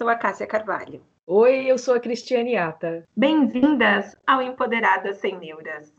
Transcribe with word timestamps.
Sou 0.00 0.08
a 0.08 0.14
Cássia 0.14 0.46
Carvalho. 0.46 1.02
Oi, 1.26 1.66
eu 1.66 1.76
sou 1.76 1.92
a 1.92 2.00
Cristiane 2.00 2.56
Ata. 2.56 3.06
Bem-vindas 3.14 4.16
ao 4.26 4.40
Empoderadas 4.40 5.18
Sem 5.18 5.38
Neuras, 5.38 5.92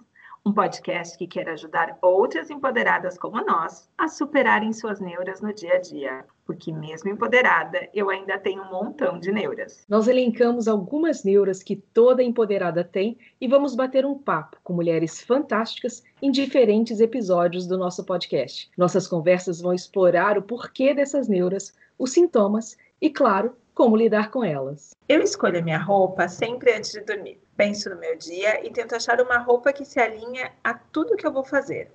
um 0.43 0.51
podcast 0.51 1.15
que 1.15 1.27
quer 1.27 1.47
ajudar 1.49 1.99
outras 2.01 2.49
empoderadas 2.49 3.15
como 3.15 3.45
nós 3.45 3.87
a 3.95 4.07
superarem 4.07 4.73
suas 4.73 4.99
neuras 4.99 5.39
no 5.39 5.53
dia 5.53 5.75
a 5.75 5.77
dia. 5.79 6.25
Porque, 6.47 6.73
mesmo 6.73 7.11
empoderada, 7.11 7.87
eu 7.93 8.09
ainda 8.09 8.39
tenho 8.39 8.63
um 8.63 8.71
montão 8.71 9.19
de 9.19 9.31
neuras. 9.31 9.85
Nós 9.87 10.07
elencamos 10.07 10.67
algumas 10.67 11.23
neuras 11.23 11.61
que 11.61 11.75
toda 11.75 12.23
empoderada 12.23 12.83
tem 12.83 13.19
e 13.39 13.47
vamos 13.47 13.75
bater 13.75 14.03
um 14.03 14.17
papo 14.17 14.57
com 14.63 14.73
mulheres 14.73 15.21
fantásticas 15.21 16.03
em 16.19 16.31
diferentes 16.31 16.99
episódios 16.99 17.67
do 17.67 17.77
nosso 17.77 18.03
podcast. 18.03 18.67
Nossas 18.75 19.07
conversas 19.07 19.61
vão 19.61 19.75
explorar 19.75 20.39
o 20.39 20.41
porquê 20.41 20.91
dessas 20.91 21.27
neuras, 21.27 21.71
os 21.99 22.13
sintomas 22.13 22.75
e, 22.99 23.07
claro, 23.11 23.55
como 23.73 23.95
lidar 23.95 24.29
com 24.31 24.43
elas. 24.43 24.95
Eu 25.07 25.21
escolho 25.21 25.59
a 25.59 25.61
minha 25.61 25.77
roupa 25.77 26.27
sempre 26.27 26.73
antes 26.73 26.91
de 26.91 27.01
dormir. 27.01 27.41
Penso 27.55 27.89
no 27.89 27.97
meu 27.97 28.17
dia 28.17 28.65
e 28.65 28.71
tento 28.71 28.95
achar 28.95 29.21
uma 29.21 29.37
roupa 29.37 29.73
que 29.73 29.85
se 29.85 29.99
alinha 29.99 30.51
a 30.63 30.73
tudo 30.73 31.15
que 31.15 31.25
eu 31.25 31.31
vou 31.31 31.43
fazer. 31.43 31.91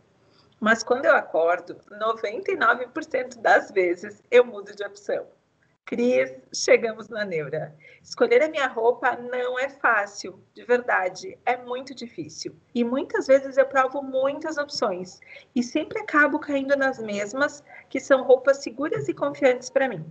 Mas 0.58 0.82
quando 0.82 1.04
eu 1.04 1.14
acordo, 1.14 1.76
99% 1.90 3.38
das 3.40 3.70
vezes 3.70 4.22
eu 4.30 4.44
mudo 4.44 4.74
de 4.74 4.84
opção. 4.84 5.26
Cris, 5.84 6.34
chegamos 6.52 7.08
na 7.08 7.24
neura. 7.24 7.72
Escolher 8.02 8.42
a 8.42 8.48
minha 8.48 8.66
roupa 8.66 9.14
não 9.14 9.56
é 9.56 9.68
fácil, 9.68 10.42
de 10.52 10.64
verdade, 10.64 11.38
é 11.46 11.56
muito 11.56 11.94
difícil. 11.94 12.56
E 12.74 12.82
muitas 12.82 13.28
vezes 13.28 13.56
eu 13.56 13.66
provo 13.66 14.02
muitas 14.02 14.56
opções 14.56 15.20
e 15.54 15.62
sempre 15.62 16.00
acabo 16.00 16.40
caindo 16.40 16.76
nas 16.76 16.98
mesmas, 16.98 17.62
que 17.88 18.00
são 18.00 18.24
roupas 18.24 18.64
seguras 18.64 19.08
e 19.08 19.14
confiantes 19.14 19.70
para 19.70 19.88
mim. 19.88 20.04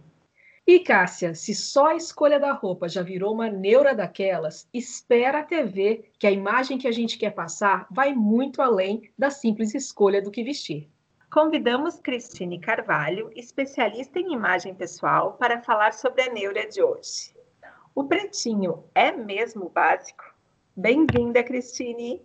E 0.67 0.79
Cássia, 0.79 1.35
se 1.35 1.53
só 1.53 1.89
a 1.89 1.95
escolha 1.95 2.39
da 2.39 2.51
roupa 2.51 2.89
já 2.89 3.03
virou 3.03 3.31
uma 3.31 3.47
neura 3.47 3.93
daquelas, 3.93 4.67
espera 4.73 5.41
até 5.41 5.63
ver 5.63 6.11
que 6.17 6.25
a 6.25 6.31
imagem 6.31 6.79
que 6.79 6.87
a 6.87 6.91
gente 6.91 7.19
quer 7.19 7.35
passar 7.35 7.85
vai 7.91 8.15
muito 8.15 8.63
além 8.63 9.11
da 9.15 9.29
simples 9.29 9.75
escolha 9.75 10.23
do 10.23 10.31
que 10.31 10.43
vestir. 10.43 10.89
Convidamos 11.31 11.99
Cristine 11.99 12.59
Carvalho, 12.59 13.29
especialista 13.35 14.19
em 14.19 14.33
imagem 14.33 14.73
pessoal, 14.73 15.33
para 15.33 15.61
falar 15.61 15.93
sobre 15.93 16.23
a 16.23 16.33
neura 16.33 16.67
de 16.67 16.81
hoje. 16.81 17.35
O 17.93 18.05
pretinho 18.05 18.85
é 18.95 19.11
mesmo 19.11 19.69
básico? 19.69 20.33
Bem-vinda, 20.75 21.43
Cristine! 21.43 22.23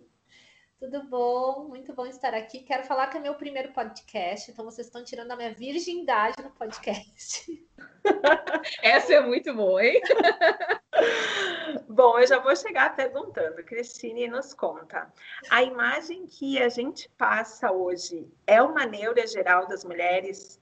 Tudo 0.81 1.03
bom? 1.03 1.67
Muito 1.67 1.93
bom 1.93 2.07
estar 2.07 2.33
aqui. 2.33 2.61
Quero 2.63 2.83
falar 2.85 3.05
que 3.05 3.15
é 3.15 3.19
meu 3.19 3.35
primeiro 3.35 3.71
podcast, 3.71 4.49
então 4.49 4.65
vocês 4.65 4.87
estão 4.87 5.03
tirando 5.03 5.29
a 5.29 5.35
minha 5.35 5.53
virgindade 5.53 6.41
no 6.41 6.49
podcast. 6.49 7.67
Essa 8.81 9.13
é 9.13 9.21
muito 9.21 9.53
boa, 9.53 9.85
hein? 9.85 10.01
Bom, 11.87 12.17
eu 12.17 12.25
já 12.25 12.39
vou 12.39 12.55
chegar 12.55 12.95
perguntando. 12.95 13.63
Cristine, 13.63 14.27
nos 14.27 14.55
conta. 14.55 15.13
A 15.51 15.61
imagem 15.61 16.25
que 16.25 16.59
a 16.59 16.67
gente 16.67 17.07
passa 17.09 17.71
hoje 17.71 18.27
é 18.47 18.59
uma 18.59 18.83
neura 18.83 19.27
geral 19.27 19.67
das 19.67 19.85
mulheres? 19.85 20.59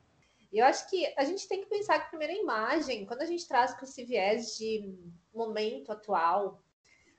Eu 0.51 0.65
acho 0.65 0.89
que 0.89 1.13
a 1.17 1.23
gente 1.23 1.47
tem 1.47 1.61
que 1.61 1.69
pensar 1.69 1.97
que 1.97 2.07
a 2.07 2.09
primeira 2.09 2.33
imagem, 2.33 3.05
quando 3.05 3.21
a 3.21 3.25
gente 3.25 3.47
traz 3.47 3.73
com 3.73 3.85
esse 3.85 4.03
viés 4.03 4.57
de 4.57 4.83
momento 5.33 5.93
atual, 5.93 6.61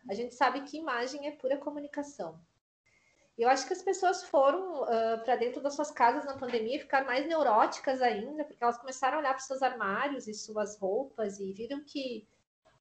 a 0.07 0.13
gente 0.13 0.35
sabe 0.35 0.61
que 0.65 0.77
imagem 0.77 1.27
é 1.27 1.31
pura 1.31 1.57
comunicação. 1.57 2.39
Eu 3.41 3.49
acho 3.49 3.67
que 3.67 3.73
as 3.73 3.81
pessoas 3.81 4.23
foram 4.25 4.83
uh, 4.83 5.25
para 5.25 5.35
dentro 5.35 5.63
das 5.63 5.75
suas 5.75 5.91
casas 5.91 6.27
na 6.27 6.37
pandemia 6.37 6.79
ficaram 6.79 7.07
mais 7.07 7.27
neuróticas 7.27 8.03
ainda, 8.03 8.45
porque 8.45 8.63
elas 8.63 8.77
começaram 8.77 9.17
a 9.17 9.21
olhar 9.21 9.31
para 9.31 9.39
seus 9.39 9.63
armários 9.63 10.29
e 10.29 10.35
suas 10.35 10.79
roupas 10.79 11.41
e 11.41 11.51
viram 11.51 11.83
que, 11.83 12.29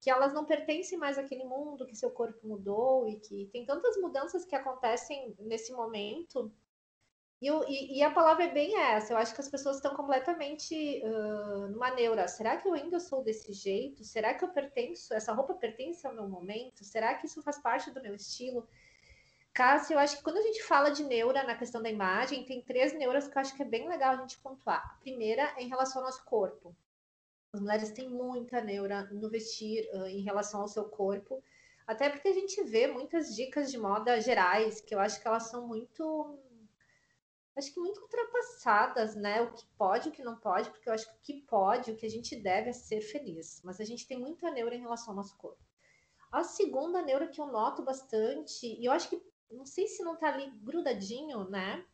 que 0.02 0.12
elas 0.12 0.34
não 0.34 0.44
pertencem 0.44 0.98
mais 0.98 1.18
àquele 1.18 1.46
mundo, 1.46 1.86
que 1.86 1.96
seu 1.96 2.12
corpo 2.12 2.46
mudou 2.46 3.08
e 3.08 3.16
que 3.22 3.46
tem 3.54 3.66
tantas 3.66 3.96
mudanças 4.02 4.44
que 4.44 4.54
acontecem 4.54 5.34
nesse 5.40 5.72
momento. 5.72 6.52
E, 7.42 7.48
e, 7.48 8.00
e 8.00 8.04
a 8.04 8.12
palavra 8.12 8.44
é 8.44 8.52
bem 8.52 8.78
essa. 8.78 9.14
Eu 9.14 9.18
acho 9.18 9.34
que 9.34 9.40
as 9.40 9.48
pessoas 9.48 9.78
estão 9.78 9.96
completamente 9.96 11.02
uh, 11.06 11.70
numa 11.70 11.92
neura. 11.92 12.28
Será 12.28 12.58
que 12.58 12.68
eu 12.68 12.74
ainda 12.74 13.00
sou 13.00 13.24
desse 13.24 13.54
jeito? 13.54 14.04
Será 14.04 14.34
que 14.34 14.44
eu 14.44 14.50
pertenço? 14.50 15.14
Essa 15.14 15.32
roupa 15.32 15.54
pertence 15.54 16.06
ao 16.06 16.14
meu 16.14 16.28
momento? 16.28 16.84
Será 16.84 17.14
que 17.14 17.28
isso 17.28 17.42
faz 17.42 17.58
parte 17.62 17.92
do 17.92 18.02
meu 18.02 18.14
estilo? 18.14 18.68
Cássio, 19.60 19.96
eu 19.96 20.00
acho 20.00 20.16
que 20.16 20.24
quando 20.24 20.38
a 20.38 20.42
gente 20.42 20.64
fala 20.64 20.90
de 20.90 21.04
neura 21.04 21.44
na 21.44 21.54
questão 21.54 21.82
da 21.82 21.90
imagem, 21.90 22.46
tem 22.46 22.62
três 22.62 22.94
neuras 22.94 23.28
que 23.28 23.38
eu 23.38 23.42
acho 23.42 23.54
que 23.54 23.62
é 23.62 23.66
bem 23.66 23.90
legal 23.90 24.14
a 24.14 24.16
gente 24.16 24.40
pontuar. 24.40 24.82
A 24.86 25.02
primeira 25.02 25.54
é 25.58 25.64
em 25.64 25.68
relação 25.68 26.02
ao 26.02 26.06
nosso 26.06 26.24
corpo. 26.24 26.74
As 27.52 27.60
mulheres 27.60 27.92
têm 27.92 28.08
muita 28.08 28.62
neura 28.62 29.10
no 29.12 29.30
vestir 29.30 29.86
uh, 29.94 30.06
em 30.06 30.22
relação 30.22 30.62
ao 30.62 30.68
seu 30.70 30.86
corpo, 30.86 31.44
até 31.86 32.10
porque 32.10 32.30
a 32.30 32.34
gente 32.34 32.64
vê 32.64 32.88
muitas 32.88 33.36
dicas 33.36 33.70
de 33.70 33.78
moda 33.78 34.22
gerais 34.22 34.80
que 34.80 34.96
eu 34.96 35.00
acho 35.02 35.22
que 35.22 35.28
elas 35.28 35.50
são 35.50 35.68
muito 35.68 36.40
acho 37.54 37.74
que 37.74 37.82
muito 37.82 38.00
ultrapassadas, 38.00 39.14
né? 39.14 39.42
O 39.42 39.52
que 39.52 39.66
pode, 39.78 40.08
o 40.08 40.12
que 40.14 40.24
não 40.24 40.38
pode, 40.38 40.70
porque 40.70 40.88
eu 40.88 40.94
acho 40.94 41.06
que 41.06 41.18
o 41.18 41.22
que 41.22 41.42
pode, 41.42 41.92
o 41.92 41.98
que 41.98 42.06
a 42.06 42.10
gente 42.10 42.34
deve 42.38 42.70
é 42.70 42.74
ser 42.74 43.02
feliz. 43.02 43.62
Mas 43.66 43.82
a 43.82 43.84
gente 43.84 44.08
tem 44.08 44.18
muita 44.18 44.50
neura 44.52 44.74
em 44.74 44.80
relação 44.80 45.10
ao 45.10 45.18
nosso 45.18 45.36
corpo. 45.36 45.60
A 46.32 46.44
segunda 46.44 47.02
neura 47.02 47.28
que 47.28 47.42
eu 47.42 47.48
noto 47.48 47.84
bastante, 47.84 48.66
e 48.66 48.86
eu 48.86 48.94
acho 48.94 49.10
que 49.10 49.29
não 49.52 49.66
sei 49.66 49.88
se 49.88 50.04
não 50.04 50.16
tá 50.16 50.30
ali 50.30 50.50
grudadinho, 50.62 51.50
né? 51.50 51.86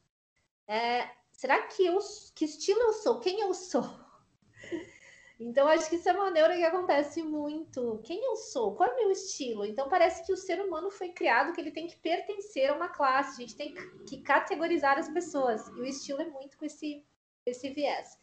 É, 0.67 1.09
será 1.31 1.61
que 1.67 1.85
eu 1.85 1.99
que 2.33 2.45
estilo 2.45 2.79
eu 2.81 2.93
sou? 2.93 3.19
Quem 3.19 3.41
eu 3.41 3.53
sou? 3.53 3.83
Então, 5.37 5.67
acho 5.67 5.89
que 5.89 5.97
isso 5.97 6.07
é 6.07 6.13
uma 6.13 6.31
neura 6.31 6.55
que 6.55 6.63
acontece 6.63 7.21
muito. 7.21 7.99
Quem 8.05 8.23
eu 8.23 8.37
sou? 8.37 8.73
Qual 8.73 8.89
é 8.89 8.93
o 8.93 8.95
meu 8.95 9.11
estilo? 9.11 9.65
Então, 9.65 9.89
parece 9.89 10.25
que 10.25 10.31
o 10.31 10.37
ser 10.37 10.61
humano 10.61 10.89
foi 10.89 11.09
criado 11.09 11.51
que 11.51 11.59
ele 11.59 11.71
tem 11.71 11.87
que 11.87 11.97
pertencer 11.97 12.69
a 12.69 12.73
uma 12.73 12.87
classe. 12.87 13.43
A 13.43 13.45
gente 13.45 13.55
tem 13.57 13.73
que 14.07 14.21
categorizar 14.21 14.97
as 14.97 15.09
pessoas. 15.09 15.67
E 15.67 15.81
o 15.81 15.85
estilo 15.85 16.21
é 16.21 16.29
muito 16.29 16.57
com 16.57 16.63
esse, 16.63 17.05
esse 17.45 17.69
viés. 17.69 18.17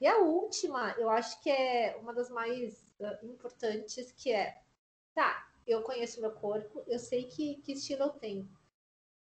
E 0.00 0.06
a 0.08 0.18
última, 0.18 0.96
eu 0.98 1.08
acho 1.08 1.40
que 1.42 1.48
é 1.48 1.96
uma 2.00 2.12
das 2.12 2.28
mais 2.28 2.92
uh, 2.98 3.26
importantes, 3.26 4.10
que 4.10 4.32
é, 4.32 4.60
tá, 5.14 5.48
eu 5.66 5.82
conheço 5.82 6.20
meu 6.20 6.32
corpo, 6.32 6.82
eu 6.86 6.98
sei 6.98 7.24
que, 7.24 7.56
que 7.62 7.72
estilo 7.72 8.04
eu 8.04 8.10
tenho. 8.10 8.48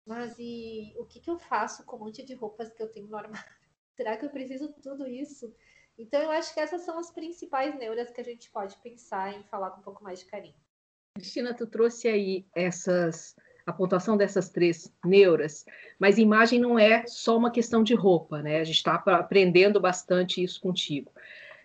Mas 0.06 0.34
e 0.38 0.94
o 0.98 1.04
que, 1.04 1.20
que 1.20 1.30
eu 1.30 1.38
faço 1.38 1.84
com 1.84 1.96
um 1.96 2.00
monte 2.00 2.24
de 2.24 2.34
roupas 2.34 2.72
que 2.72 2.82
eu 2.82 2.90
tenho 2.90 3.06
no 3.06 3.16
armário? 3.16 3.52
Será 3.96 4.16
que 4.16 4.24
eu 4.24 4.30
preciso 4.30 4.72
tudo 4.82 5.06
isso? 5.06 5.54
Então, 5.98 6.20
eu 6.22 6.30
acho 6.30 6.52
que 6.54 6.60
essas 6.60 6.82
são 6.82 6.98
as 6.98 7.10
principais 7.10 7.78
neuras 7.78 8.10
que 8.10 8.20
a 8.20 8.24
gente 8.24 8.50
pode 8.50 8.76
pensar 8.78 9.32
em 9.34 9.44
falar 9.44 9.70
com 9.70 9.80
um 9.80 9.84
pouco 9.84 10.02
mais 10.02 10.20
de 10.20 10.26
carinho. 10.26 10.54
Cristina, 11.14 11.54
tu 11.54 11.66
trouxe 11.66 12.08
aí 12.08 12.46
essas 12.54 13.36
a 13.64 13.72
pontuação 13.72 14.16
dessas 14.16 14.48
três 14.48 14.92
neuras, 15.04 15.64
mas 15.98 16.18
imagem 16.18 16.58
não 16.58 16.76
é 16.78 17.06
só 17.06 17.36
uma 17.36 17.50
questão 17.50 17.82
de 17.82 17.94
roupa, 17.94 18.42
né? 18.42 18.58
A 18.58 18.64
gente 18.64 18.76
está 18.76 18.94
aprendendo 18.94 19.80
bastante 19.80 20.42
isso 20.42 20.60
contigo. 20.60 21.12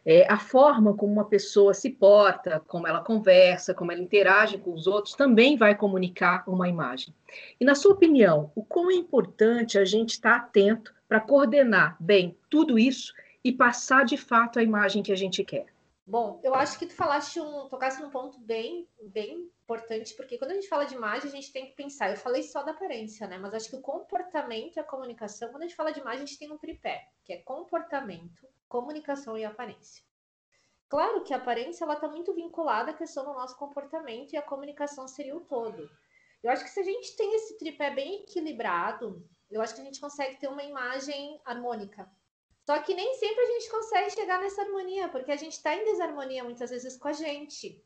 É, 0.09 0.25
a 0.31 0.39
forma 0.39 0.95
como 0.95 1.11
uma 1.11 1.25
pessoa 1.25 1.73
se 1.73 1.89
porta, 1.89 2.63
como 2.65 2.87
ela 2.87 3.03
conversa, 3.03 3.73
como 3.73 3.91
ela 3.91 3.99
interage 3.99 4.57
com 4.57 4.71
os 4.71 4.87
outros, 4.87 5.15
também 5.15 5.57
vai 5.57 5.75
comunicar 5.75 6.45
uma 6.47 6.69
imagem. 6.69 7.13
E, 7.59 7.65
na 7.65 7.75
sua 7.75 7.91
opinião, 7.91 8.49
o 8.55 8.63
quão 8.63 8.89
é 8.89 8.93
importante 8.93 9.77
a 9.77 9.83
gente 9.83 10.11
estar 10.11 10.37
atento 10.37 10.95
para 11.09 11.19
coordenar 11.19 11.97
bem 11.99 12.37
tudo 12.49 12.79
isso 12.79 13.13
e 13.43 13.51
passar 13.51 14.05
de 14.05 14.15
fato 14.15 14.59
a 14.59 14.63
imagem 14.63 15.03
que 15.03 15.11
a 15.11 15.15
gente 15.17 15.43
quer? 15.43 15.65
Bom, 16.05 16.39
eu 16.41 16.55
acho 16.55 16.79
que 16.79 16.85
tu 16.85 16.93
falaste 16.93 17.37
um, 17.41 17.67
tocasse 17.67 18.01
num 18.01 18.09
ponto 18.09 18.39
bem, 18.39 18.87
bem 19.03 19.51
importante, 19.61 20.13
porque 20.15 20.37
quando 20.37 20.51
a 20.51 20.53
gente 20.53 20.69
fala 20.69 20.85
de 20.85 20.95
imagem, 20.95 21.27
a 21.27 21.35
gente 21.35 21.51
tem 21.51 21.65
que 21.65 21.75
pensar. 21.75 22.09
Eu 22.09 22.15
falei 22.15 22.43
só 22.43 22.63
da 22.63 22.71
aparência, 22.71 23.27
né? 23.27 23.37
Mas 23.37 23.53
acho 23.53 23.69
que 23.69 23.75
o 23.75 23.81
comportamento 23.81 24.77
e 24.77 24.79
a 24.79 24.85
comunicação, 24.85 25.49
quando 25.49 25.63
a 25.63 25.67
gente 25.67 25.75
fala 25.75 25.91
de 25.91 25.99
imagem, 25.99 26.23
a 26.23 26.25
gente 26.25 26.39
tem 26.39 26.49
um 26.49 26.57
tripé, 26.57 27.09
que 27.25 27.33
é 27.33 27.37
comportamento, 27.39 28.47
comunicação 28.69 29.37
e 29.37 29.43
aparência. 29.43 30.06
Claro 30.89 31.23
que 31.23 31.33
a 31.33 31.37
aparência 31.37 31.83
ela 31.83 31.95
está 31.95 32.07
muito 32.07 32.33
vinculada 32.33 32.91
à 32.91 32.93
questão 32.93 33.25
do 33.25 33.33
nosso 33.33 33.57
comportamento 33.57 34.31
e 34.31 34.37
a 34.37 34.41
comunicação 34.41 35.07
seria 35.07 35.35
o 35.35 35.41
todo. 35.41 35.89
Eu 36.41 36.51
acho 36.51 36.63
que 36.63 36.69
se 36.69 36.79
a 36.79 36.83
gente 36.83 37.15
tem 37.17 37.35
esse 37.35 37.57
tripé 37.57 37.93
bem 37.93 38.21
equilibrado, 38.21 39.27
eu 39.51 39.61
acho 39.61 39.75
que 39.75 39.81
a 39.81 39.83
gente 39.83 39.99
consegue 39.99 40.39
ter 40.39 40.47
uma 40.47 40.63
imagem 40.63 41.41
harmônica. 41.43 42.09
Só 42.65 42.81
que 42.81 42.93
nem 42.93 43.13
sempre 43.15 43.43
a 43.43 43.47
gente 43.53 43.69
consegue 43.69 44.09
chegar 44.11 44.41
nessa 44.41 44.61
harmonia, 44.61 45.09
porque 45.09 45.31
a 45.31 45.35
gente 45.35 45.53
está 45.53 45.75
em 45.75 45.85
desarmonia 45.85 46.43
muitas 46.43 46.69
vezes 46.69 46.97
com 46.97 47.07
a 47.07 47.13
gente. 47.13 47.83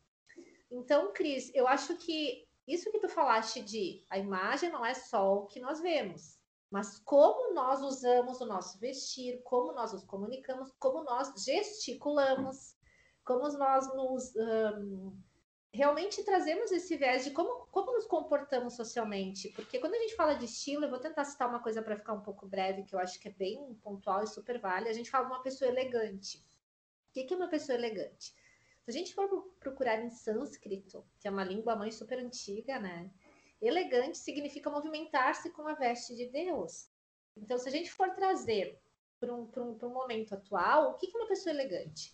Então, 0.70 1.12
Cris, 1.14 1.52
eu 1.54 1.68
acho 1.68 1.96
que 1.98 2.48
isso 2.68 2.92
que 2.92 3.00
tu 3.00 3.10
falaste 3.10 3.62
de 3.62 4.06
a 4.10 4.18
imagem 4.18 4.72
não 4.72 4.86
é 4.86 4.94
só 4.94 5.36
o 5.36 5.48
que 5.48 5.60
nós 5.60 5.80
vemos. 5.80 6.40
Mas 6.70 6.98
como 7.00 7.54
nós 7.54 7.82
usamos 7.82 8.40
o 8.40 8.46
nosso 8.46 8.80
vestir, 8.80 9.42
como 9.44 9.74
nós 9.74 9.92
nos 9.92 10.06
comunicamos, 10.06 10.72
como 10.80 11.04
nós 11.04 11.44
gesticulamos, 11.44 12.76
como 13.24 13.48
nós 13.58 13.88
nos 13.96 14.36
um, 14.36 15.16
realmente 15.74 16.24
trazemos 16.24 16.72
esse 16.72 16.98
viés 16.98 17.24
de 17.24 17.32
como, 17.32 17.66
como 17.68 17.94
nos 17.94 18.06
comportamos 18.06 18.76
socialmente. 18.76 19.50
Porque 19.50 19.80
quando 19.80 19.96
a 19.96 20.00
gente 20.00 20.16
fala 20.16 20.34
de 20.34 20.46
estilo, 20.46 20.86
eu 20.86 20.90
vou 20.90 21.00
tentar 21.00 21.24
citar 21.24 21.48
uma 21.50 21.62
coisa 21.62 21.82
para 21.82 21.96
ficar 21.96 22.14
um 22.14 22.22
pouco 22.22 22.48
breve, 22.48 22.84
que 22.84 22.94
eu 22.94 23.00
acho 23.00 23.20
que 23.20 23.30
é 23.30 23.32
bem 23.32 23.74
pontual 23.82 24.24
e 24.24 24.28
super 24.28 24.60
vale. 24.60 24.90
A 24.90 24.94
gente 24.94 25.10
fala 25.10 25.26
de 25.26 25.32
uma 25.32 25.42
pessoa 25.42 25.70
elegante. 25.70 26.38
O 26.38 27.14
que 27.14 27.34
é 27.34 27.38
uma 27.38 27.50
pessoa 27.50 27.78
elegante? 27.78 28.34
Se 28.84 28.90
a 28.90 28.92
gente 28.92 29.14
for 29.14 29.28
procurar 29.60 30.02
em 30.02 30.10
sânscrito, 30.10 31.06
que 31.20 31.28
é 31.28 31.32
uma 31.32 31.44
língua 31.44 31.76
mãe 31.76 31.92
super 31.92 32.20
antiga, 32.20 32.80
né? 32.80 33.12
Elegante 33.62 34.18
significa 34.18 34.70
movimentar-se 34.70 35.52
com 35.52 35.68
a 35.68 35.76
veste 35.76 36.16
de 36.16 36.26
Deus. 36.26 36.90
Então, 37.38 37.58
se 37.58 37.70
a 37.70 37.72
gente 37.72 37.92
for 37.92 38.10
trazer 38.12 38.80
para 39.20 39.34
um, 39.34 39.50
um, 39.56 39.78
um 39.86 39.94
momento 39.94 40.34
atual, 40.34 40.92
o 40.92 40.94
que 40.96 41.06
é 41.16 41.20
uma 41.20 41.28
pessoa 41.28 41.54
elegante? 41.54 42.12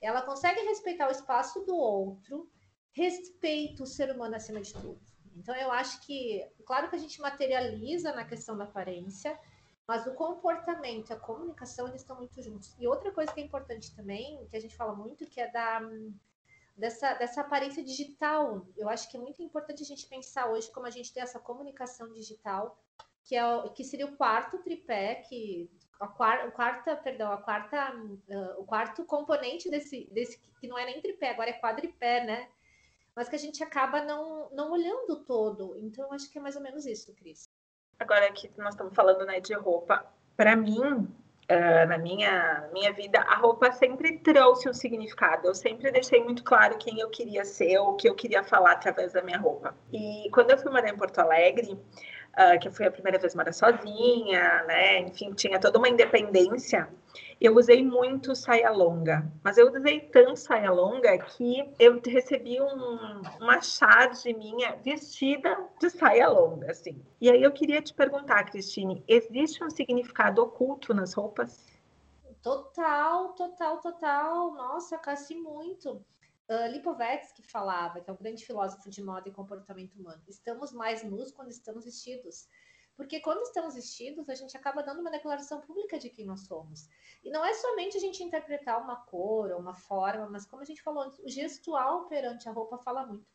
Ela 0.00 0.22
consegue 0.22 0.60
respeitar 0.60 1.08
o 1.08 1.12
espaço 1.12 1.64
do 1.64 1.76
outro, 1.76 2.50
respeita 2.92 3.82
o 3.82 3.86
ser 3.86 4.10
humano 4.10 4.36
acima 4.36 4.60
de 4.60 4.72
tudo. 4.72 5.00
Então, 5.36 5.54
eu 5.54 5.70
acho 5.70 6.00
que, 6.00 6.46
claro 6.64 6.88
que 6.88 6.96
a 6.96 6.98
gente 6.98 7.20
materializa 7.20 8.12
na 8.12 8.24
questão 8.24 8.56
da 8.56 8.64
aparência, 8.64 9.38
mas 9.86 10.06
o 10.06 10.14
comportamento 10.14 11.10
e 11.10 11.12
a 11.12 11.18
comunicação, 11.18 11.86
eles 11.88 12.00
estão 12.00 12.16
muito 12.16 12.42
juntos. 12.42 12.74
E 12.78 12.88
outra 12.88 13.12
coisa 13.12 13.32
que 13.32 13.40
é 13.40 13.44
importante 13.44 13.94
também, 13.94 14.46
que 14.48 14.56
a 14.56 14.60
gente 14.60 14.76
fala 14.76 14.94
muito, 14.94 15.26
que 15.26 15.40
é 15.40 15.50
da, 15.50 15.80
dessa, 16.76 17.14
dessa 17.14 17.40
aparência 17.40 17.82
digital. 17.84 18.66
Eu 18.76 18.88
acho 18.88 19.10
que 19.10 19.16
é 19.16 19.20
muito 19.20 19.42
importante 19.42 19.82
a 19.82 19.86
gente 19.86 20.06
pensar 20.06 20.50
hoje 20.50 20.70
como 20.70 20.86
a 20.86 20.90
gente 20.90 21.12
tem 21.12 21.22
essa 21.22 21.38
comunicação 21.38 22.12
digital, 22.12 22.78
que, 23.24 23.36
é, 23.36 23.68
que 23.74 23.84
seria 23.84 24.06
o 24.06 24.16
quarto 24.16 24.58
tripé, 24.58 25.16
que 25.16 25.70
a 26.00 26.06
quarta, 26.06 26.50
quarta 26.50 26.96
perdão, 26.96 27.32
a 27.32 27.38
quarta, 27.38 27.94
uh, 27.94 28.60
o 28.60 28.64
quarto 28.64 29.04
componente 29.04 29.70
desse, 29.70 30.08
desse, 30.12 30.38
que 30.60 30.68
não 30.68 30.78
é 30.78 30.84
nem 30.84 31.00
tripé, 31.00 31.30
agora 31.30 31.50
é 31.50 31.60
quadripé, 31.60 32.24
né? 32.24 32.48
Mas 33.14 33.28
que 33.28 33.36
a 33.36 33.38
gente 33.38 33.62
acaba 33.62 34.02
não, 34.02 34.50
não 34.50 34.72
olhando 34.72 35.24
todo. 35.24 35.76
Então, 35.78 36.12
acho 36.12 36.30
que 36.30 36.38
é 36.38 36.40
mais 36.40 36.54
ou 36.54 36.62
menos 36.62 36.84
isso, 36.84 37.14
Cris. 37.14 37.48
Agora 37.98 38.30
que 38.30 38.50
nós 38.58 38.74
estamos 38.74 38.94
falando 38.94 39.24
né, 39.24 39.40
de 39.40 39.54
roupa, 39.54 40.04
para 40.36 40.54
mim, 40.54 41.08
uh, 41.50 41.88
na 41.88 41.96
minha, 41.96 42.68
minha 42.74 42.92
vida, 42.92 43.20
a 43.20 43.36
roupa 43.36 43.72
sempre 43.72 44.18
trouxe 44.18 44.68
um 44.68 44.74
significado. 44.74 45.46
Eu 45.46 45.54
sempre 45.54 45.90
deixei 45.90 46.22
muito 46.22 46.44
claro 46.44 46.76
quem 46.76 47.00
eu 47.00 47.08
queria 47.08 47.44
ser, 47.44 47.78
o 47.78 47.94
que 47.94 48.06
eu 48.06 48.14
queria 48.14 48.44
falar 48.44 48.72
através 48.72 49.14
da 49.14 49.22
minha 49.22 49.38
roupa. 49.38 49.74
E 49.90 50.28
quando 50.30 50.50
eu 50.50 50.58
fui 50.58 50.70
morar 50.70 50.90
em 50.90 50.96
Porto 50.96 51.18
Alegre, 51.18 51.78
uh, 52.36 52.58
que 52.60 52.68
eu 52.68 52.72
fui 52.72 52.86
a 52.86 52.90
primeira 52.90 53.18
vez 53.18 53.34
morar 53.34 53.52
sozinha, 53.52 54.62
né? 54.64 55.00
Enfim, 55.00 55.32
tinha 55.32 55.58
toda 55.58 55.78
uma 55.78 55.88
independência. 55.88 56.88
Eu 57.40 57.56
usei 57.56 57.82
muito 57.82 58.34
saia 58.34 58.70
longa, 58.70 59.30
mas 59.42 59.58
eu 59.58 59.70
usei 59.70 60.00
tanto 60.00 60.36
saia 60.36 60.70
longa 60.70 61.18
que 61.18 61.70
eu 61.78 62.00
recebi 62.04 62.60
um, 62.60 63.20
uma 63.40 63.60
charge 63.60 64.32
minha 64.32 64.76
vestida 64.76 65.58
de 65.78 65.90
saia 65.90 66.28
longa, 66.28 66.70
assim. 66.70 67.00
E 67.20 67.30
aí 67.30 67.42
eu 67.42 67.52
queria 67.52 67.82
te 67.82 67.92
perguntar, 67.92 68.44
Cristine, 68.44 69.04
existe 69.06 69.62
um 69.62 69.68
significado 69.68 70.42
oculto 70.42 70.94
nas 70.94 71.12
roupas? 71.12 71.66
Total, 72.42 73.32
total, 73.34 73.78
total. 73.80 74.54
Nossa, 74.54 74.96
casi 74.96 75.34
muito. 75.34 76.02
Uh, 76.48 76.70
Lipovetsky 76.70 77.42
falava, 77.42 78.00
que 78.00 78.08
é 78.08 78.12
um 78.12 78.16
grande 78.16 78.46
filósofo 78.46 78.88
de 78.88 79.02
moda 79.02 79.28
e 79.28 79.32
comportamento 79.32 79.96
humano, 79.96 80.22
estamos 80.28 80.72
mais 80.72 81.02
nus 81.02 81.32
quando 81.32 81.50
estamos 81.50 81.84
vestidos. 81.84 82.48
Porque 82.96 83.20
quando 83.20 83.42
estamos 83.42 83.74
vestidos, 83.74 84.28
a 84.28 84.34
gente 84.34 84.56
acaba 84.56 84.82
dando 84.82 85.00
uma 85.00 85.10
declaração 85.10 85.60
pública 85.60 85.98
de 85.98 86.08
quem 86.08 86.24
nós 86.24 86.46
somos. 86.46 86.88
E 87.22 87.30
não 87.30 87.44
é 87.44 87.52
somente 87.52 87.96
a 87.96 88.00
gente 88.00 88.22
interpretar 88.22 88.80
uma 88.80 88.96
cor 88.96 89.50
ou 89.50 89.58
uma 89.58 89.74
forma, 89.74 90.28
mas 90.30 90.46
como 90.46 90.62
a 90.62 90.64
gente 90.64 90.82
falou 90.82 91.02
antes, 91.02 91.18
o 91.18 91.28
gestual 91.28 92.06
perante 92.06 92.48
a 92.48 92.52
roupa 92.52 92.78
fala 92.78 93.04
muito. 93.04 93.26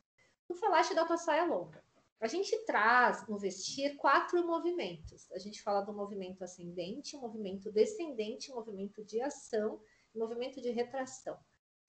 Tu 0.47 0.55
falaste 0.55 0.95
da 0.95 1.05
tua 1.05 1.17
saia 1.17 1.45
longa. 1.45 1.83
A 2.19 2.27
gente 2.27 2.57
traz 2.65 3.27
no 3.27 3.37
vestir 3.37 3.97
quatro 3.97 4.45
movimentos. 4.45 5.31
A 5.31 5.37
gente 5.37 5.61
fala 5.61 5.81
do 5.81 5.93
movimento 5.93 6.43
ascendente, 6.43 7.17
movimento 7.17 7.71
descendente, 7.71 8.51
movimento 8.51 9.03
de 9.03 9.21
ação 9.21 9.79
movimento 10.13 10.61
de 10.61 10.69
retração. 10.71 11.37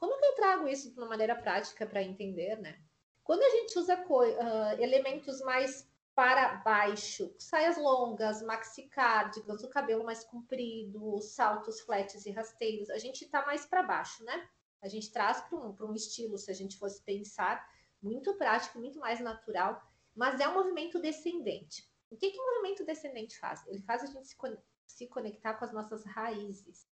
Como 0.02 0.18
que 0.18 0.26
eu 0.26 0.34
trago 0.34 0.66
isso 0.66 0.90
de 0.90 0.98
uma 0.98 1.06
maneira 1.06 1.36
prática 1.36 1.86
para 1.86 2.02
entender, 2.02 2.58
né? 2.58 2.76
Quando 3.22 3.40
a 3.44 3.50
gente 3.50 3.78
usa 3.78 3.94
uh, 3.96 4.82
elementos 4.82 5.40
mais 5.42 5.88
para 6.12 6.56
baixo, 6.56 7.32
saias 7.38 7.76
longas, 7.76 8.42
maxi 8.42 8.88
cardigans, 8.88 9.62
o 9.62 9.70
cabelo 9.70 10.02
mais 10.02 10.24
comprido, 10.24 11.20
saltos 11.20 11.78
flats 11.82 12.26
e 12.26 12.32
rasteiros, 12.32 12.90
a 12.90 12.98
gente 12.98 13.22
está 13.22 13.46
mais 13.46 13.64
para 13.64 13.84
baixo, 13.84 14.24
né? 14.24 14.48
A 14.82 14.88
gente 14.88 15.12
traz 15.12 15.40
para 15.42 15.56
um, 15.56 15.76
um 15.82 15.94
estilo, 15.94 16.36
se 16.36 16.50
a 16.50 16.54
gente 16.54 16.76
fosse 16.78 17.00
pensar, 17.02 17.64
muito 18.02 18.34
prático, 18.34 18.80
muito 18.80 18.98
mais 18.98 19.20
natural, 19.20 19.80
mas 20.16 20.40
é 20.40 20.48
um 20.48 20.54
movimento 20.54 20.98
descendente. 20.98 21.88
O 22.10 22.16
que, 22.16 22.32
que 22.32 22.40
o 22.40 22.54
movimento 22.54 22.84
descendente 22.84 23.38
faz? 23.38 23.64
Ele 23.68 23.78
faz 23.78 24.02
a 24.02 24.06
gente 24.06 24.26
se, 24.26 24.36
se 24.84 25.06
conectar 25.06 25.54
com 25.54 25.64
as 25.64 25.72
nossas 25.72 26.04
raízes. 26.04 26.88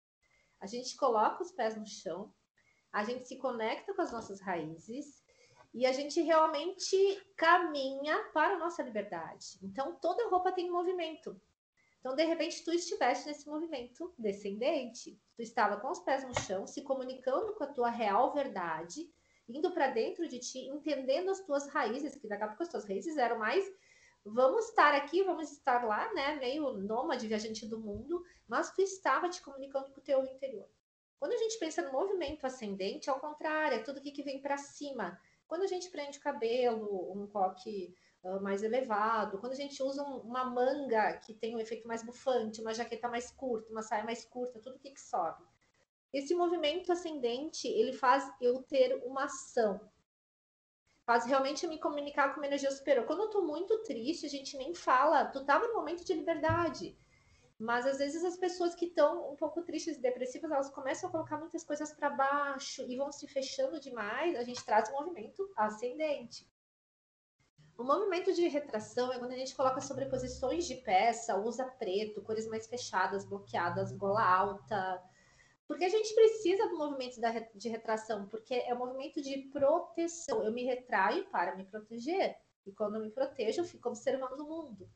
A 0.60 0.66
gente 0.66 0.98
coloca 0.98 1.42
os 1.42 1.54
pés 1.54 1.78
no 1.78 1.88
chão, 1.88 2.34
a 2.92 3.04
gente 3.04 3.28
se 3.28 3.38
conecta 3.38 3.94
com 3.94 4.02
as 4.02 4.12
nossas 4.12 4.40
raízes 4.42 5.24
e 5.74 5.86
a 5.86 5.92
gente 5.92 6.22
realmente 6.22 6.96
caminha 7.36 8.18
para 8.34 8.56
a 8.56 8.60
nossa 8.60 8.82
liberdade. 8.82 9.60
Então, 9.62 9.96
toda 10.02 10.30
roupa 10.30 10.52
tem 10.52 10.70
movimento. 10.70 11.40
Então, 12.00 12.16
de 12.16 12.24
repente, 12.24 12.64
tu 12.64 12.72
estiveste 12.72 13.28
nesse 13.28 13.48
movimento 13.48 14.14
descendente. 14.18 15.20
Tu 15.36 15.42
estava 15.42 15.78
com 15.78 15.92
os 15.92 16.00
pés 16.00 16.24
no 16.24 16.40
chão, 16.42 16.66
se 16.66 16.82
comunicando 16.82 17.54
com 17.54 17.64
a 17.64 17.74
tua 17.74 17.90
real 17.90 18.34
verdade, 18.34 19.12
indo 19.48 19.72
para 19.72 19.88
dentro 19.88 20.28
de 20.28 20.40
ti, 20.40 20.60
entendendo 20.68 21.30
as 21.30 21.42
tuas 21.42 21.68
raízes, 21.68 22.16
que 22.16 22.28
daqui 22.28 22.44
a 22.44 22.48
pouco 22.48 22.64
as 22.64 22.70
tuas 22.70 22.86
raízes 22.86 23.18
eram 23.18 23.38
mais 23.40 23.66
vamos 24.28 24.70
estar 24.70 24.94
aqui, 24.94 25.24
vamos 25.24 25.52
estar 25.52 25.86
lá, 25.86 26.14
né? 26.14 26.36
Meio 26.36 26.74
nômade, 26.74 27.28
viajante 27.28 27.66
do 27.66 27.80
mundo, 27.80 28.24
mas 28.48 28.72
tu 28.72 28.82
estava 28.82 29.30
te 29.30 29.42
comunicando 29.42 29.90
com 29.90 30.00
o 30.00 30.04
teu 30.04 30.24
interior. 30.24 30.68
Quando 31.20 31.34
a 31.34 31.38
gente 31.38 31.58
pensa 31.58 31.82
no 31.82 31.92
movimento 31.92 32.46
ascendente, 32.46 33.10
ao 33.10 33.20
contrário, 33.20 33.78
é 33.78 33.84
tudo 33.84 34.02
que 34.02 34.24
vem 34.24 34.40
para 34.40 34.58
cima. 34.58 35.20
Quando 35.48 35.64
a 35.64 35.68
gente 35.68 35.90
prende 35.90 36.20
o 36.20 36.22
cabelo, 36.22 37.12
um 37.12 37.26
coque 37.28 37.96
uh, 38.24 38.40
mais 38.42 38.62
elevado, 38.62 39.40
quando 39.40 39.54
a 39.54 39.56
gente 39.56 39.82
usa 39.82 40.04
um, 40.04 40.18
uma 40.18 40.46
manga 40.46 41.18
que 41.18 41.34
tem 41.34 41.56
um 41.56 41.60
efeito 41.60 41.88
mais 41.88 42.04
bufante, 42.04 42.62
uma 42.62 42.74
jaqueta 42.74 43.08
mais 43.08 43.32
curta, 43.32 43.72
uma 43.72 43.82
saia 43.82 44.04
mais 44.04 44.26
curta, 44.26 44.60
tudo 44.60 44.78
que, 44.78 44.92
que 44.92 45.02
sobe. 45.02 45.44
Esse 46.14 46.36
movimento 46.36 46.92
ascendente, 46.92 47.68
ele 47.68 47.94
faz 47.94 48.32
eu 48.40 48.62
ter 48.62 49.02
uma 49.06 49.26
ação. 49.26 49.80
Faz 51.04 51.26
realmente 51.26 51.66
me 51.66 51.80
comunicar 51.80 52.34
com 52.34 52.40
uma 52.40 52.48
energia 52.48 52.70
superior. 52.70 53.06
Quando 53.06 53.24
eu 53.24 53.30
tô 53.30 53.42
muito 53.42 53.82
triste, 53.84 54.26
a 54.26 54.30
gente 54.30 54.58
nem 54.58 54.74
fala, 54.74 55.26
tu 55.26 55.44
tava 55.46 55.68
no 55.68 55.74
momento 55.74 56.06
de 56.06 56.14
liberdade 56.14 56.98
mas 57.60 57.88
às 57.88 57.98
vezes 57.98 58.24
as 58.24 58.38
pessoas 58.38 58.76
que 58.76 58.86
estão 58.86 59.32
um 59.32 59.36
pouco 59.36 59.64
tristes 59.64 59.98
e 59.98 60.02
depressivas, 60.02 60.52
elas 60.52 60.70
começam 60.70 61.10
a 61.10 61.12
colocar 61.12 61.38
muitas 61.38 61.64
coisas 61.64 61.92
para 61.92 62.10
baixo 62.10 62.84
e 62.88 62.96
vão 62.96 63.12
se 63.12 63.28
fechando 63.28 63.80
demais. 63.80 64.36
A 64.36 64.44
gente 64.44 64.64
traz 64.64 64.90
um 64.90 64.94
movimento 64.94 65.52
ascendente. 65.56 66.48
O 67.76 67.84
movimento 67.84 68.34
de 68.34 68.48
retração 68.48 69.12
é 69.12 69.20
quando 69.20 69.32
a 69.32 69.38
gente 69.38 69.56
coloca 69.56 69.82
sobreposições 69.82 70.66
de 70.66 70.76
peça, 70.76 71.38
usa 71.38 71.66
preto, 71.66 72.22
cores 72.24 72.48
mais 72.48 72.68
fechadas, 72.68 73.26
bloqueadas, 73.26 73.92
gola 73.92 74.24
alta. 74.24 75.02
Porque 75.68 75.86
a 75.86 75.90
gente 75.90 76.14
precisa 76.14 76.68
do 76.70 76.78
movimento 76.78 77.20
de 77.56 77.70
retração, 77.70 78.28
porque 78.28 78.54
é 78.54 78.74
um 78.74 78.78
movimento 78.78 79.22
de 79.22 79.50
proteção. 79.52 80.44
Eu 80.44 80.52
me 80.52 80.64
retraio 80.64 81.26
para 81.30 81.56
me 81.56 81.66
proteger. 81.66 82.36
E 82.66 82.72
quando 82.72 82.96
eu 82.96 83.02
me 83.02 83.12
protejo, 83.12 83.62
eu 83.62 83.66
fico 83.66 83.90
observando 83.90 84.40
o 84.40 84.48
mundo. 84.48 84.90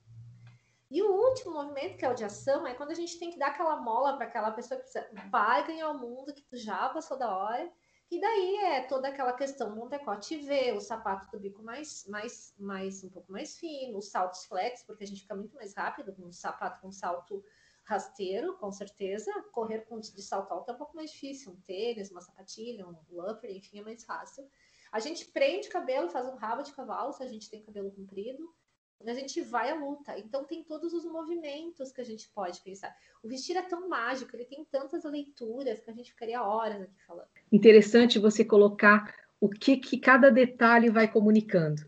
E 0.91 1.01
o 1.01 1.10
último 1.10 1.53
movimento, 1.53 1.98
que 1.98 2.03
é 2.03 2.10
o 2.10 2.13
de 2.13 2.25
ação, 2.25 2.67
é 2.67 2.74
quando 2.74 2.91
a 2.91 2.95
gente 2.95 3.17
tem 3.17 3.31
que 3.31 3.39
dar 3.39 3.48
aquela 3.48 3.77
mola 3.77 4.17
para 4.17 4.25
aquela 4.25 4.51
pessoa 4.51 4.77
que 4.77 4.83
precisa, 4.83 5.10
vai 5.29 5.65
ganhar 5.65 5.89
o 5.89 5.98
mundo, 5.98 6.33
que 6.33 6.41
tu 6.41 6.57
já 6.57 6.89
passou 6.89 7.17
da 7.17 7.33
hora. 7.33 7.71
E 8.12 8.19
daí 8.19 8.57
é 8.57 8.81
toda 8.81 9.07
aquela 9.07 9.31
questão 9.31 9.74
do 9.74 9.88
decote 9.88 10.36
V, 10.39 10.74
o 10.74 10.81
sapato 10.81 11.31
do 11.31 11.39
bico 11.39 11.63
mais, 11.63 12.05
mais, 12.07 12.53
mais 12.60 13.05
um 13.05 13.10
pouco 13.10 13.31
mais 13.31 13.57
fino, 13.57 13.98
os 13.98 14.10
saltos 14.10 14.43
flex, 14.48 14.83
porque 14.83 15.05
a 15.05 15.07
gente 15.07 15.21
fica 15.21 15.33
muito 15.33 15.55
mais 15.55 15.74
rápido 15.74 16.13
com 16.13 16.24
um 16.24 16.31
sapato 16.33 16.81
com 16.81 16.91
salto 16.91 17.41
rasteiro, 17.86 18.57
com 18.57 18.69
certeza. 18.69 19.31
Correr 19.53 19.86
com 19.86 19.98
de 19.98 20.21
salto 20.21 20.51
alto 20.51 20.71
é 20.71 20.74
um 20.74 20.77
pouco 20.77 20.93
mais 20.93 21.10
difícil. 21.10 21.53
Um 21.53 21.62
tênis, 21.62 22.12
uma 22.12 22.19
sapatilha, 22.19 22.86
um 22.86 23.31
upper, 23.31 23.50
enfim, 23.50 23.79
é 23.79 23.81
mais 23.81 24.03
fácil. 24.03 24.45
A 24.91 25.00
gente 25.00 25.24
prende 25.31 25.69
o 25.69 25.71
cabelo, 25.71 26.10
faz 26.10 26.27
um 26.27 26.36
rabo 26.36 26.63
de 26.63 26.74
cavalo 26.74 27.13
se 27.13 27.24
a 27.24 27.27
gente 27.27 27.50
tem 27.50 27.63
cabelo 27.63 27.91
comprido 27.91 28.53
a 29.10 29.13
gente 29.13 29.41
vai 29.41 29.72
à 29.72 29.75
luta. 29.75 30.17
Então 30.17 30.43
tem 30.43 30.63
todos 30.63 30.93
os 30.93 31.05
movimentos 31.05 31.91
que 31.91 32.01
a 32.01 32.05
gente 32.05 32.29
pode 32.29 32.62
pensar. 32.62 32.96
O 33.24 33.27
vestir 33.27 33.55
é 33.55 33.62
tão 33.62 33.88
mágico, 33.88 34.36
ele 34.36 34.46
tem 34.46 34.65
tantas 34.65 35.03
leituras 35.03 35.79
que 35.79 35.89
a 35.89 35.93
gente 35.93 36.12
ficaria 36.12 36.41
horas 36.41 36.81
aqui 36.81 37.01
falando. 37.05 37.27
Interessante 37.51 38.20
você 38.20 38.43
colocar 38.43 39.13
o 39.39 39.50
que, 39.50 39.77
que 39.77 39.98
cada 39.98 40.29
detalhe 40.29 40.89
vai 40.89 41.08
comunicando. 41.08 41.81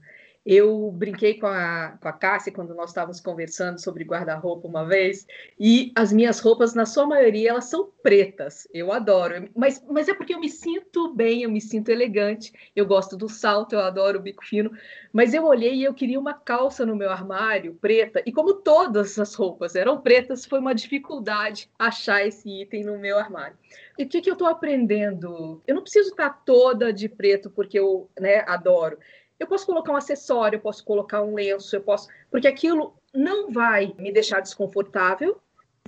Eu 0.46 0.92
brinquei 0.92 1.40
com 1.40 1.48
a, 1.48 1.98
com 2.02 2.08
a 2.08 2.12
Cássia 2.12 2.52
quando 2.52 2.76
nós 2.76 2.90
estávamos 2.90 3.22
conversando 3.22 3.80
sobre 3.80 4.04
guarda-roupa 4.04 4.68
uma 4.68 4.86
vez, 4.86 5.26
e 5.58 5.94
as 5.96 6.12
minhas 6.12 6.42
roupas, 6.42 6.74
na 6.74 6.86
sua 6.86 7.06
maioria, 7.06 7.52
elas 7.52 7.66
são 7.66 7.90
pretas. 8.02 8.68
Eu 8.74 8.92
adoro, 8.92 9.50
mas, 9.56 9.82
mas 9.90 10.10
é 10.10 10.14
porque 10.14 10.34
eu 10.34 10.40
me 10.42 10.50
sinto 10.50 11.14
bem, 11.14 11.44
eu 11.44 11.50
me 11.50 11.62
sinto 11.62 11.90
elegante. 11.90 12.52
Eu 12.76 12.86
gosto 12.86 13.16
do 13.16 13.30
salto, 13.30 13.74
eu 13.74 13.80
adoro 13.80 14.20
o 14.20 14.22
bico 14.22 14.46
fino. 14.46 14.70
Mas 15.14 15.34
eu 15.34 15.46
olhei 15.46 15.76
e 15.76 15.84
eu 15.86 15.94
queria 15.94 16.20
uma 16.20 16.34
calça 16.34 16.86
no 16.86 16.96
meu 16.96 17.10
armário 17.10 17.76
preta, 17.76 18.22
e 18.26 18.32
como 18.32 18.56
todas 18.56 19.18
as 19.18 19.34
roupas 19.36 19.76
eram 19.76 20.02
pretas, 20.02 20.46
foi 20.46 20.60
uma 20.60 20.76
dificuldade 20.76 21.70
achar 21.80 22.26
esse 22.28 22.50
item 22.62 22.84
no 22.84 23.00
meu 23.00 23.18
armário. 23.18 23.58
E 23.98 24.04
o 24.04 24.10
que, 24.10 24.22
que 24.22 24.30
eu 24.30 24.34
estou 24.34 24.48
aprendendo? 24.48 25.62
Eu 25.66 25.76
não 25.76 25.82
preciso 25.82 26.10
estar 26.10 26.42
toda 26.44 26.92
de 26.92 27.08
preto 27.08 27.50
porque 27.50 27.80
eu 27.80 28.10
né, 28.20 28.44
adoro 28.48 28.98
eu 29.40 29.48
posso 29.48 29.66
colocar 29.66 29.92
um 29.92 29.98
acessório, 29.98 30.58
eu 30.58 30.62
posso 30.62 30.84
colocar 30.84 31.22
um 31.22 31.36
lenço, 31.36 31.76
eu 31.76 31.82
posso. 31.82 32.08
Porque 32.30 32.48
aquilo 32.48 32.94
não 33.14 33.52
vai 33.52 33.94
me 33.98 34.12
deixar 34.12 34.40
desconfortável, 34.40 35.40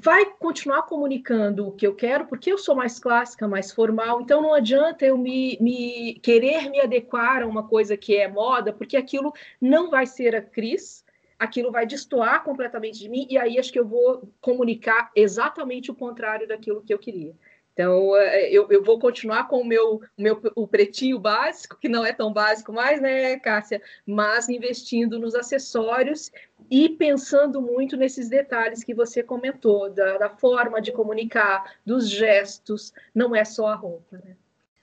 vai 0.01 0.25
continuar 0.25 0.83
comunicando 0.83 1.67
o 1.67 1.71
que 1.71 1.87
eu 1.87 1.95
quero, 1.95 2.25
porque 2.25 2.51
eu 2.51 2.57
sou 2.57 2.75
mais 2.75 2.99
clássica, 2.99 3.47
mais 3.47 3.71
formal, 3.71 4.21
então 4.21 4.41
não 4.41 4.53
adianta 4.53 5.05
eu 5.05 5.17
me, 5.17 5.57
me 5.59 6.19
querer 6.21 6.69
me 6.69 6.79
adequar 6.79 7.41
a 7.41 7.47
uma 7.47 7.67
coisa 7.67 7.97
que 7.97 8.15
é 8.15 8.27
moda, 8.27 8.73
porque 8.73 8.97
aquilo 8.97 9.33
não 9.59 9.89
vai 9.89 10.05
ser 10.05 10.35
a 10.35 10.41
Cris, 10.41 11.03
aquilo 11.39 11.71
vai 11.71 11.85
destoar 11.85 12.43
completamente 12.43 12.99
de 12.99 13.09
mim, 13.09 13.25
e 13.29 13.37
aí 13.37 13.57
acho 13.57 13.71
que 13.71 13.79
eu 13.79 13.87
vou 13.87 14.29
comunicar 14.41 15.11
exatamente 15.15 15.89
o 15.89 15.95
contrário 15.95 16.47
daquilo 16.47 16.83
que 16.83 16.93
eu 16.93 16.99
queria. 16.99 17.33
Então, 17.75 18.15
é, 18.15 18.49
eu, 18.49 18.71
eu 18.71 18.81
vou 18.81 18.97
continuar 18.97 19.49
com 19.49 19.59
o 19.59 19.65
meu, 19.65 20.01
meu 20.17 20.41
o 20.55 20.65
pretinho 20.65 21.19
básico, 21.19 21.77
que 21.77 21.89
não 21.89 22.05
é 22.05 22.13
tão 22.13 22.31
básico 22.31 22.71
mais, 22.71 23.01
né, 23.01 23.37
Cássia? 23.37 23.81
Mas 24.05 24.47
investindo 24.47 25.19
nos 25.19 25.35
acessórios 25.35 26.31
e 26.71 26.87
pensando 26.87 27.61
muito 27.61 27.97
nesses 27.97 28.29
detalhes 28.29 28.81
que 28.81 28.93
você 28.93 29.21
comentou, 29.21 29.89
da, 29.89 30.17
da 30.17 30.29
forma 30.29 30.81
de 30.81 30.93
comunicar, 30.93 31.75
dos 31.85 32.09
gestos, 32.09 32.93
não 33.13 33.35
é 33.35 33.43
só 33.43 33.67
a 33.67 33.75
roupa, 33.75 34.21
né? 34.23 34.37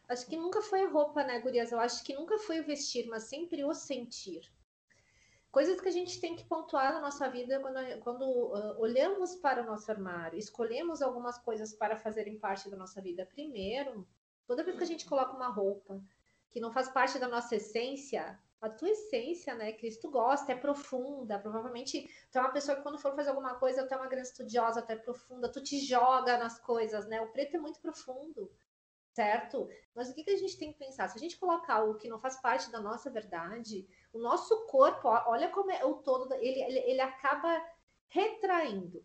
Acho 0.07 0.27
que 0.27 0.37
nunca 0.37 0.61
foi 0.61 0.83
a 0.83 0.89
roupa, 0.89 1.25
né, 1.25 1.41
Gurias? 1.41 1.73
Eu 1.73 1.81
acho 1.81 2.05
que 2.05 2.13
nunca 2.13 2.37
foi 2.37 2.61
o 2.61 2.65
vestir, 2.67 3.07
mas 3.09 3.23
sempre 3.23 3.65
o 3.65 3.73
sentir 3.73 4.43
coisas 5.53 5.79
que 5.79 5.89
a 5.89 5.93
gente 5.93 6.19
tem 6.19 6.35
que 6.35 6.45
pontuar 6.45 6.95
na 6.95 7.01
nossa 7.01 7.29
vida 7.29 7.61
quando, 7.61 8.01
quando 8.01 8.23
uh, 8.23 8.81
olhamos 8.81 9.37
para 9.37 9.63
o 9.63 9.67
nosso 9.67 9.91
armário, 9.91 10.39
escolhemos 10.39 11.03
algumas 11.03 11.37
coisas 11.39 11.75
para 11.75 11.95
fazerem 11.95 12.39
parte 12.39 12.71
da 12.71 12.77
nossa 12.77 13.03
vida. 13.03 13.27
Primeiro, 13.27 14.09
toda 14.47 14.65
vez 14.65 14.79
que 14.79 14.83
a 14.83 14.87
gente 14.87 15.05
coloca 15.05 15.37
uma 15.37 15.49
roupa 15.49 16.03
que 16.51 16.59
não 16.59 16.73
faz 16.73 16.89
parte 16.89 17.19
da 17.19 17.29
nossa 17.29 17.55
essência, 17.55 18.41
a 18.63 18.71
tua 18.71 18.89
essência, 18.89 19.55
né, 19.55 19.73
tu 20.01 20.11
gosta, 20.11 20.53
é 20.53 20.57
profunda. 20.57 21.39
Provavelmente 21.39 22.09
tu 22.31 22.39
é 22.39 22.41
uma 22.41 22.53
pessoa 22.53 22.77
que 22.77 22.83
quando 22.83 22.99
for 22.99 23.15
fazer 23.15 23.29
alguma 23.29 23.55
coisa, 23.57 23.87
tu 23.87 23.93
é 23.93 23.97
uma 23.97 24.09
grande 24.09 24.29
estudiosa, 24.29 24.81
tu 24.81 24.91
é 24.91 24.97
profunda, 24.97 25.53
tu 25.53 25.63
te 25.63 25.79
joga 25.81 26.39
nas 26.39 26.59
coisas, 26.59 27.07
né? 27.07 27.21
O 27.21 27.31
preto 27.31 27.57
é 27.57 27.61
muito 27.61 27.79
profundo 27.79 28.51
certo? 29.13 29.69
Mas 29.95 30.11
o 30.11 30.15
que, 30.15 30.25
que 30.25 30.31
a 30.31 30.37
gente 30.37 30.59
tem 30.59 30.73
que 30.73 30.79
pensar? 30.79 31.09
Se 31.09 31.19
a 31.19 31.21
gente 31.21 31.39
colocar 31.39 31.75
algo 31.75 31.99
que 31.99 32.09
não 32.09 32.19
faz 32.19 32.41
parte 32.41 32.71
da 32.71 32.81
nossa 32.81 33.11
verdade, 33.11 33.87
o 34.13 34.19
nosso 34.19 34.67
corpo, 34.67 35.09
olha 35.09 35.49
como 35.49 35.71
é 35.71 35.85
o 35.85 35.95
todo, 35.95 36.33
ele, 36.35 36.63
ele, 36.63 36.79
ele 36.81 37.01
acaba 37.01 37.65
retraindo. 38.09 39.05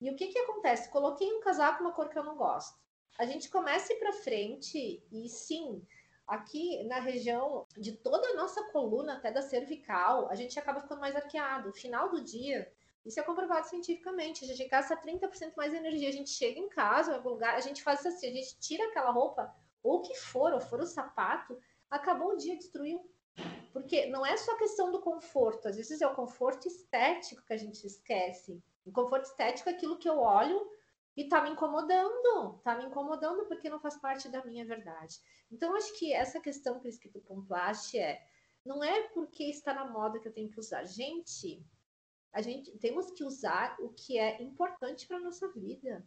E 0.00 0.10
o 0.10 0.16
que, 0.16 0.28
que 0.28 0.38
acontece? 0.38 0.90
Coloquei 0.90 1.32
um 1.32 1.40
casaco, 1.40 1.82
uma 1.82 1.92
cor 1.92 2.08
que 2.08 2.18
eu 2.18 2.24
não 2.24 2.36
gosto. 2.36 2.78
A 3.18 3.24
gente 3.24 3.48
começa 3.48 3.94
para 3.96 4.12
frente 4.12 5.02
e 5.10 5.28
sim, 5.28 5.84
aqui 6.26 6.82
na 6.84 6.98
região 6.98 7.66
de 7.76 7.92
toda 7.92 8.28
a 8.28 8.34
nossa 8.34 8.62
coluna, 8.70 9.14
até 9.14 9.30
da 9.30 9.42
cervical, 9.42 10.28
a 10.30 10.34
gente 10.34 10.58
acaba 10.58 10.80
ficando 10.80 11.00
mais 11.00 11.14
arqueado. 11.14 11.72
Final 11.72 12.10
do 12.10 12.22
dia, 12.22 12.72
isso 13.04 13.20
é 13.20 13.22
comprovado 13.22 13.66
cientificamente. 13.68 14.44
A 14.44 14.48
gente 14.48 14.68
gasta 14.68 14.96
30% 14.96 15.54
mais 15.56 15.74
energia. 15.74 16.08
A 16.08 16.12
gente 16.12 16.30
chega 16.30 16.58
em 16.58 16.68
casa, 16.68 17.12
em 17.12 17.16
algum 17.16 17.30
lugar, 17.30 17.54
a 17.54 17.60
gente 17.60 17.82
faz 17.82 18.04
assim, 18.04 18.28
a 18.28 18.32
gente 18.32 18.58
tira 18.58 18.84
aquela 18.88 19.10
roupa, 19.10 19.54
ou 19.82 19.98
o 19.98 20.02
que 20.02 20.14
for, 20.14 20.52
ou 20.52 20.60
for 20.60 20.80
o 20.80 20.86
sapato, 20.86 21.58
acabou 21.90 22.32
o 22.32 22.36
dia, 22.36 22.56
destruiu. 22.56 23.00
Porque 23.72 24.06
não 24.06 24.24
é 24.24 24.36
só 24.36 24.56
questão 24.56 24.92
do 24.92 25.00
conforto, 25.00 25.68
às 25.68 25.76
vezes 25.76 26.00
é 26.00 26.06
o 26.06 26.14
conforto 26.14 26.68
estético 26.68 27.44
que 27.44 27.52
a 27.52 27.56
gente 27.56 27.84
esquece. 27.86 28.62
O 28.84 28.92
conforto 28.92 29.24
estético 29.24 29.68
é 29.68 29.72
aquilo 29.72 29.98
que 29.98 30.08
eu 30.08 30.18
olho 30.18 30.70
e 31.16 31.28
tá 31.28 31.42
me 31.42 31.50
incomodando, 31.50 32.58
tá 32.62 32.76
me 32.76 32.84
incomodando 32.84 33.46
porque 33.46 33.70
não 33.70 33.80
faz 33.80 33.96
parte 33.96 34.28
da 34.28 34.44
minha 34.44 34.64
verdade. 34.64 35.20
Então, 35.50 35.76
acho 35.76 35.96
que 35.98 36.12
essa 36.12 36.40
questão 36.40 36.80
que 36.80 37.08
tu 37.08 37.20
pontuaste 37.20 37.98
é, 37.98 38.20
não 38.64 38.82
é 38.82 39.08
porque 39.08 39.44
está 39.44 39.72
na 39.72 39.84
moda 39.84 40.18
que 40.18 40.28
eu 40.28 40.32
tenho 40.32 40.50
que 40.50 40.58
usar. 40.58 40.84
Gente, 40.84 41.64
a 42.32 42.42
gente 42.42 42.76
temos 42.78 43.10
que 43.10 43.22
usar 43.22 43.76
o 43.80 43.90
que 43.90 44.18
é 44.18 44.42
importante 44.42 45.06
para 45.06 45.18
a 45.18 45.20
nossa 45.20 45.48
vida. 45.52 46.04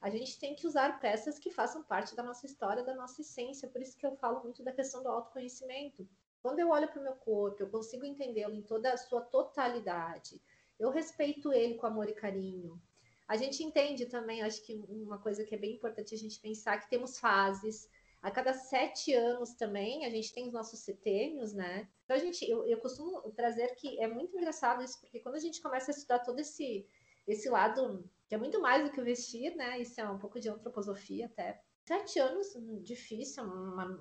A 0.00 0.10
gente 0.10 0.38
tem 0.38 0.54
que 0.54 0.66
usar 0.66 1.00
peças 1.00 1.38
que 1.38 1.50
façam 1.50 1.82
parte 1.82 2.14
da 2.14 2.22
nossa 2.22 2.46
história, 2.46 2.84
da 2.84 2.94
nossa 2.94 3.22
essência. 3.22 3.68
Por 3.68 3.80
isso 3.80 3.96
que 3.96 4.06
eu 4.06 4.14
falo 4.16 4.42
muito 4.42 4.62
da 4.62 4.72
questão 4.72 5.02
do 5.02 5.08
autoconhecimento. 5.08 6.06
Quando 6.44 6.58
eu 6.58 6.68
olho 6.68 6.86
para 6.88 7.00
o 7.00 7.02
meu 7.02 7.14
corpo, 7.14 7.62
eu 7.62 7.70
consigo 7.70 8.04
entendê-lo 8.04 8.54
em 8.54 8.60
toda 8.60 8.92
a 8.92 8.98
sua 8.98 9.22
totalidade. 9.22 10.42
Eu 10.78 10.90
respeito 10.90 11.50
ele 11.50 11.76
com 11.76 11.86
amor 11.86 12.06
e 12.06 12.12
carinho. 12.12 12.78
A 13.26 13.34
gente 13.34 13.64
entende 13.64 14.04
também, 14.04 14.42
acho 14.42 14.62
que 14.62 14.74
uma 14.74 15.16
coisa 15.16 15.42
que 15.42 15.54
é 15.54 15.58
bem 15.58 15.76
importante 15.76 16.14
a 16.14 16.18
gente 16.18 16.38
pensar 16.38 16.76
que 16.76 16.90
temos 16.90 17.18
fases, 17.18 17.88
a 18.20 18.30
cada 18.30 18.52
sete 18.52 19.14
anos 19.14 19.54
também, 19.54 20.04
a 20.04 20.10
gente 20.10 20.34
tem 20.34 20.46
os 20.46 20.52
nossos 20.52 20.80
setênios, 20.80 21.54
né? 21.54 21.88
Então, 22.04 22.14
a 22.14 22.20
gente, 22.20 22.46
eu, 22.46 22.66
eu 22.66 22.78
costumo 22.78 23.22
trazer 23.32 23.74
que 23.76 23.98
é 23.98 24.06
muito 24.06 24.36
engraçado 24.36 24.84
isso, 24.84 25.00
porque 25.00 25.20
quando 25.20 25.36
a 25.36 25.40
gente 25.40 25.62
começa 25.62 25.92
a 25.92 25.94
estudar 25.94 26.18
todo 26.18 26.38
esse, 26.40 26.86
esse 27.26 27.48
lado, 27.48 28.04
que 28.28 28.34
é 28.34 28.38
muito 28.38 28.60
mais 28.60 28.84
do 28.84 28.90
que 28.90 29.00
o 29.00 29.04
vestir, 29.04 29.56
né? 29.56 29.80
Isso 29.80 29.98
é 29.98 30.06
um 30.06 30.18
pouco 30.18 30.38
de 30.38 30.50
antroposofia 30.50 31.24
até. 31.24 31.63
Sete 31.86 32.18
anos, 32.18 32.54
hum, 32.56 32.82
difícil, 32.82 33.44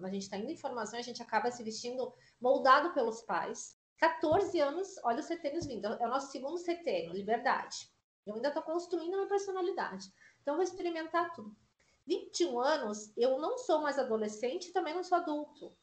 a 0.01 0.09
gente 0.09 0.23
está 0.23 0.37
indo 0.37 0.49
em 0.49 0.57
formação, 0.57 0.97
a 0.97 1.01
gente 1.01 1.21
acaba 1.21 1.51
se 1.51 1.63
vestindo 1.63 2.13
moldado 2.39 2.93
pelos 2.93 3.21
pais. 3.23 3.77
14 3.97 4.59
anos, 4.59 4.95
olha 5.03 5.19
os 5.19 5.25
setênios 5.25 5.65
vindo, 5.65 5.85
é 5.87 6.05
o 6.05 6.09
nosso 6.09 6.31
segundo 6.31 6.57
setênio, 6.57 7.13
liberdade. 7.13 7.91
Eu 8.25 8.35
ainda 8.35 8.47
estou 8.47 8.63
construindo 8.63 9.13
a 9.13 9.17
minha 9.17 9.29
personalidade. 9.29 10.05
Então, 10.41 10.55
vou 10.55 10.63
experimentar 10.63 11.33
tudo. 11.33 11.55
21 12.05 12.59
anos, 12.59 13.11
eu 13.17 13.39
não 13.39 13.57
sou 13.57 13.81
mais 13.81 13.99
adolescente 13.99 14.69
e 14.69 14.73
também 14.73 14.93
não 14.93 15.03
sou 15.03 15.17
adulto. 15.17 15.75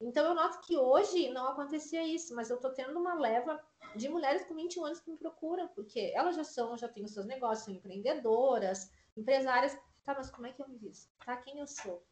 Então 0.00 0.24
eu 0.24 0.34
noto 0.34 0.60
que 0.62 0.76
hoje 0.76 1.28
não 1.30 1.48
acontecia 1.48 2.02
isso, 2.06 2.34
mas 2.34 2.48
eu 2.48 2.56
estou 2.56 2.72
tendo 2.72 2.98
uma 2.98 3.14
leva 3.14 3.62
de 3.94 4.08
mulheres 4.08 4.44
com 4.46 4.54
21 4.54 4.86
anos 4.86 5.00
que 5.00 5.10
me 5.10 5.16
procuram, 5.18 5.68
porque 5.68 6.10
elas 6.14 6.36
já 6.36 6.44
são, 6.44 6.76
já 6.76 6.88
têm 6.88 7.04
os 7.04 7.12
seus 7.12 7.26
negócios, 7.26 7.66
são 7.66 7.74
empreendedoras, 7.74 8.90
empresárias. 9.14 9.76
Tá, 10.10 10.14
mas 10.16 10.30
como 10.30 10.46
é 10.48 10.52
que 10.52 10.60
eu 10.60 10.68
me 10.68 10.76
visto? 10.76 11.08
Tá, 11.24 11.36
quem 11.36 11.60
eu 11.60 11.68
sou? 11.68 12.04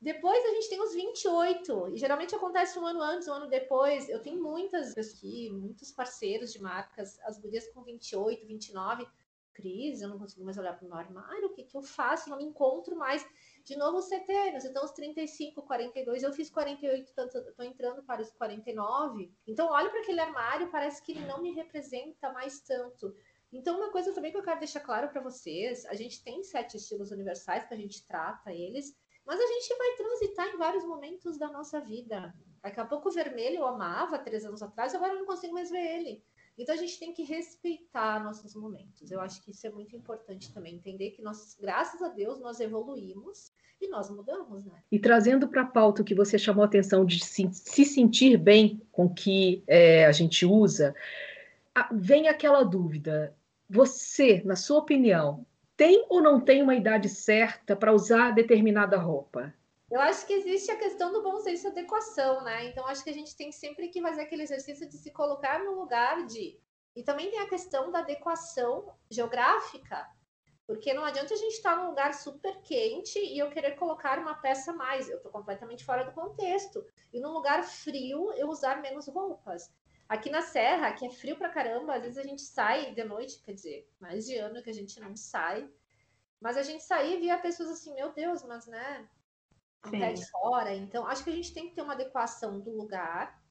Depois 0.00 0.44
a 0.44 0.48
gente 0.50 0.68
tem 0.68 0.80
os 0.80 0.94
28, 0.94 1.88
e 1.88 1.96
geralmente 1.96 2.36
acontece 2.36 2.78
um 2.78 2.86
ano 2.86 3.02
antes, 3.02 3.26
um 3.26 3.32
ano 3.32 3.48
depois. 3.48 4.08
Eu 4.08 4.20
tenho 4.22 4.40
muitas 4.40 4.96
aqui, 4.96 5.50
muitos 5.50 5.90
parceiros 5.90 6.52
de 6.52 6.62
marcas, 6.62 7.18
as 7.22 7.36
gurias 7.38 7.66
com 7.72 7.82
28, 7.82 8.46
29 8.46 9.08
crise, 9.54 10.02
eu 10.02 10.08
não 10.08 10.18
consigo 10.18 10.44
mais 10.44 10.58
olhar 10.58 10.76
para 10.76 10.84
o 10.84 10.88
meu 10.88 10.98
armário, 10.98 11.46
o 11.46 11.54
que, 11.54 11.62
que 11.62 11.76
eu 11.76 11.82
faço? 11.82 12.28
Não 12.28 12.36
me 12.36 12.44
encontro 12.44 12.96
mais. 12.96 13.24
De 13.64 13.76
novo, 13.76 13.98
os 13.98 14.06
setênios, 14.06 14.64
então 14.64 14.84
os 14.84 14.90
35, 14.90 15.62
42, 15.62 16.22
eu 16.22 16.32
fiz 16.32 16.50
48, 16.50 17.08
estou 17.08 17.64
entrando 17.64 18.02
para 18.02 18.20
os 18.20 18.30
49. 18.32 19.32
Então, 19.46 19.70
olho 19.70 19.90
para 19.90 20.00
aquele 20.00 20.20
armário, 20.20 20.70
parece 20.70 21.00
que 21.02 21.12
ele 21.12 21.24
não 21.26 21.40
me 21.40 21.52
representa 21.52 22.32
mais 22.32 22.60
tanto. 22.60 23.14
Então, 23.54 23.76
uma 23.76 23.92
coisa 23.92 24.12
também 24.12 24.32
que 24.32 24.36
eu 24.36 24.42
quero 24.42 24.58
deixar 24.58 24.80
claro 24.80 25.08
para 25.08 25.20
vocês: 25.20 25.86
a 25.86 25.94
gente 25.94 26.22
tem 26.24 26.42
sete 26.42 26.76
estilos 26.76 27.12
universais 27.12 27.64
que 27.64 27.72
a 27.72 27.76
gente 27.76 28.04
trata 28.06 28.52
eles, 28.52 28.94
mas 29.24 29.40
a 29.40 29.46
gente 29.46 29.76
vai 29.78 29.96
transitar 29.96 30.48
em 30.48 30.58
vários 30.58 30.84
momentos 30.84 31.38
da 31.38 31.48
nossa 31.48 31.80
vida. 31.80 32.34
Daqui 32.60 32.80
a 32.80 32.84
pouco 32.84 33.08
o 33.08 33.12
vermelho 33.12 33.58
eu 33.58 33.66
amava 33.66 34.18
três 34.18 34.44
anos 34.44 34.62
atrás, 34.62 34.94
agora 34.94 35.12
eu 35.12 35.18
não 35.20 35.26
consigo 35.26 35.54
mais 35.54 35.70
ver 35.70 35.98
ele. 35.98 36.24
Então 36.58 36.74
a 36.74 36.78
gente 36.78 36.98
tem 36.98 37.12
que 37.12 37.22
respeitar 37.22 38.22
nossos 38.22 38.54
momentos. 38.54 39.10
Eu 39.10 39.20
acho 39.20 39.42
que 39.42 39.50
isso 39.50 39.66
é 39.66 39.70
muito 39.70 39.96
importante 39.96 40.52
também, 40.52 40.76
entender 40.76 41.10
que 41.10 41.22
nós, 41.22 41.56
graças 41.60 42.00
a 42.02 42.08
Deus, 42.08 42.40
nós 42.40 42.60
evoluímos 42.60 43.52
e 43.80 43.88
nós 43.88 44.08
mudamos, 44.08 44.64
né? 44.64 44.82
E 44.90 44.98
trazendo 44.98 45.48
para 45.48 45.62
a 45.62 45.66
pauta 45.66 46.02
o 46.02 46.04
que 46.04 46.14
você 46.14 46.38
chamou 46.38 46.62
a 46.62 46.66
atenção 46.66 47.04
de 47.04 47.24
se, 47.24 47.48
se 47.52 47.84
sentir 47.84 48.36
bem 48.36 48.80
com 48.90 49.06
o 49.06 49.14
que 49.14 49.62
é, 49.66 50.06
a 50.06 50.12
gente 50.12 50.46
usa, 50.46 50.94
vem 51.92 52.28
aquela 52.28 52.62
dúvida: 52.62 53.36
você, 53.74 54.40
na 54.44 54.54
sua 54.54 54.78
opinião, 54.78 55.44
tem 55.76 56.06
ou 56.08 56.22
não 56.22 56.40
tem 56.40 56.62
uma 56.62 56.76
idade 56.76 57.08
certa 57.08 57.74
para 57.74 57.92
usar 57.92 58.30
determinada 58.30 58.96
roupa? 58.96 59.52
Eu 59.90 60.00
acho 60.00 60.24
que 60.28 60.32
existe 60.32 60.70
a 60.70 60.78
questão 60.78 61.12
do 61.12 61.24
bom 61.24 61.40
senso 61.40 61.66
e 61.66 61.70
adequação, 61.70 62.44
né? 62.44 62.66
Então, 62.66 62.86
acho 62.86 63.02
que 63.02 63.10
a 63.10 63.12
gente 63.12 63.36
tem 63.36 63.50
sempre 63.50 63.88
que 63.88 64.00
fazer 64.00 64.22
aquele 64.22 64.44
exercício 64.44 64.88
de 64.88 64.96
se 64.96 65.10
colocar 65.10 65.64
no 65.64 65.74
lugar 65.74 66.24
de. 66.24 66.56
E 66.94 67.02
também 67.02 67.28
tem 67.32 67.40
a 67.40 67.48
questão 67.48 67.90
da 67.90 67.98
adequação 67.98 68.94
geográfica, 69.10 70.08
porque 70.68 70.94
não 70.94 71.04
adianta 71.04 71.34
a 71.34 71.36
gente 71.36 71.54
estar 71.54 71.76
num 71.76 71.88
lugar 71.88 72.14
super 72.14 72.60
quente 72.62 73.18
e 73.18 73.40
eu 73.40 73.50
querer 73.50 73.72
colocar 73.72 74.20
uma 74.20 74.34
peça 74.36 74.72
mais. 74.72 75.10
Eu 75.10 75.16
estou 75.16 75.32
completamente 75.32 75.84
fora 75.84 76.04
do 76.04 76.12
contexto. 76.12 76.86
E 77.12 77.18
num 77.18 77.32
lugar 77.32 77.64
frio, 77.64 78.32
eu 78.36 78.48
usar 78.48 78.80
menos 78.80 79.08
roupas. 79.08 79.68
Aqui 80.08 80.30
na 80.30 80.42
Serra, 80.42 80.92
que 80.92 81.06
é 81.06 81.10
frio 81.10 81.36
pra 81.36 81.48
caramba, 81.48 81.94
às 81.94 82.02
vezes 82.02 82.18
a 82.18 82.22
gente 82.22 82.42
sai 82.42 82.92
de 82.92 83.04
noite, 83.04 83.40
quer 83.42 83.52
dizer, 83.52 83.88
mais 83.98 84.26
de 84.26 84.36
ano 84.36 84.62
que 84.62 84.70
a 84.70 84.74
gente 84.74 85.00
não 85.00 85.16
sai. 85.16 85.68
Mas 86.40 86.56
a 86.56 86.62
gente 86.62 86.84
saía 86.84 87.16
e 87.16 87.20
via 87.20 87.38
pessoas 87.38 87.70
assim, 87.70 87.94
meu 87.94 88.12
Deus, 88.12 88.44
mas 88.44 88.66
né, 88.66 89.08
pé 89.90 90.12
de 90.12 90.30
fora. 90.30 90.74
Então, 90.74 91.06
acho 91.06 91.24
que 91.24 91.30
a 91.30 91.34
gente 91.34 91.54
tem 91.54 91.68
que 91.68 91.74
ter 91.74 91.82
uma 91.82 91.94
adequação 91.94 92.60
do 92.60 92.70
lugar, 92.70 93.42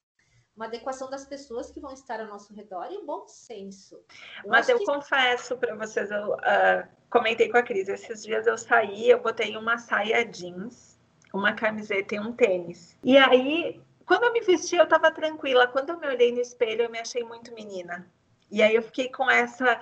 uma 0.56 0.66
adequação 0.66 1.10
das 1.10 1.24
pessoas 1.24 1.70
que 1.70 1.80
vão 1.80 1.92
estar 1.92 2.20
ao 2.20 2.28
nosso 2.28 2.54
redor 2.54 2.86
e 2.90 2.98
um 2.98 3.04
bom 3.04 3.26
senso. 3.26 3.96
Eu 4.44 4.50
mas 4.50 4.68
eu 4.68 4.78
que... 4.78 4.84
confesso 4.84 5.56
para 5.56 5.74
vocês, 5.74 6.10
eu 6.10 6.34
uh, 6.34 6.88
comentei 7.10 7.48
com 7.48 7.58
a 7.58 7.62
Cris, 7.62 7.88
esses 7.88 8.22
dias 8.22 8.46
eu 8.46 8.56
saí, 8.56 9.10
eu 9.10 9.20
botei 9.20 9.56
uma 9.56 9.76
saia 9.78 10.24
jeans, 10.24 10.96
uma 11.32 11.52
camiseta 11.52 12.14
e 12.14 12.20
um 12.20 12.32
tênis. 12.32 12.96
E 13.02 13.18
aí 13.18 13.82
quando 14.06 14.24
eu 14.24 14.32
me 14.32 14.40
vesti, 14.40 14.76
eu 14.76 14.84
estava 14.84 15.10
tranquila. 15.10 15.66
Quando 15.66 15.90
eu 15.90 15.98
me 15.98 16.06
olhei 16.06 16.32
no 16.32 16.40
espelho, 16.40 16.82
eu 16.82 16.90
me 16.90 16.98
achei 16.98 17.22
muito 17.24 17.52
menina. 17.52 18.10
E 18.50 18.62
aí 18.62 18.74
eu 18.74 18.82
fiquei 18.82 19.10
com 19.10 19.30
essa. 19.30 19.80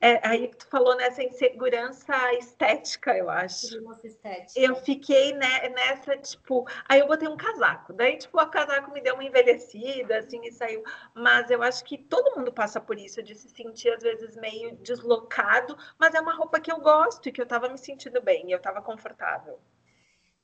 É, 0.00 0.20
aí 0.26 0.48
tu 0.48 0.68
falou 0.68 0.96
nessa 0.96 1.24
insegurança 1.24 2.14
estética, 2.34 3.16
eu 3.16 3.28
acho. 3.28 3.66
Estética. 4.04 4.60
Eu 4.60 4.76
fiquei 4.76 5.32
né, 5.32 5.68
nessa, 5.70 6.16
tipo, 6.16 6.64
aí 6.88 7.00
eu 7.00 7.08
botei 7.08 7.26
um 7.26 7.36
casaco. 7.36 7.92
Daí, 7.92 8.16
tipo, 8.16 8.40
o 8.40 8.46
casaco 8.48 8.92
me 8.92 9.00
deu 9.00 9.14
uma 9.14 9.24
envelhecida, 9.24 10.18
assim, 10.18 10.40
e 10.44 10.52
saiu. 10.52 10.84
Mas 11.14 11.50
eu 11.50 11.60
acho 11.62 11.84
que 11.84 11.98
todo 11.98 12.36
mundo 12.36 12.52
passa 12.52 12.80
por 12.80 12.96
isso, 12.96 13.20
de 13.22 13.34
se 13.34 13.48
sentir, 13.48 13.90
às 13.90 14.02
vezes, 14.02 14.36
meio 14.36 14.76
deslocado, 14.76 15.76
mas 15.98 16.14
é 16.14 16.20
uma 16.20 16.34
roupa 16.34 16.60
que 16.60 16.70
eu 16.70 16.78
gosto 16.80 17.28
e 17.28 17.32
que 17.32 17.42
eu 17.42 17.46
tava 17.46 17.68
me 17.68 17.78
sentindo 17.78 18.22
bem, 18.22 18.52
eu 18.52 18.60
tava 18.60 18.80
confortável. 18.80 19.58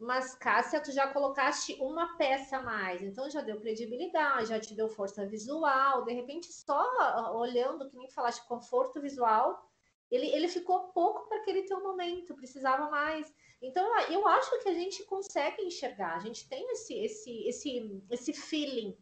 Mas, 0.05 0.35
Cássia, 0.35 0.83
tu 0.83 0.93
já 0.93 1.09
colocaste 1.09 1.79
uma 1.81 2.15
peça 2.19 2.59
a 2.59 2.63
mais, 2.63 3.01
então 3.03 3.31
já 3.31 3.41
deu 3.41 3.59
credibilidade, 3.59 4.51
já 4.51 4.61
te 4.61 4.75
deu 4.75 4.87
força 4.87 5.25
visual. 5.25 6.05
De 6.05 6.13
repente, 6.13 6.53
só 6.53 7.33
olhando, 7.35 7.89
que 7.89 7.97
nem 7.97 8.11
falaste, 8.11 8.47
conforto 8.47 9.01
visual, 9.01 9.67
ele, 10.11 10.27
ele 10.27 10.47
ficou 10.47 10.89
pouco 10.89 11.27
para 11.27 11.39
aquele 11.39 11.63
teu 11.63 11.83
momento, 11.83 12.35
precisava 12.35 12.91
mais. 12.91 13.33
Então, 13.63 13.83
eu 14.11 14.29
acho 14.29 14.63
que 14.63 14.69
a 14.69 14.75
gente 14.75 15.03
consegue 15.05 15.63
enxergar, 15.63 16.17
a 16.17 16.21
gente 16.21 16.47
tem 16.51 16.71
esse, 16.73 16.95
esse, 17.03 17.49
esse, 17.49 18.03
esse 18.11 18.33
feeling. 18.35 18.95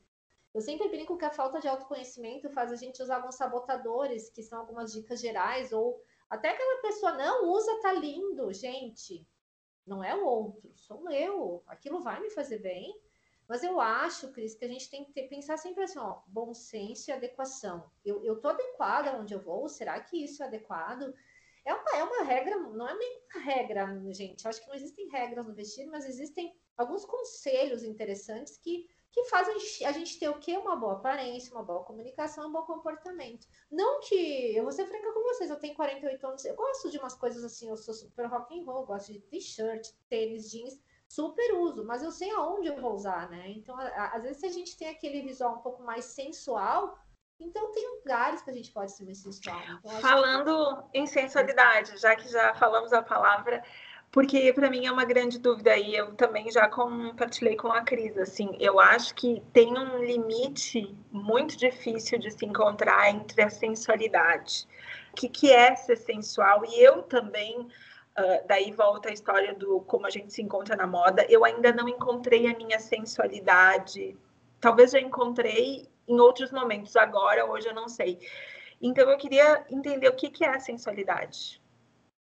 Eu 0.54 0.60
sempre 0.60 0.88
brinco 0.88 1.18
que 1.18 1.24
a 1.24 1.30
falta 1.30 1.58
de 1.58 1.66
autoconhecimento 1.66 2.48
faz 2.50 2.70
a 2.70 2.76
gente 2.76 3.02
usar 3.02 3.16
alguns 3.16 3.34
sabotadores, 3.34 4.30
que 4.30 4.42
são 4.42 4.60
algumas 4.60 4.92
dicas 4.92 5.20
gerais, 5.20 5.72
ou 5.72 6.00
até 6.30 6.50
aquela 6.50 6.80
pessoa, 6.80 7.12
não, 7.12 7.50
usa, 7.50 7.80
tá 7.80 7.92
lindo, 7.92 8.52
gente 8.52 9.26
não 9.86 10.02
é 10.02 10.14
o 10.14 10.24
outro, 10.24 10.70
sou 10.74 11.10
eu. 11.10 11.62
Aquilo 11.66 12.00
vai 12.00 12.20
me 12.20 12.30
fazer 12.30 12.58
bem. 12.58 12.94
Mas 13.48 13.62
eu 13.62 13.80
acho, 13.80 14.32
Cris, 14.32 14.54
que 14.54 14.64
a 14.64 14.68
gente 14.68 14.88
tem 14.88 15.04
que 15.04 15.12
ter, 15.12 15.28
pensar 15.28 15.56
sempre 15.56 15.82
assim, 15.82 15.98
ó, 15.98 16.20
bom 16.26 16.54
senso 16.54 17.10
e 17.10 17.12
adequação. 17.12 17.90
Eu, 18.04 18.24
eu 18.24 18.40
tô 18.40 18.48
adequada 18.48 19.16
onde 19.16 19.34
eu 19.34 19.40
vou? 19.40 19.68
Será 19.68 20.00
que 20.00 20.24
isso 20.24 20.42
é 20.42 20.46
adequado? 20.46 21.12
É 21.64 21.74
uma, 21.74 21.96
é 21.96 22.02
uma 22.02 22.24
regra, 22.24 22.56
não 22.58 22.88
é 22.88 22.96
nem 22.96 23.22
uma 23.34 23.42
regra, 23.44 24.02
gente. 24.12 24.44
Eu 24.44 24.48
acho 24.48 24.60
que 24.60 24.68
não 24.68 24.74
existem 24.74 25.08
regras 25.08 25.46
no 25.46 25.54
vestido, 25.54 25.90
mas 25.90 26.06
existem 26.06 26.56
alguns 26.76 27.04
conselhos 27.04 27.82
interessantes 27.82 28.56
que 28.56 28.88
que 29.12 29.24
fazem 29.24 29.54
a 29.86 29.92
gente 29.92 30.18
ter 30.18 30.30
o 30.30 30.38
quê? 30.38 30.56
Uma 30.56 30.74
boa 30.74 30.94
aparência, 30.94 31.54
uma 31.54 31.62
boa 31.62 31.84
comunicação, 31.84 32.48
um 32.48 32.52
bom 32.52 32.62
comportamento. 32.62 33.46
Não 33.70 34.00
que, 34.00 34.56
eu 34.56 34.62
vou 34.62 34.72
ser 34.72 34.86
franca 34.86 35.12
com 35.12 35.22
vocês, 35.22 35.50
eu 35.50 35.58
tenho 35.58 35.74
48 35.74 36.26
anos, 36.26 36.44
eu 36.46 36.56
gosto 36.56 36.90
de 36.90 36.98
umas 36.98 37.14
coisas 37.14 37.44
assim, 37.44 37.68
eu 37.68 37.76
sou 37.76 37.92
super 37.92 38.26
rock 38.26 38.58
and 38.58 38.64
roll, 38.64 38.86
gosto 38.86 39.12
de 39.12 39.20
t-shirt, 39.20 39.86
tênis, 40.08 40.50
jeans, 40.50 40.80
super 41.06 41.54
uso, 41.56 41.84
mas 41.84 42.02
eu 42.02 42.10
sei 42.10 42.30
aonde 42.30 42.68
eu 42.68 42.80
vou 42.80 42.94
usar, 42.94 43.28
né? 43.28 43.50
Então, 43.50 43.76
às 43.78 44.22
vezes, 44.22 44.38
se 44.38 44.46
a 44.46 44.52
gente 44.52 44.78
tem 44.78 44.88
aquele 44.88 45.20
visual 45.20 45.56
um 45.56 45.62
pouco 45.62 45.82
mais 45.82 46.06
sensual, 46.06 46.96
então 47.38 47.70
tem 47.72 47.86
lugares 47.98 48.40
que 48.40 48.50
a 48.50 48.54
gente 48.54 48.72
pode 48.72 48.92
ser 48.92 49.04
mais 49.04 49.18
sensual. 49.18 49.60
Então, 49.60 50.00
Falando 50.00 50.88
que... 50.90 50.98
em 50.98 51.06
sensualidade, 51.06 51.98
já 51.98 52.16
que 52.16 52.28
já 52.28 52.54
falamos 52.54 52.94
a 52.94 53.02
palavra, 53.02 53.62
porque 54.12 54.52
para 54.52 54.68
mim 54.68 54.84
é 54.84 54.92
uma 54.92 55.06
grande 55.06 55.38
dúvida 55.38 55.74
e 55.74 55.96
eu 55.96 56.14
também 56.14 56.50
já 56.50 56.68
compartilhei 56.68 57.56
com 57.56 57.68
a 57.68 57.80
Cris, 57.80 58.16
assim, 58.18 58.54
eu 58.60 58.78
acho 58.78 59.14
que 59.14 59.42
tem 59.54 59.72
um 59.76 60.04
limite 60.04 60.94
muito 61.10 61.56
difícil 61.56 62.18
de 62.18 62.30
se 62.30 62.44
encontrar 62.44 63.08
entre 63.08 63.40
a 63.40 63.48
sensualidade. 63.48 64.68
O 65.12 65.16
que, 65.16 65.30
que 65.30 65.50
é 65.50 65.74
ser 65.74 65.96
sensual? 65.96 66.62
E 66.66 66.78
eu 66.78 67.02
também, 67.04 67.60
uh, 67.60 68.46
daí 68.46 68.70
volta 68.72 69.08
a 69.08 69.12
história 69.12 69.54
do 69.54 69.80
como 69.80 70.06
a 70.06 70.10
gente 70.10 70.30
se 70.30 70.42
encontra 70.42 70.76
na 70.76 70.86
moda, 70.86 71.24
eu 71.30 71.42
ainda 71.42 71.72
não 71.72 71.88
encontrei 71.88 72.46
a 72.52 72.54
minha 72.54 72.78
sensualidade. 72.78 74.14
Talvez 74.60 74.90
já 74.90 75.00
encontrei 75.00 75.88
em 76.06 76.20
outros 76.20 76.52
momentos, 76.52 76.96
agora, 76.96 77.46
hoje 77.46 77.66
eu 77.66 77.74
não 77.74 77.88
sei. 77.88 78.18
Então 78.78 79.08
eu 79.08 79.16
queria 79.16 79.64
entender 79.70 80.08
o 80.08 80.14
que, 80.14 80.28
que 80.28 80.44
é 80.44 80.50
a 80.50 80.60
sensualidade. 80.60 81.61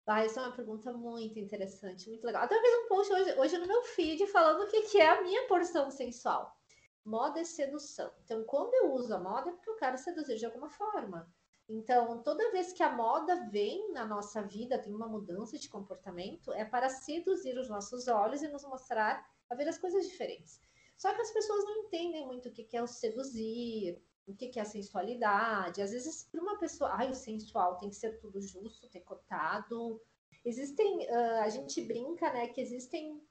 Ah, 0.08 0.24
essa 0.24 0.40
é 0.40 0.44
uma 0.44 0.56
pergunta 0.56 0.94
muito 0.94 1.40
interessante, 1.40 2.08
muito 2.10 2.24
legal. 2.24 2.44
Até 2.44 2.62
fiz 2.62 2.74
um 2.84 2.88
post 2.88 3.12
hoje, 3.12 3.40
hoje 3.40 3.58
no 3.58 3.68
meu 3.68 3.82
feed 3.82 4.28
falando 4.28 4.64
o 4.64 4.68
que, 4.68 4.84
que 4.84 5.00
é 5.00 5.10
a 5.10 5.22
minha 5.24 5.48
porção 5.48 5.90
sensual. 5.90 6.56
Moda 7.04 7.40
é 7.40 7.44
sedução. 7.44 8.12
Então, 8.24 8.44
quando 8.44 8.74
eu 8.76 8.94
uso 8.94 9.14
a 9.16 9.20
moda, 9.20 9.50
é 9.50 9.54
porque 9.54 9.70
eu 9.70 9.76
quero 9.76 9.98
seduzir 9.98 10.38
de 10.38 10.46
alguma 10.46 10.70
forma. 10.70 11.28
Então, 11.68 12.22
toda 12.22 12.52
vez 12.52 12.72
que 12.72 12.84
a 12.84 12.92
moda 12.92 13.50
vem 13.50 13.92
na 13.92 14.06
nossa 14.06 14.44
vida, 14.44 14.78
tem 14.78 14.94
uma 14.94 15.08
mudança 15.08 15.58
de 15.58 15.68
comportamento, 15.68 16.54
é 16.54 16.64
para 16.64 16.90
seduzir 16.90 17.58
os 17.58 17.68
nossos 17.68 18.08
olhos 18.08 18.44
e 18.44 18.48
nos 18.48 18.64
mostrar 18.64 19.28
a 19.50 19.56
ver 19.56 19.68
as 19.68 19.78
coisas 19.78 20.08
diferentes. 20.08 20.60
Só 20.96 21.14
que 21.14 21.22
as 21.22 21.32
pessoas 21.32 21.66
não 21.66 21.78
entendem 21.78 22.26
muito 22.28 22.50
o 22.50 22.52
que 22.52 22.78
é 22.78 22.82
o 22.82 22.88
seduzir, 22.88 24.00
o 24.28 24.36
que 24.36 24.58
é 24.58 24.62
a 24.62 24.66
sensualidade. 24.66 25.82
Às 25.82 25.92
vezes, 25.92 26.24
para 26.24 26.42
uma 26.42 26.58
pessoa, 26.58 26.92
ai, 26.94 27.10
o 27.10 27.16
sensual 27.16 27.78
tem 27.78 27.90
que 27.90 27.96
ser 27.96 28.20
tudo 28.20 28.42
justo, 28.42 28.90
ter 28.90 29.02
cotado. 29.02 30.02
Existem, 30.44 31.08
uh, 31.08 31.42
a 31.42 31.50
gente 31.50 31.82
brinca, 31.82 32.32
né, 32.32 32.48
que 32.48 32.62
existem 32.62 33.22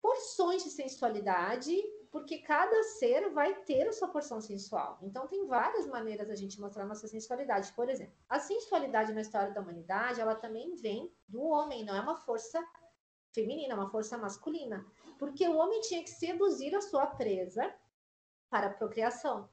porções 0.00 0.62
de 0.64 0.70
sensualidade, 0.70 1.74
porque 2.10 2.38
cada 2.38 2.82
ser 2.82 3.28
vai 3.30 3.54
ter 3.62 3.88
a 3.88 3.92
sua 3.92 4.08
porção 4.08 4.40
sensual. 4.40 4.98
Então, 5.02 5.26
tem 5.26 5.46
várias 5.46 5.86
maneiras 5.86 6.28
da 6.28 6.34
gente 6.34 6.60
mostrar 6.60 6.86
nossa 6.86 7.08
sensualidade. 7.08 7.72
Por 7.72 7.88
exemplo, 7.88 8.14
a 8.28 8.38
sensualidade 8.38 9.12
na 9.12 9.20
história 9.20 9.52
da 9.52 9.60
humanidade, 9.60 10.20
ela 10.20 10.34
também 10.34 10.74
vem 10.76 11.12
do 11.28 11.42
homem, 11.42 11.84
não 11.84 11.94
é 11.94 12.00
uma 12.00 12.16
força 12.16 12.64
feminina, 13.34 13.74
é 13.74 13.76
uma 13.76 13.90
força 13.90 14.16
masculina. 14.16 14.86
Porque 15.18 15.46
o 15.46 15.56
homem 15.56 15.80
tinha 15.82 16.02
que 16.02 16.10
seduzir 16.10 16.74
a 16.74 16.80
sua 16.80 17.06
presa 17.06 17.74
para 18.48 18.68
a 18.68 18.74
procriação. 18.74 19.48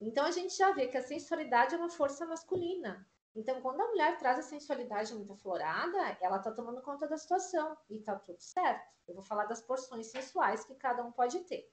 Então 0.00 0.24
a 0.24 0.30
gente 0.30 0.56
já 0.56 0.72
vê 0.72 0.86
que 0.86 0.96
a 0.96 1.02
sensualidade 1.02 1.74
é 1.74 1.78
uma 1.78 1.90
força 1.90 2.24
masculina. 2.26 3.06
Então, 3.34 3.60
quando 3.60 3.80
a 3.80 3.86
mulher 3.86 4.18
traz 4.18 4.38
a 4.38 4.42
sensualidade 4.42 5.14
muito 5.14 5.32
aflorada, 5.32 6.18
ela 6.20 6.38
está 6.38 6.50
tomando 6.50 6.82
conta 6.82 7.06
da 7.06 7.16
situação 7.16 7.76
e 7.88 7.98
está 7.98 8.16
tudo 8.16 8.40
certo. 8.40 8.84
Eu 9.06 9.14
vou 9.14 9.22
falar 9.22 9.44
das 9.44 9.62
porções 9.62 10.08
sensuais 10.08 10.64
que 10.64 10.74
cada 10.74 11.04
um 11.04 11.12
pode 11.12 11.38
ter. 11.40 11.70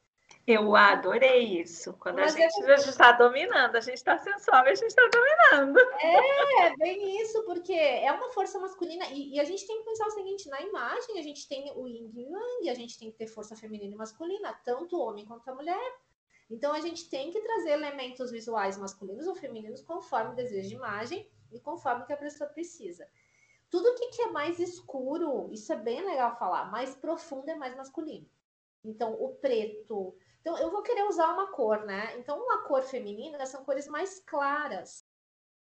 Eu 0.48 0.76
adorei 0.76 1.60
isso. 1.62 1.94
Quando 1.94 2.18
Mas 2.18 2.36
a 2.36 2.38
gente 2.38 2.64
é... 2.64 2.74
está 2.76 3.12
dominando, 3.14 3.76
a 3.76 3.80
gente 3.80 3.96
está 3.96 4.18
sensual 4.18 4.66
e 4.66 4.70
a 4.70 4.76
gente 4.76 4.90
está 4.90 5.10
dominando. 5.12 5.80
É, 6.00 6.76
bem 6.78 7.22
isso, 7.22 7.44
porque 7.46 7.74
é 7.74 8.12
uma 8.12 8.32
força 8.32 8.60
masculina. 8.60 9.06
E, 9.08 9.36
e, 9.36 9.40
a 9.40 9.44
gente 9.44 9.66
tem 9.66 9.80
que 9.80 9.86
pensar 9.86 10.06
o 10.06 10.12
seguinte: 10.12 10.48
na 10.50 10.62
imagem, 10.62 11.18
a 11.18 11.24
gente 11.24 11.48
tem 11.48 11.72
o 11.76 11.88
yin 11.88 12.12
e 12.14 12.26
o 12.26 12.30
yang, 12.30 12.70
a 12.70 12.76
gente 12.76 12.98
tem 12.98 13.12
que 13.12 13.18
ter 13.18 13.28
força 13.28 13.56
feminina 13.56 13.94
e 13.94 13.98
masculina, 13.98 14.54
tanto 14.64 14.98
o 14.98 15.02
homem 15.02 15.26
quanto 15.26 15.48
a 15.50 15.56
mulher. 15.56 15.96
Então 16.50 16.74
a 16.74 16.80
gente 16.80 17.10
tem 17.10 17.32
que 17.32 17.42
trazer 17.42 17.72
elementos 17.72 18.32
visuais 18.32 18.78
masculinos 18.78 19.28
ou 19.28 19.36
femininos 19.36 19.82
conforme 19.82 20.34
o 20.34 20.36
desejo 20.36 20.70
de 20.70 20.76
imagem 20.76 21.30
e 21.52 21.60
conforme 21.60 22.06
que 22.06 22.14
a 22.14 22.18
pessoa 22.18 22.50
precisa. 22.50 23.08
Tudo 23.70 23.96
que 23.96 24.22
é 24.22 24.32
mais 24.32 24.60
escuro, 24.60 25.52
isso 25.52 25.74
é 25.74 25.76
bem 25.76 26.06
legal 26.06 26.38
falar, 26.38 26.72
mais 26.72 26.96
profundo 26.96 27.50
é 27.50 27.56
mais 27.56 27.76
masculino. 27.76 28.30
Então, 28.84 29.14
o 29.14 29.36
preto. 29.36 30.16
Então, 30.42 30.58
eu 30.58 30.70
vou 30.70 30.84
querer 30.84 31.04
usar 31.04 31.34
uma 31.34 31.52
cor, 31.52 31.84
né? 31.86 32.18
Então, 32.20 32.40
uma 32.40 32.64
cor 32.68 32.84
feminina 32.84 33.46
são 33.46 33.66
cores 33.66 33.88
mais 33.88 34.20
claras. 34.20 35.04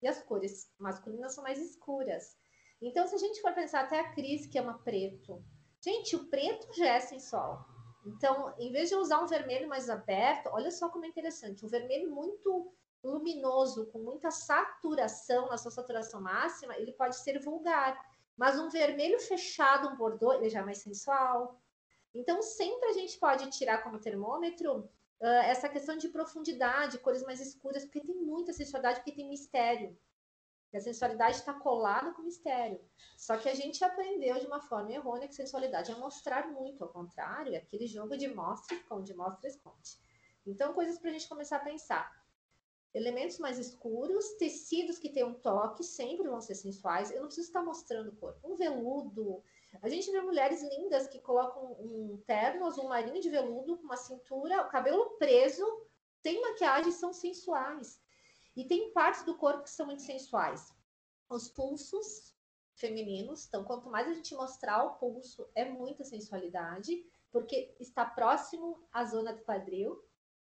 E 0.02 0.08
as 0.08 0.22
cores 0.24 0.70
masculinas 0.80 1.34
são 1.34 1.44
mais 1.44 1.60
escuras. 1.60 2.36
Então, 2.82 3.08
se 3.08 3.16
a 3.16 3.20
gente 3.20 3.40
for 3.42 3.54
pensar 3.54 3.82
até 3.82 4.00
a 4.00 4.12
Cris, 4.12 4.48
que 4.48 4.58
ama 4.58 4.80
preto. 4.80 5.42
Gente, 5.80 6.16
o 6.16 6.26
preto 6.26 6.74
já 6.74 6.88
é 6.96 7.00
sensual. 7.00 7.66
Então, 8.06 8.54
em 8.58 8.72
vez 8.72 8.90
de 8.90 8.96
usar 8.96 9.22
um 9.22 9.28
vermelho 9.28 9.68
mais 9.68 9.90
aberto, 9.90 10.50
olha 10.52 10.72
só 10.72 10.90
como 10.90 11.06
é 11.06 11.08
interessante, 11.08 11.66
um 11.66 11.70
vermelho 11.70 12.12
muito 12.12 12.74
luminoso, 13.04 13.88
com 13.88 14.00
muita 14.00 14.32
saturação, 14.32 15.48
na 15.50 15.58
sua 15.58 15.72
saturação 15.72 16.22
máxima, 16.22 16.78
ele 16.78 16.94
pode 16.94 17.18
ser 17.18 17.40
vulgar. 17.40 18.00
Mas 18.36 18.60
um 18.60 18.70
vermelho 18.70 19.20
fechado, 19.20 19.90
um 19.90 19.96
bordô, 19.96 20.34
ele 20.34 20.50
já 20.50 20.60
é 20.60 20.64
mais 20.64 20.80
sensual. 20.80 21.62
Então, 22.14 22.42
sempre 22.42 22.90
a 22.90 22.94
gente 22.94 23.18
pode 23.20 23.50
tirar 23.52 23.84
como 23.84 24.00
termômetro 24.00 24.80
uh, 25.20 25.26
essa 25.46 25.68
questão 25.70 25.98
de 25.98 26.10
profundidade, 26.10 27.00
cores 27.00 27.24
mais 27.24 27.40
escuras, 27.42 27.84
porque 27.84 28.02
tem 28.02 28.16
muita 28.16 28.54
sensualidade, 28.54 29.00
porque 29.00 29.12
tem 29.12 29.28
mistério 29.28 29.98
a 30.78 30.82
sensualidade 30.82 31.38
está 31.38 31.54
colada 31.54 32.12
com 32.14 32.24
mistério. 32.24 32.80
Só 33.18 33.38
que 33.38 33.48
a 33.48 33.54
gente 33.54 33.84
aprendeu 33.84 34.40
de 34.40 34.48
uma 34.48 34.60
forma 34.60 34.92
errônea 34.92 35.28
que 35.28 35.36
sensualidade 35.36 35.92
é 35.92 35.96
mostrar 35.96 36.52
muito, 36.52 36.84
ao 36.84 36.90
contrário, 36.90 37.54
é 37.54 37.58
aquele 37.58 37.88
jogo 37.88 38.18
de 38.18 38.28
mostra, 38.28 38.76
esconde, 38.76 39.14
mostra, 39.14 39.48
esconde. 39.48 39.98
Então, 40.46 40.74
coisas 40.74 40.98
para 40.98 41.10
a 41.10 41.14
gente 41.14 41.30
começar 41.30 41.58
a 41.58 41.64
pensar. 41.64 42.12
Elementos 42.94 43.40
mais 43.40 43.58
escuros, 43.58 44.34
tecidos 44.34 45.00
que 45.00 45.10
têm 45.10 45.24
um 45.24 45.34
toque, 45.34 45.84
sempre 45.84 46.28
vão 46.28 46.42
ser 46.42 46.56
sensuais. 46.56 47.12
Eu 47.12 47.22
não 47.22 47.28
preciso 47.28 47.48
estar 47.48 47.64
mostrando 47.64 48.16
cor. 48.18 48.38
Um 48.44 48.56
veludo. 48.56 49.44
A 49.82 49.90
gente 49.90 50.12
vê 50.12 50.22
mulheres 50.22 50.62
lindas 50.62 51.08
que 51.08 51.20
colocam 51.20 51.72
um 51.80 52.22
terno 52.28 52.66
azul 52.66 52.88
marinho 52.88 53.22
de 53.22 53.30
veludo 53.30 53.78
com 53.78 53.86
uma 53.86 53.98
cintura, 53.98 54.62
o 54.62 54.70
cabelo 54.70 55.18
preso, 55.18 55.66
sem 56.22 56.40
maquiagem, 56.42 56.92
são 56.92 57.12
sensuais. 57.12 58.03
E 58.56 58.66
tem 58.66 58.92
partes 58.94 59.24
do 59.24 59.36
corpo 59.36 59.64
que 59.64 59.70
são 59.70 59.86
muito 59.86 60.02
sensuais. 60.02 60.74
Os 61.30 61.48
pulsos 61.48 62.34
femininos. 62.76 63.48
Então, 63.48 63.64
quanto 63.64 63.90
mais 63.90 64.08
a 64.08 64.14
gente 64.14 64.36
mostrar 64.36 64.84
o 64.84 64.96
pulso, 64.96 65.48
é 65.56 65.66
muita 65.66 66.04
sensualidade, 66.04 67.06
porque 67.32 67.76
está 67.80 68.06
próximo 68.06 68.84
à 68.92 69.04
zona 69.06 69.34
do 69.34 69.44
quadril. 69.44 70.04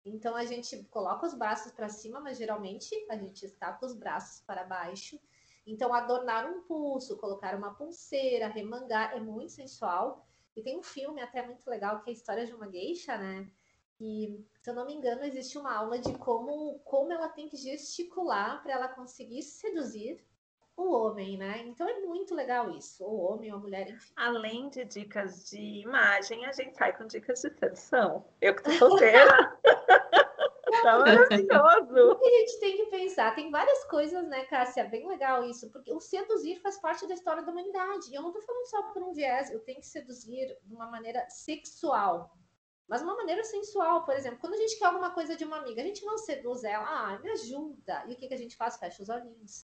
Então 0.05 0.37
a 0.37 0.45
gente 0.45 0.85
coloca 0.85 1.27
os 1.27 1.35
braços 1.35 1.73
para 1.73 1.89
cima, 1.89 2.21
mas 2.21 2.37
geralmente 2.37 2.95
a 3.09 3.17
gente 3.17 3.47
está 3.47 3.73
com 3.73 3.87
os 3.87 3.95
braços 3.95 4.43
para 4.43 4.65
baixo. 4.65 5.19
Então 5.67 5.95
adornar 5.95 6.47
um 6.47 6.63
pulso, 6.63 7.17
colocar 7.17 7.57
uma 7.57 7.75
pulseira, 7.75 8.49
remangar 8.49 9.17
é 9.17 9.21
muito 9.21 9.53
sensual. 9.53 10.27
E 10.55 10.63
tem 10.63 10.79
um 10.79 10.83
filme 10.83 11.23
até 11.23 11.45
muito 11.45 11.67
legal 11.67 12.03
que 12.03 12.11
é 12.11 12.13
a 12.13 12.17
história 12.17 12.47
de 12.47 12.53
uma 12.53 12.71
geisha, 12.71 13.17
né? 13.17 13.51
E, 14.01 14.45
se 14.61 14.71
eu 14.71 14.75
não 14.75 14.87
me 14.87 14.95
engano, 14.95 15.25
existe 15.25 15.57
uma 15.57 15.75
aula 15.75 15.99
de 15.99 16.13
como, 16.19 16.79
como 16.81 17.13
ela 17.13 17.29
tem 17.29 17.49
que 17.49 17.57
gesticular 17.57 18.63
para 18.63 18.73
ela 18.73 18.89
conseguir 18.89 19.43
seduzir 19.43 20.25
o 20.77 20.93
homem, 20.93 21.39
né? 21.39 21.63
Então 21.67 21.89
é 21.89 22.01
muito 22.01 22.35
legal 22.35 22.71
isso, 22.71 23.05
o 23.05 23.21
homem 23.21 23.53
ou 23.53 23.59
a 23.59 23.61
mulher, 23.61 23.89
enfim. 23.89 24.13
Além 24.17 24.69
de 24.71 24.85
dicas 24.85 25.49
de 25.49 25.83
imagem, 25.83 26.45
a 26.45 26.53
gente 26.53 26.77
sai 26.77 26.97
com 26.97 27.07
dicas 27.07 27.41
de 27.41 27.51
sedução. 27.59 28.25
Eu 28.41 28.55
que 28.57 28.63
tô 28.63 28.73
solteira. 28.73 29.57
tá 30.83 30.99
maravilhoso. 30.99 32.13
O 32.13 32.19
que 32.19 32.27
a 32.27 32.39
gente 32.41 32.61
tem 32.61 32.77
que 32.77 32.87
pensar? 32.87 33.35
Tem 33.35 33.51
várias 33.51 33.85
coisas, 33.85 34.27
né, 34.27 34.45
Cássia? 34.47 34.83
É 34.83 34.89
bem 34.89 35.09
legal 35.09 35.45
isso, 35.45 35.71
porque 35.71 35.93
o 35.93 36.01
seduzir 36.01 36.61
faz 36.61 36.79
parte 36.81 37.07
da 37.07 37.15
história 37.15 37.43
da 37.43 37.53
humanidade. 37.53 38.11
E 38.11 38.15
eu 38.15 38.23
não 38.23 38.33
tô 38.33 38.41
falando 38.43 38.67
só 38.67 38.83
por 38.93 39.03
um 39.03 39.13
viés, 39.13 39.51
eu 39.51 39.61
tenho 39.61 39.81
que 39.81 39.87
seduzir 39.87 40.57
de 40.63 40.75
uma 40.75 40.91
maneira 40.91 41.25
sexual. 41.31 42.37
Mas 42.89 43.03
uma 43.03 43.17
maneira 43.17 43.43
sensual, 43.45 44.05
por 44.05 44.15
exemplo, 44.15 44.39
quando 44.41 44.55
a 44.55 44.59
gente 44.59 44.79
quer 44.79 44.87
alguma 44.87 45.11
coisa 45.11 45.37
de 45.37 45.45
uma 45.45 45.59
amiga, 45.59 45.81
a 45.81 45.85
gente 45.85 46.05
não 46.05 46.19
seduz 46.19 46.65
ela, 46.65 46.85
ah, 46.87 47.19
me 47.19 47.31
ajuda. 47.31 48.05
E 48.07 48.13
o 48.13 48.17
que, 48.17 48.29
que 48.29 48.35
a 48.35 48.39
gente 48.39 48.57
faz? 48.57 48.77
Fecha 48.77 49.03
os 49.03 49.09
olhinhos. 49.09 49.67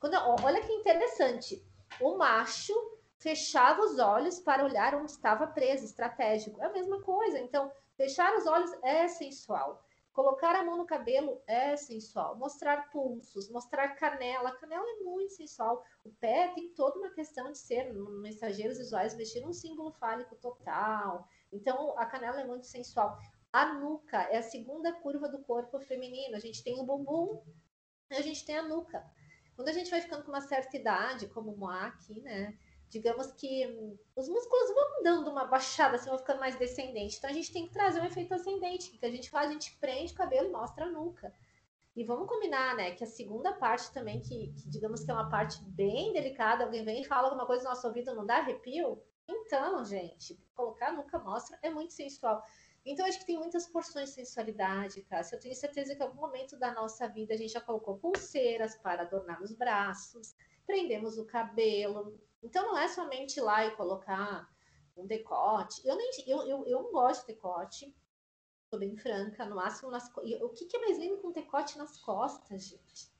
Quando, 0.00 0.14
olha 0.42 0.60
que 0.60 0.72
interessante. 0.72 1.64
O 2.00 2.16
macho 2.16 2.74
fechava 3.18 3.80
os 3.82 3.98
olhos 3.98 4.40
para 4.40 4.64
olhar 4.64 4.94
onde 4.94 5.10
estava 5.10 5.46
preso, 5.46 5.84
estratégico. 5.84 6.60
É 6.60 6.66
a 6.66 6.72
mesma 6.72 7.00
coisa. 7.02 7.38
Então, 7.38 7.70
fechar 7.96 8.34
os 8.36 8.46
olhos 8.46 8.72
é 8.82 9.08
sensual. 9.08 9.82
Colocar 10.12 10.54
a 10.56 10.64
mão 10.64 10.78
no 10.78 10.86
cabelo 10.86 11.42
é 11.46 11.76
sensual. 11.76 12.36
Mostrar 12.36 12.90
pulsos, 12.90 13.50
mostrar 13.50 13.88
canela. 13.90 14.50
Canela 14.52 14.84
é 14.88 15.04
muito 15.04 15.34
sensual. 15.34 15.84
O 16.04 16.10
pé 16.10 16.52
tem 16.54 16.70
toda 16.70 16.98
uma 16.98 17.10
questão 17.10 17.52
de 17.52 17.58
ser, 17.58 17.92
mensageiros 17.92 18.78
visuais, 18.78 19.14
vestir 19.14 19.46
um 19.46 19.52
símbolo 19.52 19.92
fálico 19.92 20.34
total. 20.36 21.28
Então, 21.56 21.98
a 21.98 22.06
canela 22.06 22.40
é 22.40 22.44
muito 22.44 22.66
sensual. 22.66 23.18
A 23.52 23.74
nuca 23.74 24.18
é 24.30 24.38
a 24.38 24.42
segunda 24.42 24.92
curva 24.92 25.28
do 25.28 25.38
corpo 25.38 25.80
feminino. 25.80 26.36
A 26.36 26.38
gente 26.38 26.62
tem 26.62 26.78
o 26.78 26.84
bumbum 26.84 27.42
e 28.10 28.14
a 28.14 28.22
gente 28.22 28.44
tem 28.44 28.56
a 28.56 28.62
nuca. 28.62 29.04
Quando 29.54 29.68
a 29.68 29.72
gente 29.72 29.90
vai 29.90 30.00
ficando 30.00 30.22
com 30.22 30.30
uma 30.30 30.42
certa 30.42 30.76
idade, 30.76 31.28
como 31.28 31.52
o 31.52 31.56
Moá 31.56 31.86
aqui, 31.86 32.20
né? 32.20 32.56
Digamos 32.90 33.32
que 33.32 33.66
os 34.14 34.28
músculos 34.28 34.74
vão 34.74 35.02
dando 35.02 35.30
uma 35.30 35.44
baixada, 35.46 35.96
assim, 35.96 36.08
vão 36.08 36.18
ficando 36.18 36.38
mais 36.38 36.56
descendente. 36.56 37.16
Então 37.16 37.30
a 37.30 37.32
gente 37.32 37.52
tem 37.52 37.66
que 37.66 37.72
trazer 37.72 38.00
um 38.00 38.04
efeito 38.04 38.34
ascendente. 38.34 38.94
O 38.94 38.98
que 38.98 39.06
a 39.06 39.10
gente 39.10 39.30
faz? 39.30 39.48
A 39.48 39.52
gente 39.52 39.76
prende 39.78 40.12
o 40.12 40.16
cabelo 40.16 40.48
e 40.48 40.52
mostra 40.52 40.84
a 40.84 40.90
nuca. 40.90 41.32
E 41.96 42.04
vamos 42.04 42.28
combinar, 42.28 42.76
né, 42.76 42.90
que 42.90 43.02
a 43.02 43.06
segunda 43.06 43.54
parte 43.54 43.90
também, 43.90 44.20
que, 44.20 44.52
que, 44.52 44.68
digamos 44.68 45.02
que 45.02 45.10
é 45.10 45.14
uma 45.14 45.30
parte 45.30 45.58
bem 45.64 46.12
delicada, 46.12 46.64
alguém 46.64 46.84
vem 46.84 47.00
e 47.00 47.04
fala 47.04 47.28
alguma 47.28 47.46
coisa 47.46 47.64
no 47.64 47.70
nosso 47.70 47.86
ouvido, 47.86 48.14
não 48.14 48.26
dá 48.26 48.36
arrepio? 48.36 49.02
Então, 49.28 49.84
gente, 49.84 50.38
colocar 50.54 50.88
a 50.88 50.92
nuca 50.92 51.18
mostra 51.18 51.58
é 51.62 51.70
muito 51.70 51.92
sensual. 51.92 52.44
Então, 52.84 53.04
acho 53.04 53.18
que 53.18 53.26
tem 53.26 53.38
muitas 53.38 53.66
porções 53.66 54.10
de 54.10 54.14
sensualidade, 54.14 55.02
Cássia. 55.02 55.36
Eu 55.36 55.40
tenho 55.40 55.54
certeza 55.54 55.94
que 55.94 56.00
em 56.00 56.06
algum 56.06 56.20
momento 56.20 56.56
da 56.56 56.72
nossa 56.72 57.08
vida 57.08 57.34
a 57.34 57.36
gente 57.36 57.52
já 57.52 57.60
colocou 57.60 57.98
pulseiras 57.98 58.76
para 58.76 59.02
adornar 59.02 59.42
os 59.42 59.52
braços, 59.52 60.36
prendemos 60.64 61.18
o 61.18 61.26
cabelo. 61.26 62.20
Então, 62.42 62.66
não 62.66 62.78
é 62.78 62.86
somente 62.86 63.38
ir 63.38 63.42
lá 63.42 63.66
e 63.66 63.74
colocar 63.74 64.48
um 64.96 65.04
decote. 65.06 65.84
Eu, 65.84 65.96
nem, 65.96 66.10
eu, 66.26 66.46
eu, 66.46 66.66
eu 66.66 66.82
não 66.84 66.92
gosto 66.92 67.26
de 67.26 67.34
decote, 67.34 67.92
tô 68.70 68.78
bem 68.78 68.96
franca, 68.96 69.44
no 69.44 69.56
máximo 69.56 69.90
nas 69.90 70.08
O 70.16 70.48
que, 70.50 70.66
que 70.66 70.76
é 70.76 70.80
mais 70.80 70.98
lindo 70.98 71.18
com 71.18 71.32
decote 71.32 71.76
nas 71.76 71.98
costas, 71.98 72.64
gente? 72.64 73.15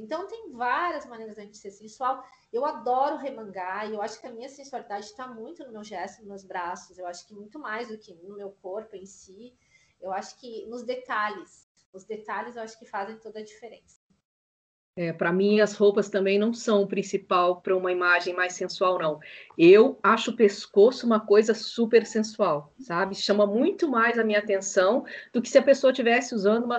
Então, 0.00 0.26
tem 0.26 0.50
várias 0.52 1.06
maneiras 1.06 1.36
da 1.36 1.42
gente 1.42 1.58
ser 1.58 1.70
sensual. 1.70 2.24
Eu 2.52 2.64
adoro 2.64 3.16
remangar, 3.16 3.88
e 3.88 3.94
eu 3.94 4.02
acho 4.02 4.20
que 4.20 4.26
a 4.26 4.32
minha 4.32 4.48
sensualidade 4.48 5.06
está 5.06 5.26
muito 5.28 5.64
no 5.64 5.72
meu 5.72 5.84
gesto, 5.84 6.18
nos 6.18 6.28
meus 6.28 6.44
braços. 6.44 6.98
Eu 6.98 7.06
acho 7.06 7.26
que 7.26 7.34
muito 7.34 7.58
mais 7.58 7.88
do 7.88 7.98
que 7.98 8.14
no 8.14 8.36
meu 8.36 8.50
corpo 8.62 8.96
em 8.96 9.06
si. 9.06 9.54
Eu 10.00 10.12
acho 10.12 10.38
que 10.38 10.66
nos 10.66 10.82
detalhes. 10.82 11.68
Os 11.92 12.04
detalhes 12.04 12.56
eu 12.56 12.62
acho 12.62 12.78
que 12.78 12.86
fazem 12.86 13.18
toda 13.18 13.40
a 13.40 13.44
diferença. 13.44 14.00
É, 14.96 15.12
para 15.12 15.32
mim, 15.32 15.60
as 15.60 15.74
roupas 15.74 16.08
também 16.08 16.38
não 16.38 16.52
são 16.52 16.82
o 16.82 16.86
principal 16.86 17.62
para 17.62 17.76
uma 17.76 17.92
imagem 17.92 18.34
mais 18.34 18.54
sensual, 18.54 18.98
não. 18.98 19.20
Eu 19.56 19.98
acho 20.02 20.32
o 20.32 20.36
pescoço 20.36 21.06
uma 21.06 21.20
coisa 21.20 21.54
super 21.54 22.04
sensual, 22.04 22.72
sabe? 22.80 23.14
Chama 23.14 23.46
muito 23.46 23.88
mais 23.88 24.18
a 24.18 24.24
minha 24.24 24.40
atenção 24.40 25.04
do 25.32 25.40
que 25.40 25.48
se 25.48 25.58
a 25.58 25.62
pessoa 25.62 25.92
estivesse 25.92 26.34
usando 26.34 26.64
uma 26.64 26.78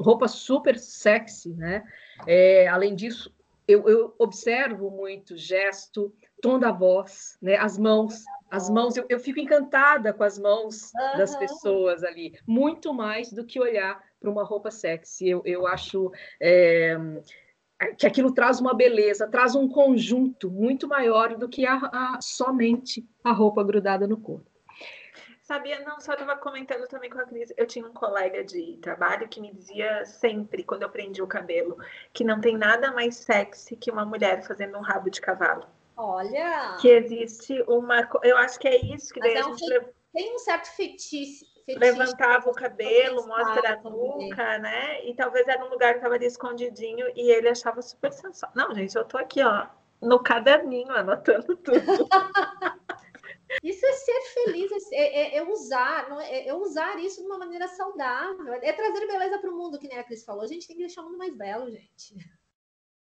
roupa 0.00 0.26
super 0.26 0.76
sexy, 0.78 1.54
né? 1.54 1.84
É, 2.26 2.68
além 2.68 2.94
disso, 2.94 3.34
eu, 3.66 3.88
eu, 3.88 4.14
observo 4.18 4.90
muito 4.90 5.36
gesto, 5.36 6.14
tom 6.40 6.58
da 6.58 6.70
voz, 6.70 7.36
né? 7.42 7.56
as 7.56 7.76
mãos. 7.76 8.24
As 8.48 8.70
mãos, 8.70 8.96
eu, 8.96 9.04
eu 9.08 9.18
fico 9.18 9.40
encantada 9.40 10.12
com 10.12 10.22
as 10.22 10.38
mãos 10.38 10.92
uhum. 10.94 11.18
das 11.18 11.36
pessoas 11.36 12.04
ali, 12.04 12.38
muito 12.46 12.94
mais 12.94 13.32
do 13.32 13.44
que 13.44 13.58
olhar 13.58 14.00
para 14.20 14.30
uma 14.30 14.44
roupa 14.44 14.70
sexy. 14.70 15.28
Eu, 15.28 15.42
eu 15.44 15.66
acho 15.66 16.12
é, 16.40 16.96
que 17.98 18.06
aquilo 18.06 18.32
traz 18.32 18.60
uma 18.60 18.72
beleza, 18.72 19.26
traz 19.26 19.56
um 19.56 19.68
conjunto 19.68 20.48
muito 20.48 20.86
maior 20.86 21.36
do 21.36 21.48
que 21.48 21.66
a, 21.66 21.74
a 21.74 22.18
somente 22.22 23.04
a 23.24 23.32
roupa 23.32 23.64
grudada 23.64 24.06
no 24.06 24.16
corpo. 24.16 24.55
Sabia, 25.46 25.78
não, 25.84 26.00
só 26.00 26.14
estava 26.14 26.34
comentando 26.34 26.88
também 26.88 27.08
com 27.08 27.20
a 27.20 27.24
Cris. 27.24 27.52
Eu 27.56 27.68
tinha 27.68 27.86
um 27.86 27.92
colega 27.92 28.42
de 28.42 28.78
trabalho 28.82 29.28
que 29.28 29.40
me 29.40 29.52
dizia 29.52 30.04
sempre, 30.04 30.64
quando 30.64 30.82
eu 30.82 30.90
prendi 30.90 31.22
o 31.22 31.26
cabelo, 31.26 31.78
que 32.12 32.24
não 32.24 32.40
tem 32.40 32.56
nada 32.56 32.90
mais 32.90 33.14
sexy 33.14 33.76
que 33.76 33.88
uma 33.88 34.04
mulher 34.04 34.42
fazendo 34.44 34.76
um 34.76 34.80
rabo 34.80 35.08
de 35.08 35.20
cavalo. 35.20 35.64
Olha! 35.96 36.76
Que 36.80 36.88
existe 36.88 37.64
uma. 37.68 38.08
Eu 38.24 38.36
acho 38.38 38.58
que 38.58 38.66
é 38.66 38.76
isso 38.86 39.14
que 39.14 39.20
daí 39.20 39.34
é. 39.34 39.42
Fe... 39.44 39.86
Tem 40.12 40.34
um 40.34 40.38
certo 40.40 40.66
fetiche. 40.74 41.46
Levantava 41.68 42.50
o 42.50 42.54
cabelo, 42.54 43.28
mostra 43.28 43.74
a 43.74 43.88
nuca, 43.88 44.58
né? 44.58 45.04
E 45.04 45.14
talvez 45.14 45.46
era 45.46 45.64
um 45.64 45.68
lugar 45.68 45.92
que 45.92 45.98
estava 45.98 46.16
ali 46.16 46.26
escondidinho 46.26 47.06
e 47.14 47.30
ele 47.30 47.48
achava 47.48 47.80
super 47.82 48.12
sensual. 48.12 48.50
Não, 48.52 48.74
gente, 48.74 48.96
eu 48.96 49.04
tô 49.04 49.16
aqui, 49.16 49.44
ó, 49.44 49.66
no 50.02 50.18
caderninho, 50.18 50.90
anotando 50.90 51.56
tudo. 51.56 51.70
Isso 53.62 53.86
é 53.86 53.92
ser 53.92 54.20
feliz, 54.34 54.70
é, 54.92 54.96
é, 54.96 55.36
é 55.36 55.42
usar, 55.42 56.08
é, 56.22 56.48
é, 56.48 56.54
usar 56.54 56.98
isso 56.98 57.20
de 57.20 57.26
uma 57.26 57.38
maneira 57.38 57.68
saudável, 57.68 58.54
é 58.54 58.72
trazer 58.72 59.06
beleza 59.06 59.38
para 59.38 59.50
o 59.50 59.56
mundo, 59.56 59.78
que 59.78 59.88
nem 59.88 59.98
a 59.98 60.04
Cris 60.04 60.24
falou. 60.24 60.42
A 60.42 60.46
gente 60.46 60.66
tem 60.66 60.76
que 60.76 60.82
deixar 60.82 61.02
o 61.02 61.04
mundo 61.06 61.18
mais 61.18 61.34
belo, 61.34 61.70
gente. 61.70 62.14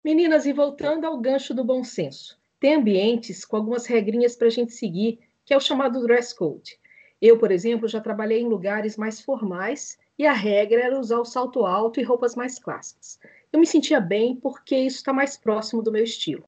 Meninas, 0.04 0.46
e 0.46 0.54
voltando 0.54 1.06
ao 1.06 1.18
gancho 1.18 1.54
do 1.54 1.64
bom 1.64 1.84
senso, 1.84 2.40
tem 2.60 2.76
ambientes 2.76 3.44
com 3.44 3.58
algumas 3.58 3.86
regrinhas 3.86 4.36
para 4.36 4.48
a 4.48 4.52
gente 4.52 4.72
seguir, 4.72 5.20
que 5.44 5.54
é 5.54 5.58
o 5.58 5.62
chamado 5.62 6.02
dress 6.04 6.36
code. 6.36 6.80
Eu, 7.22 7.40
por 7.40 7.52
exemplo, 7.52 7.88
já 7.88 8.00
trabalhei 8.00 8.42
em 8.42 8.48
lugares 8.48 8.98
mais 8.98 9.20
formais 9.22 9.98
e 10.18 10.26
a 10.26 10.34
regra 10.34 10.82
era 10.82 11.00
usar 11.00 11.20
o 11.20 11.26
salto 11.26 11.66
alto 11.66 12.00
e 12.00 12.04
roupas 12.04 12.36
mais 12.36 12.60
clássicas. 12.60 13.20
Eu 13.52 13.60
me 13.60 13.66
sentia 13.66 14.00
bem 14.00 14.36
porque 14.36 14.78
isso 14.78 14.98
está 14.98 15.12
mais 15.12 15.38
próximo 15.38 15.82
do 15.82 15.92
meu 15.92 16.04
estilo. 16.04 16.48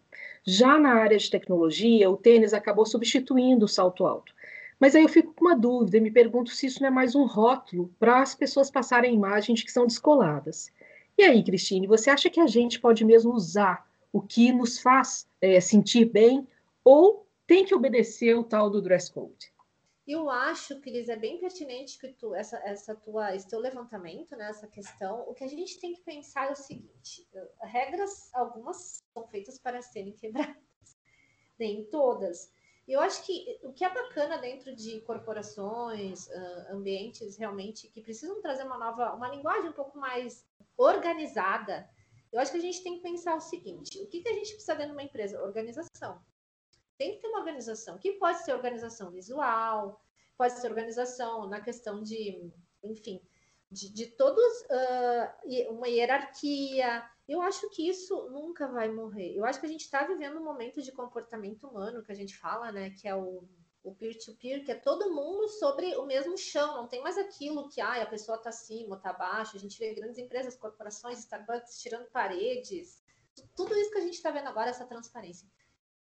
Já 0.49 0.79
na 0.79 0.93
área 0.93 1.17
de 1.17 1.29
tecnologia, 1.29 2.09
o 2.09 2.15
tênis 2.15 2.53
acabou 2.53 2.85
substituindo 2.85 3.65
o 3.65 3.67
salto 3.67 4.05
alto. 4.05 4.33
Mas 4.79 4.95
aí 4.95 5.03
eu 5.03 5.09
fico 5.09 5.33
com 5.33 5.43
uma 5.43 5.57
dúvida 5.57 5.97
e 5.97 5.99
me 5.99 6.09
pergunto 6.09 6.51
se 6.51 6.67
isso 6.67 6.81
não 6.81 6.87
é 6.87 6.91
mais 6.91 7.15
um 7.15 7.25
rótulo 7.25 7.93
para 7.99 8.21
as 8.21 8.33
pessoas 8.33 8.71
passarem 8.71 9.11
a 9.11 9.13
imagem 9.13 9.53
de 9.53 9.65
que 9.65 9.71
são 9.71 9.85
descoladas. 9.85 10.71
E 11.17 11.23
aí, 11.23 11.43
Cristine, 11.43 11.85
você 11.85 12.09
acha 12.09 12.29
que 12.29 12.39
a 12.39 12.47
gente 12.47 12.79
pode 12.79 13.03
mesmo 13.03 13.33
usar 13.33 13.85
o 14.13 14.21
que 14.21 14.53
nos 14.53 14.79
faz 14.79 15.27
é, 15.41 15.59
sentir 15.59 16.05
bem 16.05 16.47
ou 16.81 17.27
tem 17.45 17.65
que 17.65 17.75
obedecer 17.75 18.33
o 18.33 18.43
tal 18.43 18.69
do 18.69 18.81
dress 18.81 19.11
code? 19.11 19.51
Eu 20.07 20.29
acho, 20.29 20.79
Cris, 20.79 21.09
é 21.09 21.17
bem 21.17 21.37
pertinente 21.37 21.99
que 21.99 22.07
tu, 22.13 22.33
essa, 22.33 22.57
essa 22.59 22.95
tua, 22.95 23.35
esse 23.35 23.45
teu 23.45 23.59
levantamento, 23.59 24.37
né, 24.37 24.49
essa 24.49 24.65
questão. 24.65 25.27
O 25.27 25.33
que 25.33 25.43
a 25.43 25.49
gente 25.49 25.77
tem 25.81 25.93
que 25.93 26.01
pensar 26.01 26.47
é 26.47 26.53
o 26.53 26.55
seguinte: 26.55 27.27
regras, 27.61 28.33
algumas 28.33 29.03
são 29.13 29.27
feitas 29.27 29.59
para 29.59 29.81
serem 29.81 30.13
quebradas, 30.13 30.55
nem 31.59 31.83
todas. 31.89 32.53
Eu 32.87 33.01
acho 33.01 33.25
que 33.25 33.59
o 33.63 33.73
que 33.73 33.83
é 33.83 33.93
bacana 33.93 34.37
dentro 34.37 34.73
de 34.73 35.01
corporações, 35.01 36.29
ambientes 36.69 37.35
realmente 37.35 37.89
que 37.89 38.01
precisam 38.01 38.41
trazer 38.41 38.63
uma 38.63 38.77
nova, 38.77 39.13
uma 39.13 39.27
linguagem 39.27 39.71
um 39.71 39.73
pouco 39.73 39.97
mais 39.97 40.47
organizada, 40.77 41.89
eu 42.31 42.39
acho 42.39 42.51
que 42.51 42.57
a 42.57 42.61
gente 42.61 42.81
tem 42.81 42.95
que 42.95 43.01
pensar 43.01 43.35
o 43.35 43.41
seguinte: 43.41 44.01
o 44.01 44.07
que, 44.07 44.21
que 44.21 44.29
a 44.29 44.33
gente 44.33 44.51
precisa 44.53 44.73
dentro 44.73 44.91
de 44.91 44.97
uma 44.97 45.03
empresa? 45.03 45.43
Organização. 45.43 46.23
Tem 46.97 47.13
que 47.13 47.21
ter 47.21 47.27
uma 47.27 47.39
organização, 47.39 47.97
que 47.97 48.13
pode 48.13 48.43
ser 48.43 48.53
organização 48.53 49.11
visual, 49.11 50.01
pode 50.37 50.59
ser 50.59 50.67
organização 50.67 51.47
na 51.47 51.61
questão 51.61 52.01
de, 52.01 52.51
enfim, 52.83 53.21
de, 53.71 53.89
de 53.89 54.07
todos 54.07 54.43
uh, 54.61 55.71
uma 55.71 55.87
hierarquia. 55.87 57.03
Eu 57.27 57.41
acho 57.41 57.69
que 57.69 57.87
isso 57.87 58.29
nunca 58.29 58.67
vai 58.67 58.89
morrer. 58.91 59.35
Eu 59.35 59.45
acho 59.45 59.59
que 59.59 59.65
a 59.65 59.69
gente 59.69 59.81
está 59.81 60.05
vivendo 60.05 60.39
um 60.39 60.43
momento 60.43 60.81
de 60.81 60.91
comportamento 60.91 61.67
humano 61.67 62.03
que 62.03 62.11
a 62.11 62.15
gente 62.15 62.37
fala, 62.37 62.71
né? 62.71 62.89
Que 62.91 63.07
é 63.07 63.15
o 63.15 63.43
o 63.87 63.95
peer-to-peer, 63.95 64.59
-peer, 64.59 64.65
que 64.65 64.71
é 64.71 64.75
todo 64.75 65.13
mundo 65.13 65.47
sobre 65.47 65.95
o 65.95 66.05
mesmo 66.05 66.37
chão, 66.37 66.75
não 66.75 66.87
tem 66.87 67.01
mais 67.01 67.17
aquilo 67.17 67.69
que 67.69 67.79
ah, 67.79 68.01
a 68.01 68.05
pessoa 68.05 68.37
está 68.37 68.49
acima 68.49 68.89
ou 68.89 68.97
está 68.97 69.11
abaixo. 69.11 69.55
A 69.55 69.59
gente 69.59 69.79
vê 69.79 69.93
grandes 69.93 70.17
empresas, 70.17 70.57
corporações, 70.57 71.19
Starbucks 71.19 71.81
tirando 71.81 72.05
paredes, 72.11 73.01
tudo 73.55 73.75
isso 73.75 73.91
que 73.91 73.99
a 73.99 74.01
gente 74.01 74.15
está 74.15 74.29
vendo 74.29 74.47
agora, 74.47 74.69
essa 74.69 74.85
transparência. 74.85 75.47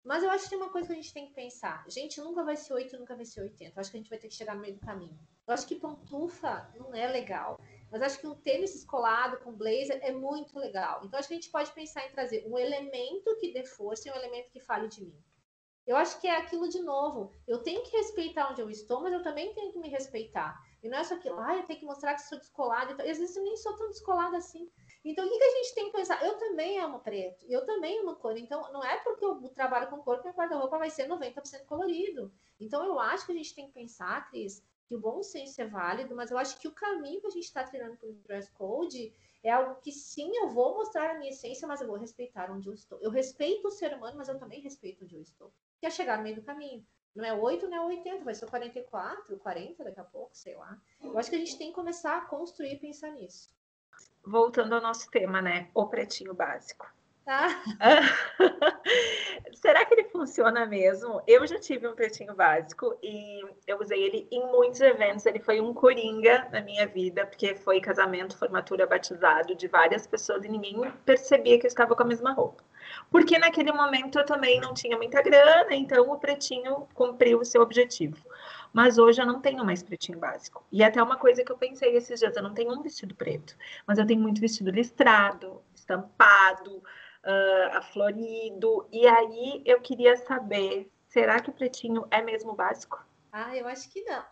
Mas 0.03 0.23
eu 0.23 0.31
acho 0.31 0.45
que 0.45 0.49
tem 0.49 0.57
uma 0.57 0.71
coisa 0.71 0.87
que 0.87 0.93
a 0.93 0.95
gente 0.95 1.13
tem 1.13 1.27
que 1.27 1.33
pensar. 1.33 1.85
Gente, 1.87 2.19
nunca 2.19 2.43
vai 2.43 2.55
ser 2.55 2.73
8, 2.73 2.97
nunca 2.97 3.15
vai 3.15 3.25
ser 3.25 3.41
80. 3.41 3.75
Eu 3.75 3.79
acho 3.79 3.91
que 3.91 3.97
a 3.97 3.99
gente 3.99 4.09
vai 4.09 4.17
ter 4.17 4.27
que 4.27 4.33
chegar 4.33 4.55
no 4.55 4.61
meio 4.61 4.73
do 4.73 4.81
caminho. 4.81 5.19
Eu 5.47 5.53
acho 5.53 5.67
que 5.67 5.75
pantufa 5.75 6.73
não 6.75 6.93
é 6.93 7.07
legal. 7.07 7.59
Mas 7.91 8.01
acho 8.01 8.19
que 8.19 8.27
um 8.27 8.35
tênis 8.35 8.73
escolado 8.73 9.37
com 9.39 9.51
blazer 9.51 9.99
é 10.01 10.11
muito 10.11 10.57
legal. 10.57 11.01
Então 11.03 11.19
acho 11.19 11.27
que 11.27 11.33
a 11.33 11.37
gente 11.37 11.51
pode 11.51 11.71
pensar 11.73 12.05
em 12.05 12.11
trazer 12.11 12.47
um 12.47 12.57
elemento 12.57 13.37
que 13.37 13.53
dê 13.53 13.63
força 13.63 14.07
e 14.07 14.11
um 14.11 14.15
elemento 14.15 14.49
que 14.49 14.59
fale 14.59 14.87
de 14.87 15.03
mim. 15.03 15.23
Eu 15.85 15.97
acho 15.97 16.19
que 16.21 16.27
é 16.27 16.37
aquilo 16.37 16.69
de 16.69 16.79
novo. 16.79 17.33
Eu 17.47 17.59
tenho 17.63 17.83
que 17.83 17.95
respeitar 17.97 18.49
onde 18.49 18.61
eu 18.61 18.69
estou, 18.69 19.01
mas 19.01 19.13
eu 19.13 19.21
também 19.21 19.53
tenho 19.53 19.71
que 19.71 19.79
me 19.79 19.89
respeitar. 19.89 20.57
E 20.81 20.87
não 20.87 20.97
é 20.97 21.03
só 21.03 21.15
aquilo, 21.15 21.39
ah, 21.39 21.55
eu 21.55 21.65
tenho 21.65 21.79
que 21.79 21.85
mostrar 21.85 22.15
que 22.15 22.21
sou 22.21 22.37
descolada. 22.37 22.93
Então, 22.93 23.05
às 23.05 23.17
vezes 23.17 23.35
eu 23.35 23.43
nem 23.43 23.57
sou 23.57 23.75
tão 23.75 23.89
descolada 23.89 24.37
assim. 24.37 24.71
Então, 25.03 25.25
o 25.25 25.29
que, 25.29 25.37
que 25.37 25.43
a 25.43 25.49
gente 25.49 25.75
tem 25.75 25.85
que 25.85 25.97
pensar? 25.97 26.23
Eu 26.23 26.37
também 26.37 26.79
amo 26.79 26.99
preto, 26.99 27.45
eu 27.49 27.65
também 27.65 27.99
amo 27.99 28.15
cor. 28.15 28.37
Então, 28.37 28.71
não 28.71 28.83
é 28.83 28.97
porque 28.97 29.25
eu 29.25 29.35
trabalho 29.49 29.89
com 29.89 29.97
cor 30.03 30.17
que 30.17 30.25
meu 30.25 30.33
guarda-roupa 30.33 30.77
vai 30.77 30.89
ser 30.89 31.07
90% 31.07 31.65
colorido. 31.65 32.31
Então, 32.59 32.85
eu 32.85 32.99
acho 32.99 33.25
que 33.25 33.31
a 33.31 33.35
gente 33.35 33.55
tem 33.55 33.67
que 33.67 33.73
pensar, 33.73 34.29
Cris, 34.29 34.63
que 34.85 34.95
o 34.95 34.99
bom 34.99 35.23
senso 35.23 35.59
é 35.61 35.65
válido, 35.65 36.15
mas 36.15 36.29
eu 36.29 36.37
acho 36.37 36.59
que 36.59 36.67
o 36.67 36.71
caminho 36.71 37.19
que 37.21 37.27
a 37.27 37.31
gente 37.31 37.45
está 37.45 37.63
treinando 37.63 37.97
para 37.97 38.09
o 38.09 38.13
dress 38.13 38.51
code 38.51 39.11
é 39.43 39.49
algo 39.49 39.81
que 39.81 39.91
sim, 39.91 40.31
eu 40.35 40.49
vou 40.49 40.75
mostrar 40.75 41.09
a 41.09 41.17
minha 41.17 41.31
essência, 41.31 41.67
mas 41.67 41.81
eu 41.81 41.87
vou 41.87 41.97
respeitar 41.97 42.51
onde 42.51 42.67
eu 42.67 42.73
estou. 42.73 42.99
Eu 43.01 43.09
respeito 43.09 43.67
o 43.67 43.71
ser 43.71 43.93
humano, 43.95 44.17
mas 44.17 44.27
eu 44.27 44.37
também 44.37 44.61
respeito 44.61 45.03
onde 45.03 45.15
eu 45.15 45.21
estou 45.21 45.51
que 45.81 45.87
é 45.87 45.89
chegar 45.89 46.17
no 46.17 46.23
meio 46.23 46.35
do 46.35 46.43
caminho. 46.43 46.85
Não 47.13 47.25
é 47.25 47.33
8, 47.33 47.67
não 47.67 47.77
é 47.77 47.81
80, 47.87 48.23
vai 48.23 48.35
ser 48.35 48.47
44, 48.47 49.37
40 49.39 49.83
daqui 49.83 49.99
a 49.99 50.03
pouco, 50.03 50.29
sei 50.33 50.55
lá. 50.55 50.79
Eu 51.01 51.17
acho 51.17 51.29
que 51.29 51.35
a 51.35 51.39
gente 51.39 51.57
tem 51.57 51.69
que 51.69 51.75
começar 51.75 52.17
a 52.17 52.25
construir 52.25 52.73
e 52.73 52.79
pensar 52.79 53.11
nisso. 53.11 53.49
Voltando 54.25 54.75
ao 54.75 54.81
nosso 54.81 55.09
tema, 55.09 55.41
né? 55.41 55.67
O 55.73 55.87
pretinho 55.87 56.33
básico. 56.33 56.87
Tá. 57.25 57.47
Será 59.53 59.85
que 59.85 59.93
ele 59.93 60.05
funciona 60.05 60.65
mesmo? 60.65 61.21
Eu 61.27 61.45
já 61.45 61.59
tive 61.59 61.87
um 61.87 61.93
pretinho 61.93 62.33
básico 62.33 62.97
e 63.01 63.41
eu 63.67 63.79
usei 63.79 64.01
ele 64.03 64.27
em 64.31 64.45
muitos 64.47 64.81
eventos. 64.81 65.25
Ele 65.25 65.39
foi 65.39 65.61
um 65.61 65.73
coringa 65.73 66.47
na 66.51 66.61
minha 66.61 66.87
vida, 66.87 67.25
porque 67.25 67.55
foi 67.55 67.79
casamento, 67.79 68.37
formatura, 68.37 68.87
batizado 68.87 69.55
de 69.55 69.67
várias 69.67 70.07
pessoas 70.07 70.43
e 70.43 70.49
ninguém 70.49 70.91
percebia 71.05 71.59
que 71.59 71.65
eu 71.65 71.69
estava 71.69 71.95
com 71.95 72.03
a 72.03 72.07
mesma 72.07 72.33
roupa 72.33 72.63
porque 73.09 73.37
naquele 73.37 73.71
momento 73.71 74.19
eu 74.19 74.25
também 74.25 74.59
não 74.59 74.73
tinha 74.73 74.97
muita 74.97 75.21
grana, 75.21 75.73
então 75.73 76.09
o 76.09 76.17
pretinho 76.17 76.87
cumpriu 76.93 77.39
o 77.39 77.45
seu 77.45 77.61
objetivo. 77.61 78.17
Mas 78.73 78.97
hoje 78.97 79.21
eu 79.21 79.25
não 79.25 79.41
tenho 79.41 79.65
mais 79.65 79.83
pretinho 79.83 80.19
básico. 80.19 80.65
E 80.71 80.83
até 80.83 81.01
uma 81.01 81.17
coisa 81.17 81.43
que 81.43 81.51
eu 81.51 81.57
pensei 81.57 81.95
esses 81.95 82.19
dias, 82.19 82.35
eu 82.35 82.43
não 82.43 82.53
tenho 82.53 82.73
um 82.73 82.81
vestido 82.81 83.13
preto, 83.15 83.55
mas 83.85 83.97
eu 83.97 84.05
tenho 84.05 84.21
muito 84.21 84.39
vestido 84.39 84.71
listrado, 84.71 85.61
estampado, 85.75 86.77
uh, 86.77 87.77
aflorido. 87.77 88.87
E 88.91 89.07
aí 89.07 89.61
eu 89.65 89.81
queria 89.81 90.15
saber, 90.15 90.89
será 91.07 91.39
que 91.39 91.49
o 91.49 91.53
pretinho 91.53 92.05
é 92.09 92.21
mesmo 92.21 92.53
básico? 92.53 93.03
Ah, 93.31 93.55
eu 93.55 93.67
acho 93.67 93.89
que 93.89 94.01
não. 94.03 94.23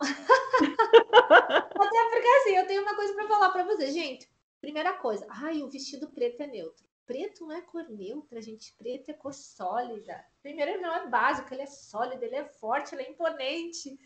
Até 1.30 2.10
porque 2.10 2.28
assim, 2.40 2.56
eu 2.56 2.66
tenho 2.66 2.82
uma 2.82 2.94
coisa 2.94 3.14
para 3.14 3.28
falar 3.28 3.50
para 3.50 3.64
você, 3.64 3.90
gente. 3.90 4.28
Primeira 4.60 4.92
coisa, 4.94 5.26
ai, 5.30 5.62
o 5.62 5.70
vestido 5.70 6.08
preto 6.08 6.42
é 6.42 6.46
neutro 6.46 6.90
preto 7.10 7.44
não 7.44 7.56
é 7.56 7.60
cor 7.60 7.88
neutra, 7.88 8.40
gente. 8.40 8.72
Preto 8.78 9.10
é 9.10 9.12
cor 9.12 9.34
sólida. 9.34 10.24
Primeiro, 10.40 10.70
ele 10.70 10.80
não 10.80 10.94
é 10.94 11.08
básico, 11.08 11.52
ele 11.52 11.62
é 11.62 11.66
sólido, 11.66 12.22
ele 12.22 12.36
é 12.36 12.44
forte, 12.44 12.94
ele 12.94 13.02
é 13.02 13.10
imponente. 13.10 13.98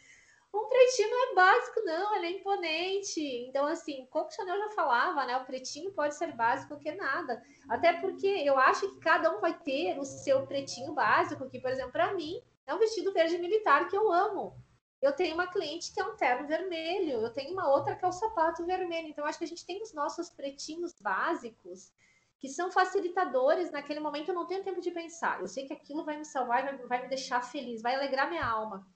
Um 0.54 0.68
pretinho 0.68 1.10
não 1.10 1.32
é 1.32 1.34
básico, 1.34 1.80
não, 1.84 2.14
ele 2.14 2.26
é 2.26 2.30
imponente. 2.38 3.20
Então, 3.48 3.66
assim, 3.66 4.06
como 4.08 4.28
o 4.28 4.30
Chanel 4.30 4.56
já 4.56 4.70
falava, 4.70 5.26
né? 5.26 5.36
O 5.36 5.44
pretinho 5.44 5.90
pode 5.92 6.14
ser 6.14 6.32
básico 6.32 6.78
que 6.78 6.92
nada. 6.92 7.42
Até 7.68 7.94
porque 7.94 8.28
eu 8.28 8.56
acho 8.56 8.88
que 8.88 9.00
cada 9.00 9.36
um 9.36 9.40
vai 9.40 9.58
ter 9.58 9.98
o 9.98 10.04
seu 10.04 10.46
pretinho 10.46 10.94
básico, 10.94 11.50
que, 11.50 11.58
por 11.58 11.72
exemplo, 11.72 11.90
para 11.90 12.14
mim, 12.14 12.40
é 12.68 12.72
um 12.72 12.78
vestido 12.78 13.12
verde 13.12 13.36
militar 13.36 13.88
que 13.88 13.96
eu 13.96 14.12
amo. 14.12 14.56
Eu 15.02 15.12
tenho 15.12 15.34
uma 15.34 15.48
cliente 15.48 15.92
que 15.92 16.00
é 16.00 16.04
um 16.04 16.16
terno 16.16 16.46
vermelho, 16.46 17.20
eu 17.20 17.34
tenho 17.34 17.52
uma 17.52 17.68
outra 17.68 17.96
que 17.96 18.04
é 18.04 18.08
o 18.08 18.12
sapato 18.12 18.64
vermelho. 18.64 19.08
Então, 19.08 19.26
acho 19.26 19.38
que 19.38 19.44
a 19.44 19.48
gente 19.48 19.66
tem 19.66 19.82
os 19.82 19.92
nossos 19.92 20.30
pretinhos 20.30 20.94
básicos 21.00 21.92
que 22.38 22.48
são 22.48 22.70
facilitadores. 22.70 23.72
Naquele 23.72 23.98
momento 23.98 24.28
eu 24.28 24.34
não 24.36 24.46
tenho 24.46 24.62
tempo 24.62 24.80
de 24.80 24.92
pensar. 24.92 25.40
Eu 25.40 25.48
sei 25.48 25.66
que 25.66 25.72
aquilo 25.72 26.04
vai 26.04 26.16
me 26.16 26.24
salvar, 26.24 26.78
vai 26.86 27.02
me 27.02 27.08
deixar 27.08 27.42
feliz, 27.42 27.82
vai 27.82 27.96
alegrar 27.96 28.30
minha 28.30 28.46
alma. 28.46 28.86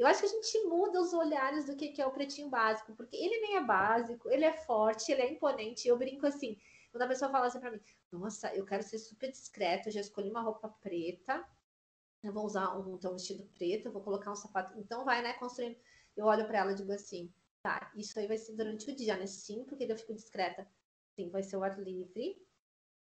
Eu 0.00 0.06
acho 0.06 0.20
que 0.20 0.26
a 0.26 0.30
gente 0.30 0.64
muda 0.64 0.98
os 0.98 1.12
olhares 1.12 1.66
do 1.66 1.76
que, 1.76 2.00
é 2.00 2.06
o 2.06 2.10
pretinho 2.10 2.48
básico, 2.48 2.94
porque 2.96 3.14
ele 3.14 3.38
nem 3.42 3.56
é 3.56 3.62
básico, 3.62 4.30
ele 4.30 4.46
é 4.46 4.52
forte, 4.54 5.12
ele 5.12 5.20
é 5.20 5.30
imponente. 5.30 5.86
Eu 5.86 5.98
brinco 5.98 6.26
assim, 6.26 6.58
quando 6.90 7.02
a 7.02 7.06
pessoa 7.06 7.30
fala 7.30 7.48
assim 7.48 7.60
para 7.60 7.70
mim, 7.70 7.80
nossa, 8.10 8.54
eu 8.54 8.64
quero 8.64 8.82
ser 8.82 8.96
super 8.98 9.30
discreta, 9.30 9.90
eu 9.90 9.92
já 9.92 10.00
escolhi 10.00 10.30
uma 10.30 10.40
roupa 10.40 10.70
preta, 10.70 11.46
eu 12.22 12.32
vou 12.32 12.46
usar 12.46 12.78
um, 12.78 12.94
então, 12.94 13.10
um 13.10 13.16
vestido 13.16 13.44
preto, 13.52 13.88
eu 13.88 13.92
vou 13.92 14.00
colocar 14.00 14.32
um 14.32 14.34
sapato. 14.34 14.78
Então 14.78 15.04
vai, 15.04 15.20
né, 15.20 15.34
construindo. 15.34 15.76
Eu 16.16 16.24
olho 16.24 16.46
para 16.46 16.60
ela 16.60 16.72
e 16.72 16.76
digo 16.76 16.92
assim, 16.92 17.30
tá, 17.62 17.92
isso 17.94 18.18
aí 18.18 18.26
vai 18.26 18.38
ser 18.38 18.56
durante 18.56 18.90
o 18.90 18.96
dia, 18.96 19.18
né? 19.18 19.26
Sim, 19.26 19.64
porque 19.64 19.84
eu 19.84 19.98
fico 19.98 20.14
discreta. 20.14 20.66
Sim, 21.14 21.28
vai 21.28 21.42
ser 21.42 21.58
o 21.58 21.62
ar 21.62 21.78
livre, 21.78 22.42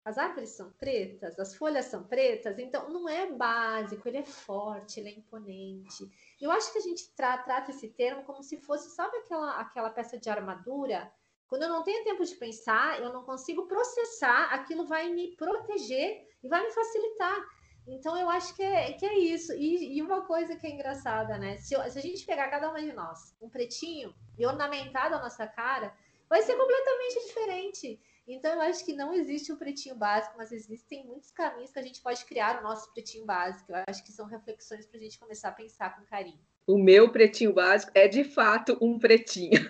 as 0.04 0.16
árvores 0.16 0.50
são 0.50 0.70
pretas, 0.72 1.38
as 1.38 1.54
folhas 1.54 1.87
são 1.87 2.04
pretas, 2.04 2.58
então 2.58 2.88
não 2.88 3.08
é 3.08 3.30
básico, 3.30 4.08
ele 4.08 4.18
é 4.18 4.24
forte, 4.24 5.00
ele 5.00 5.11
é 5.11 5.12
imponente. 5.12 6.08
Eu 6.40 6.50
acho 6.50 6.72
que 6.72 6.78
a 6.78 6.82
gente 6.82 7.11
tra 7.14 7.37
trata 7.38 7.70
esse 7.70 7.88
termo 7.88 8.22
como 8.24 8.42
se 8.42 8.56
fosse, 8.58 8.90
sabe 8.90 9.16
aquela, 9.18 9.61
aquela 9.61 9.90
peça 9.90 10.18
de 10.18 10.30
armadura? 10.30 11.12
Quando 11.46 11.62
eu 11.62 11.68
não 11.68 11.82
tenho 11.82 12.04
tempo 12.04 12.24
de 12.24 12.34
pensar, 12.37 13.00
eu 13.00 13.12
não 13.12 13.24
consigo 13.24 13.66
processar, 13.66 14.52
aquilo 14.52 14.87
vai 14.87 15.08
me 15.08 15.34
proteger 15.37 16.26
e 16.42 16.48
vai 16.48 16.62
me 16.62 16.70
facilitar. 16.72 17.46
Então 17.87 18.16
eu 18.18 18.28
acho 18.28 18.54
que 18.54 18.62
é, 18.62 18.92
que 18.92 19.06
é 19.06 19.18
isso. 19.18 19.52
E, 19.54 19.96
e 19.96 20.02
uma 20.02 20.22
coisa 20.22 20.56
que 20.56 20.66
é 20.66 20.70
engraçada, 20.70 21.38
né? 21.38 21.56
Se, 21.56 21.74
se 21.90 21.98
a 21.98 22.02
gente 22.02 22.26
pegar 22.26 22.48
cada 22.48 22.68
uma 22.68 22.80
de 22.80 22.92
nós 22.92 23.34
um 23.40 23.48
pretinho 23.48 24.14
e 24.38 24.46
ornamentado 24.46 25.14
a 25.14 25.22
nossa 25.22 25.46
cara, 25.46 25.94
vai 26.28 26.42
ser 26.42 26.54
completamente 26.56 27.26
diferente. 27.26 28.00
Então, 28.29 28.53
eu 28.53 28.61
acho 28.61 28.85
que 28.85 28.93
não 28.93 29.14
existe 29.14 29.51
um 29.51 29.57
pretinho 29.57 29.97
básico, 29.97 30.37
mas 30.37 30.53
existem 30.53 31.07
muitos 31.07 31.31
caminhos 31.31 31.73
que 31.73 31.79
a 31.79 31.83
gente 31.83 32.03
pode 32.03 32.23
criar 32.27 32.61
o 32.61 32.62
nosso 32.62 32.93
pretinho 32.93 33.25
básico. 33.25 33.73
Eu 33.73 33.83
acho 33.88 34.05
que 34.05 34.12
são 34.12 34.27
reflexões 34.27 34.87
para 34.87 34.99
a 34.99 35.03
gente 35.03 35.19
começar 35.19 35.49
a 35.49 35.53
pensar 35.53 35.97
com 35.97 36.05
carinho. 36.05 36.38
O 36.68 36.76
meu 36.76 37.09
pretinho 37.09 37.54
básico 37.54 37.90
é 37.94 38.07
de 38.07 38.22
fato 38.22 38.76
um 38.78 38.98
pretinho. 38.98 39.66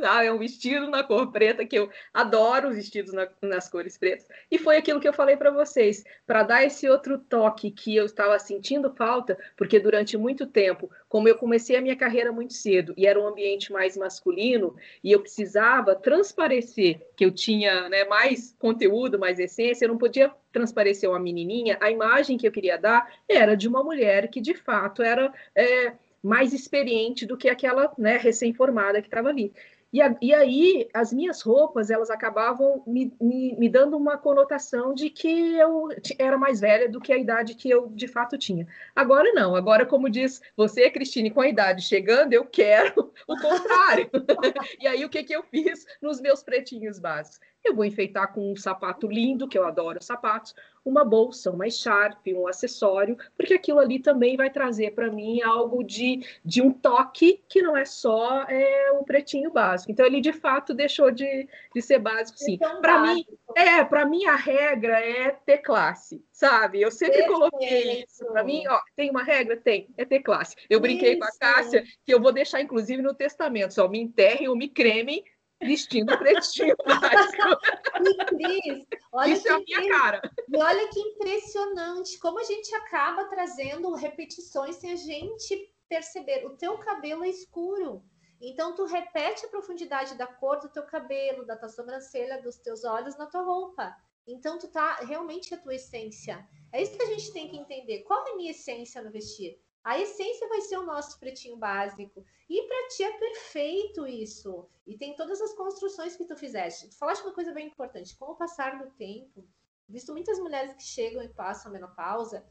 Tá? 0.00 0.24
é 0.24 0.32
um 0.32 0.38
vestido 0.38 0.88
na 0.88 1.02
cor 1.02 1.30
preta, 1.30 1.62
que 1.66 1.78
eu 1.78 1.90
adoro 2.14 2.72
vestidos 2.72 3.12
na, 3.12 3.28
nas 3.42 3.68
cores 3.68 3.98
pretas. 3.98 4.26
E 4.50 4.56
foi 4.56 4.78
aquilo 4.78 4.98
que 4.98 5.06
eu 5.06 5.12
falei 5.12 5.36
para 5.36 5.50
vocês, 5.50 6.02
para 6.26 6.42
dar 6.42 6.64
esse 6.64 6.88
outro 6.88 7.18
toque 7.18 7.70
que 7.70 7.94
eu 7.94 8.06
estava 8.06 8.38
sentindo 8.38 8.90
falta, 8.94 9.38
porque 9.58 9.78
durante 9.78 10.16
muito 10.16 10.46
tempo, 10.46 10.90
como 11.06 11.28
eu 11.28 11.36
comecei 11.36 11.76
a 11.76 11.82
minha 11.82 11.94
carreira 11.94 12.32
muito 12.32 12.54
cedo 12.54 12.94
e 12.96 13.06
era 13.06 13.20
um 13.20 13.28
ambiente 13.28 13.70
mais 13.70 13.94
masculino, 13.94 14.74
e 15.04 15.12
eu 15.12 15.20
precisava 15.20 15.94
transparecer 15.94 16.98
que 17.14 17.26
eu 17.26 17.30
tinha 17.30 17.90
né, 17.90 18.06
mais 18.06 18.56
conteúdo, 18.58 19.18
mais 19.18 19.38
essência, 19.38 19.84
eu 19.84 19.90
não 19.90 19.98
podia 19.98 20.32
transparecer 20.50 21.10
uma 21.10 21.20
menininha, 21.20 21.76
a 21.78 21.90
imagem 21.90 22.38
que 22.38 22.48
eu 22.48 22.52
queria 22.52 22.78
dar 22.78 23.12
era 23.28 23.54
de 23.54 23.68
uma 23.68 23.84
mulher 23.84 24.28
que 24.28 24.40
de 24.40 24.54
fato 24.54 25.02
era. 25.02 25.30
É, 25.54 25.92
mais 26.22 26.52
experiente 26.52 27.26
do 27.26 27.36
que 27.36 27.48
aquela 27.48 27.92
né, 27.96 28.16
recém-formada 28.16 29.00
que 29.00 29.08
estava 29.08 29.28
ali. 29.28 29.52
E, 29.90 30.02
a, 30.02 30.14
e, 30.20 30.34
aí, 30.34 30.88
as 30.92 31.14
minhas 31.14 31.40
roupas, 31.40 31.88
elas 31.88 32.10
acabavam 32.10 32.82
me, 32.86 33.10
me, 33.18 33.56
me, 33.56 33.68
dando 33.70 33.96
uma 33.96 34.18
conotação 34.18 34.92
de 34.92 35.08
que 35.08 35.54
eu 35.56 35.88
era 36.18 36.36
mais 36.36 36.60
velha 36.60 36.90
do 36.90 37.00
que 37.00 37.10
a 37.10 37.16
idade 37.16 37.54
que 37.54 37.70
eu 37.70 37.88
de 37.88 38.06
fato 38.06 38.36
tinha. 38.36 38.66
Agora 38.94 39.32
não, 39.32 39.56
agora, 39.56 39.86
como 39.86 40.10
diz 40.10 40.42
você, 40.54 40.90
Cristine, 40.90 41.30
com 41.30 41.40
a 41.40 41.48
idade 41.48 41.80
chegando, 41.82 42.34
eu 42.34 42.44
quero 42.44 43.10
o 43.26 43.36
contrário. 43.36 44.10
e 44.78 44.86
aí, 44.86 45.04
o 45.06 45.08
que, 45.08 45.24
que 45.24 45.34
eu 45.34 45.42
fiz 45.44 45.86
nos 46.02 46.20
meus 46.20 46.42
pretinhos 46.42 46.98
básicos? 46.98 47.40
Eu 47.68 47.74
vou 47.74 47.84
enfeitar 47.84 48.32
com 48.32 48.52
um 48.52 48.56
sapato 48.56 49.06
lindo, 49.06 49.48
que 49.48 49.58
eu 49.58 49.66
adoro 49.66 50.02
sapatos, 50.02 50.54
uma 50.84 51.04
bolsa, 51.04 51.50
uma 51.50 51.66
echarpe, 51.66 52.34
um 52.34 52.46
acessório, 52.46 53.16
porque 53.36 53.54
aquilo 53.54 53.78
ali 53.78 53.98
também 53.98 54.36
vai 54.36 54.50
trazer 54.50 54.92
para 54.94 55.10
mim 55.10 55.42
algo 55.42 55.84
de, 55.84 56.24
de 56.44 56.62
um 56.62 56.72
toque 56.72 57.42
que 57.48 57.60
não 57.60 57.76
é 57.76 57.84
só 57.84 58.44
é, 58.44 58.92
o 58.92 59.04
pretinho 59.04 59.50
básico. 59.50 59.92
Então 59.92 60.06
ele 60.06 60.20
de 60.20 60.32
fato 60.32 60.72
deixou 60.72 61.10
de, 61.10 61.46
de 61.74 61.82
ser 61.82 61.98
básico, 61.98 62.38
sim. 62.38 62.58
Para 62.80 63.02
mim, 63.02 63.24
é, 63.54 63.84
para 63.84 64.06
mim 64.06 64.24
a 64.24 64.36
regra 64.36 64.98
é 64.98 65.30
ter 65.30 65.58
classe, 65.58 66.24
sabe? 66.32 66.80
Eu 66.80 66.90
sempre 66.90 67.18
Perfeito. 67.18 67.38
coloquei 67.38 68.04
isso. 68.04 68.24
Para 68.26 68.42
mim, 68.42 68.66
ó, 68.66 68.80
tem 68.96 69.10
uma 69.10 69.22
regra, 69.22 69.56
tem, 69.56 69.88
é 69.96 70.04
ter 70.04 70.20
classe. 70.20 70.56
Eu 70.70 70.80
brinquei 70.80 71.12
isso. 71.12 71.20
com 71.20 71.26
a 71.26 71.38
Cássia 71.38 71.84
que 72.04 72.14
eu 72.14 72.20
vou 72.20 72.32
deixar 72.32 72.60
inclusive 72.60 73.02
no 73.02 73.14
testamento, 73.14 73.74
só 73.74 73.88
me 73.88 74.00
enterrem 74.00 74.48
ou 74.48 74.56
me 74.56 74.68
cremem 74.68 75.22
vestindo 75.60 76.16
pretinho 76.18 76.76
básico. 76.84 78.26
Cris, 78.26 78.86
olha 79.12 79.32
Isso 79.32 79.48
é 79.48 79.52
a 79.52 79.58
minha 79.60 79.88
cara. 79.88 80.20
E 80.48 80.56
olha 80.56 80.88
que 80.88 81.00
impressionante 81.00 82.18
como 82.18 82.38
a 82.38 82.44
gente 82.44 82.74
acaba 82.74 83.24
trazendo 83.24 83.92
repetições 83.94 84.76
sem 84.76 84.92
a 84.92 84.96
gente 84.96 85.72
perceber. 85.88 86.46
O 86.46 86.56
teu 86.56 86.78
cabelo 86.78 87.24
é 87.24 87.28
escuro. 87.28 88.02
Então, 88.40 88.74
tu 88.74 88.84
repete 88.84 89.46
a 89.46 89.48
profundidade 89.48 90.14
da 90.16 90.26
cor 90.26 90.60
do 90.60 90.68
teu 90.68 90.84
cabelo, 90.84 91.44
da 91.44 91.56
tua 91.56 91.68
sobrancelha, 91.68 92.40
dos 92.40 92.56
teus 92.56 92.84
olhos 92.84 93.16
na 93.16 93.26
tua 93.26 93.42
roupa. 93.42 93.96
Então, 94.26 94.58
tu 94.58 94.68
tá 94.68 94.96
realmente 94.96 95.52
a 95.54 95.58
tua 95.58 95.74
essência. 95.74 96.46
É 96.72 96.80
isso 96.80 96.96
que 96.96 97.02
a 97.02 97.06
gente 97.06 97.32
tem 97.32 97.48
que 97.48 97.56
entender. 97.56 98.04
Qual 98.04 98.24
é 98.26 98.32
a 98.32 98.36
minha 98.36 98.52
essência 98.52 99.02
no 99.02 99.10
vestir? 99.10 99.60
A 99.84 99.98
essência 99.98 100.48
vai 100.48 100.60
ser 100.60 100.76
o 100.78 100.86
nosso 100.86 101.18
pretinho 101.18 101.56
básico. 101.56 102.24
E 102.48 102.62
para 102.62 102.88
ti 102.88 103.02
é 103.02 103.18
perfeito 103.18 104.06
isso. 104.06 104.68
E 104.86 104.96
tem 104.96 105.14
todas 105.14 105.40
as 105.40 105.54
construções 105.54 106.16
que 106.16 106.24
tu 106.24 106.36
fizeste. 106.36 106.88
Tu 106.88 106.96
falaste 106.96 107.22
uma 107.22 107.34
coisa 107.34 107.52
bem 107.52 107.68
importante. 107.68 108.16
Com 108.16 108.26
o 108.32 108.36
passar 108.36 108.78
do 108.78 108.90
tempo, 108.92 109.46
visto 109.88 110.12
muitas 110.12 110.38
mulheres 110.38 110.74
que 110.74 110.82
chegam 110.82 111.22
e 111.22 111.28
passam 111.28 111.70
a 111.70 111.72
menopausa. 111.72 112.44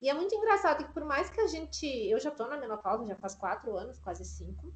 E 0.00 0.08
é 0.08 0.14
muito 0.14 0.34
engraçado 0.34 0.84
que 0.86 0.92
por 0.92 1.04
mais 1.04 1.30
que 1.30 1.40
a 1.40 1.46
gente... 1.46 1.86
Eu 1.86 2.18
já 2.18 2.30
tô 2.30 2.46
na 2.46 2.56
menopausa, 2.56 3.06
já 3.06 3.16
faz 3.16 3.34
quatro 3.34 3.76
anos, 3.76 3.98
quase 3.98 4.24
cinco. 4.24 4.72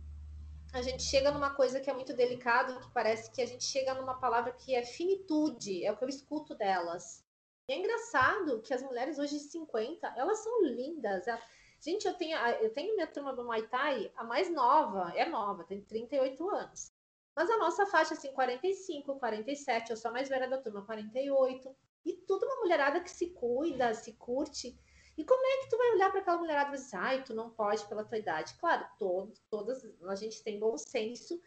A 0.72 0.82
gente 0.82 1.02
chega 1.02 1.30
numa 1.30 1.54
coisa 1.54 1.80
que 1.80 1.88
é 1.88 1.94
muito 1.94 2.14
delicada, 2.14 2.78
que 2.78 2.90
parece 2.92 3.30
que 3.30 3.40
a 3.40 3.46
gente 3.46 3.64
chega 3.64 3.94
numa 3.94 4.20
palavra 4.20 4.52
que 4.52 4.74
é 4.74 4.84
finitude. 4.84 5.84
É 5.84 5.92
o 5.92 5.96
que 5.96 6.04
eu 6.04 6.08
escuto 6.08 6.54
delas. 6.54 7.24
E 7.68 7.72
é 7.72 7.78
engraçado 7.78 8.60
que 8.62 8.72
as 8.72 8.82
mulheres 8.82 9.18
hoje 9.18 9.38
de 9.38 9.44
50, 9.44 10.14
elas 10.16 10.38
são 10.38 10.62
lindas. 10.62 11.26
Elas 11.26 11.42
Gente, 11.80 12.06
eu 12.06 12.14
tenho, 12.14 12.36
eu 12.36 12.72
tenho 12.72 12.94
minha 12.94 13.06
turma 13.06 13.32
do 13.32 13.44
Muay 13.44 13.66
Thai, 13.68 14.12
a 14.16 14.24
mais 14.24 14.50
nova, 14.50 15.12
é 15.14 15.28
nova, 15.28 15.64
tem 15.64 15.80
38 15.80 16.50
anos. 16.50 16.92
Mas 17.36 17.48
a 17.48 17.56
nossa 17.56 17.86
faixa, 17.86 18.14
assim, 18.14 18.32
45, 18.32 19.16
47, 19.16 19.90
eu 19.90 19.96
sou 19.96 20.08
a 20.10 20.12
mais 20.12 20.28
velha 20.28 20.48
da 20.48 20.58
turma, 20.58 20.84
48. 20.84 21.76
E 22.04 22.14
tudo 22.14 22.44
uma 22.44 22.56
mulherada 22.56 23.00
que 23.00 23.10
se 23.10 23.30
cuida, 23.30 23.94
se 23.94 24.12
curte. 24.14 24.76
E 25.16 25.24
como 25.24 25.46
é 25.46 25.62
que 25.62 25.70
tu 25.70 25.78
vai 25.78 25.92
olhar 25.92 26.10
para 26.10 26.20
aquela 26.20 26.38
mulherada 26.38 26.70
e 26.70 26.78
dizer, 26.80 26.96
ai, 26.96 27.22
tu 27.22 27.34
não 27.34 27.50
pode 27.50 27.86
pela 27.86 28.04
tua 28.04 28.18
idade? 28.18 28.54
Claro, 28.58 28.84
todos, 28.98 29.40
todas, 29.48 29.84
a 30.08 30.14
gente 30.16 30.42
tem 30.42 30.58
bom 30.58 30.76
senso, 30.76 31.40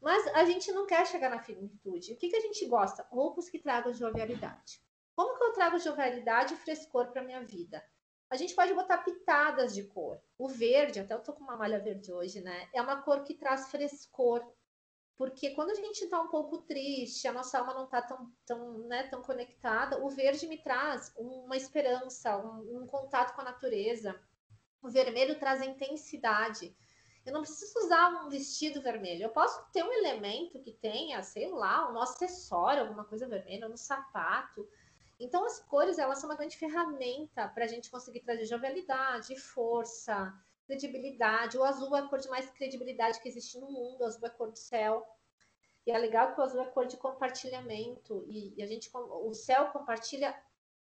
mas 0.00 0.26
a 0.34 0.44
gente 0.44 0.72
não 0.72 0.84
quer 0.84 1.06
chegar 1.06 1.30
na 1.30 1.38
finitude. 1.38 2.12
O 2.12 2.16
que, 2.16 2.28
que 2.28 2.36
a 2.36 2.40
gente 2.40 2.66
gosta? 2.66 3.06
Roupas 3.10 3.48
que 3.48 3.60
tragam 3.60 3.92
jovialidade. 3.92 4.80
Como 5.14 5.38
que 5.38 5.44
eu 5.44 5.52
trago 5.52 5.78
jovialidade 5.78 6.54
e 6.54 6.56
frescor 6.56 7.06
para 7.12 7.22
minha 7.22 7.44
vida? 7.44 7.82
A 8.28 8.36
gente 8.36 8.54
pode 8.54 8.74
botar 8.74 8.98
pitadas 8.98 9.74
de 9.74 9.84
cor. 9.84 10.20
O 10.36 10.48
verde, 10.48 10.98
até 10.98 11.14
eu 11.14 11.22
tô 11.22 11.32
com 11.32 11.44
uma 11.44 11.56
malha 11.56 11.78
verde 11.78 12.12
hoje, 12.12 12.40
né? 12.40 12.68
É 12.74 12.82
uma 12.82 13.00
cor 13.02 13.22
que 13.22 13.34
traz 13.34 13.70
frescor. 13.70 14.44
Porque 15.16 15.50
quando 15.50 15.70
a 15.70 15.74
gente 15.74 16.02
está 16.02 16.20
um 16.20 16.28
pouco 16.28 16.58
triste, 16.62 17.26
a 17.26 17.32
nossa 17.32 17.58
alma 17.58 17.72
não 17.72 17.84
está 17.84 18.02
tão, 18.02 18.30
tão, 18.44 18.78
né, 18.86 19.04
tão 19.04 19.22
conectada, 19.22 20.04
o 20.04 20.10
verde 20.10 20.46
me 20.46 20.58
traz 20.58 21.14
uma 21.16 21.56
esperança, 21.56 22.36
um, 22.36 22.82
um 22.82 22.86
contato 22.86 23.34
com 23.34 23.40
a 23.40 23.44
natureza. 23.44 24.20
O 24.82 24.90
vermelho 24.90 25.38
traz 25.38 25.62
a 25.62 25.66
intensidade. 25.66 26.76
Eu 27.24 27.32
não 27.32 27.40
preciso 27.40 27.78
usar 27.80 28.24
um 28.24 28.28
vestido 28.28 28.82
vermelho. 28.82 29.22
Eu 29.22 29.30
posso 29.30 29.64
ter 29.72 29.82
um 29.82 29.92
elemento 29.92 30.60
que 30.60 30.72
tenha, 30.72 31.22
sei 31.22 31.48
lá, 31.48 31.90
um 31.90 31.98
acessório, 31.98 32.82
alguma 32.82 33.04
coisa 33.04 33.26
vermelha, 33.26 33.68
no 33.68 33.76
sapato. 33.76 34.68
Então, 35.18 35.44
as 35.44 35.60
cores, 35.60 35.98
elas 35.98 36.18
são 36.18 36.28
uma 36.28 36.36
grande 36.36 36.56
ferramenta 36.56 37.48
para 37.48 37.64
a 37.64 37.68
gente 37.68 37.90
conseguir 37.90 38.20
trazer 38.20 38.44
jovialidade, 38.44 39.34
força, 39.36 40.32
credibilidade. 40.66 41.56
O 41.56 41.64
azul 41.64 41.96
é 41.96 42.00
a 42.00 42.08
cor 42.08 42.18
de 42.18 42.28
mais 42.28 42.50
credibilidade 42.50 43.20
que 43.20 43.28
existe 43.28 43.58
no 43.58 43.70
mundo, 43.70 44.02
o 44.02 44.04
azul 44.04 44.24
é 44.24 44.28
a 44.28 44.30
cor 44.30 44.50
do 44.50 44.58
céu. 44.58 45.06
E 45.86 45.90
é 45.90 45.98
legal 45.98 46.34
que 46.34 46.40
o 46.40 46.44
azul 46.44 46.60
é 46.60 46.64
a 46.64 46.70
cor 46.70 46.86
de 46.86 46.96
compartilhamento. 46.96 48.24
E, 48.28 48.54
e 48.58 48.62
a 48.62 48.66
gente, 48.66 48.90
o 48.92 49.32
céu 49.32 49.70
compartilha 49.70 50.36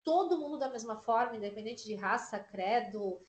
todo 0.02 0.38
mundo 0.38 0.58
da 0.58 0.70
mesma 0.70 0.96
forma, 0.96 1.36
independente 1.36 1.84
de 1.84 1.94
raça, 1.96 2.38
credo. 2.38 3.20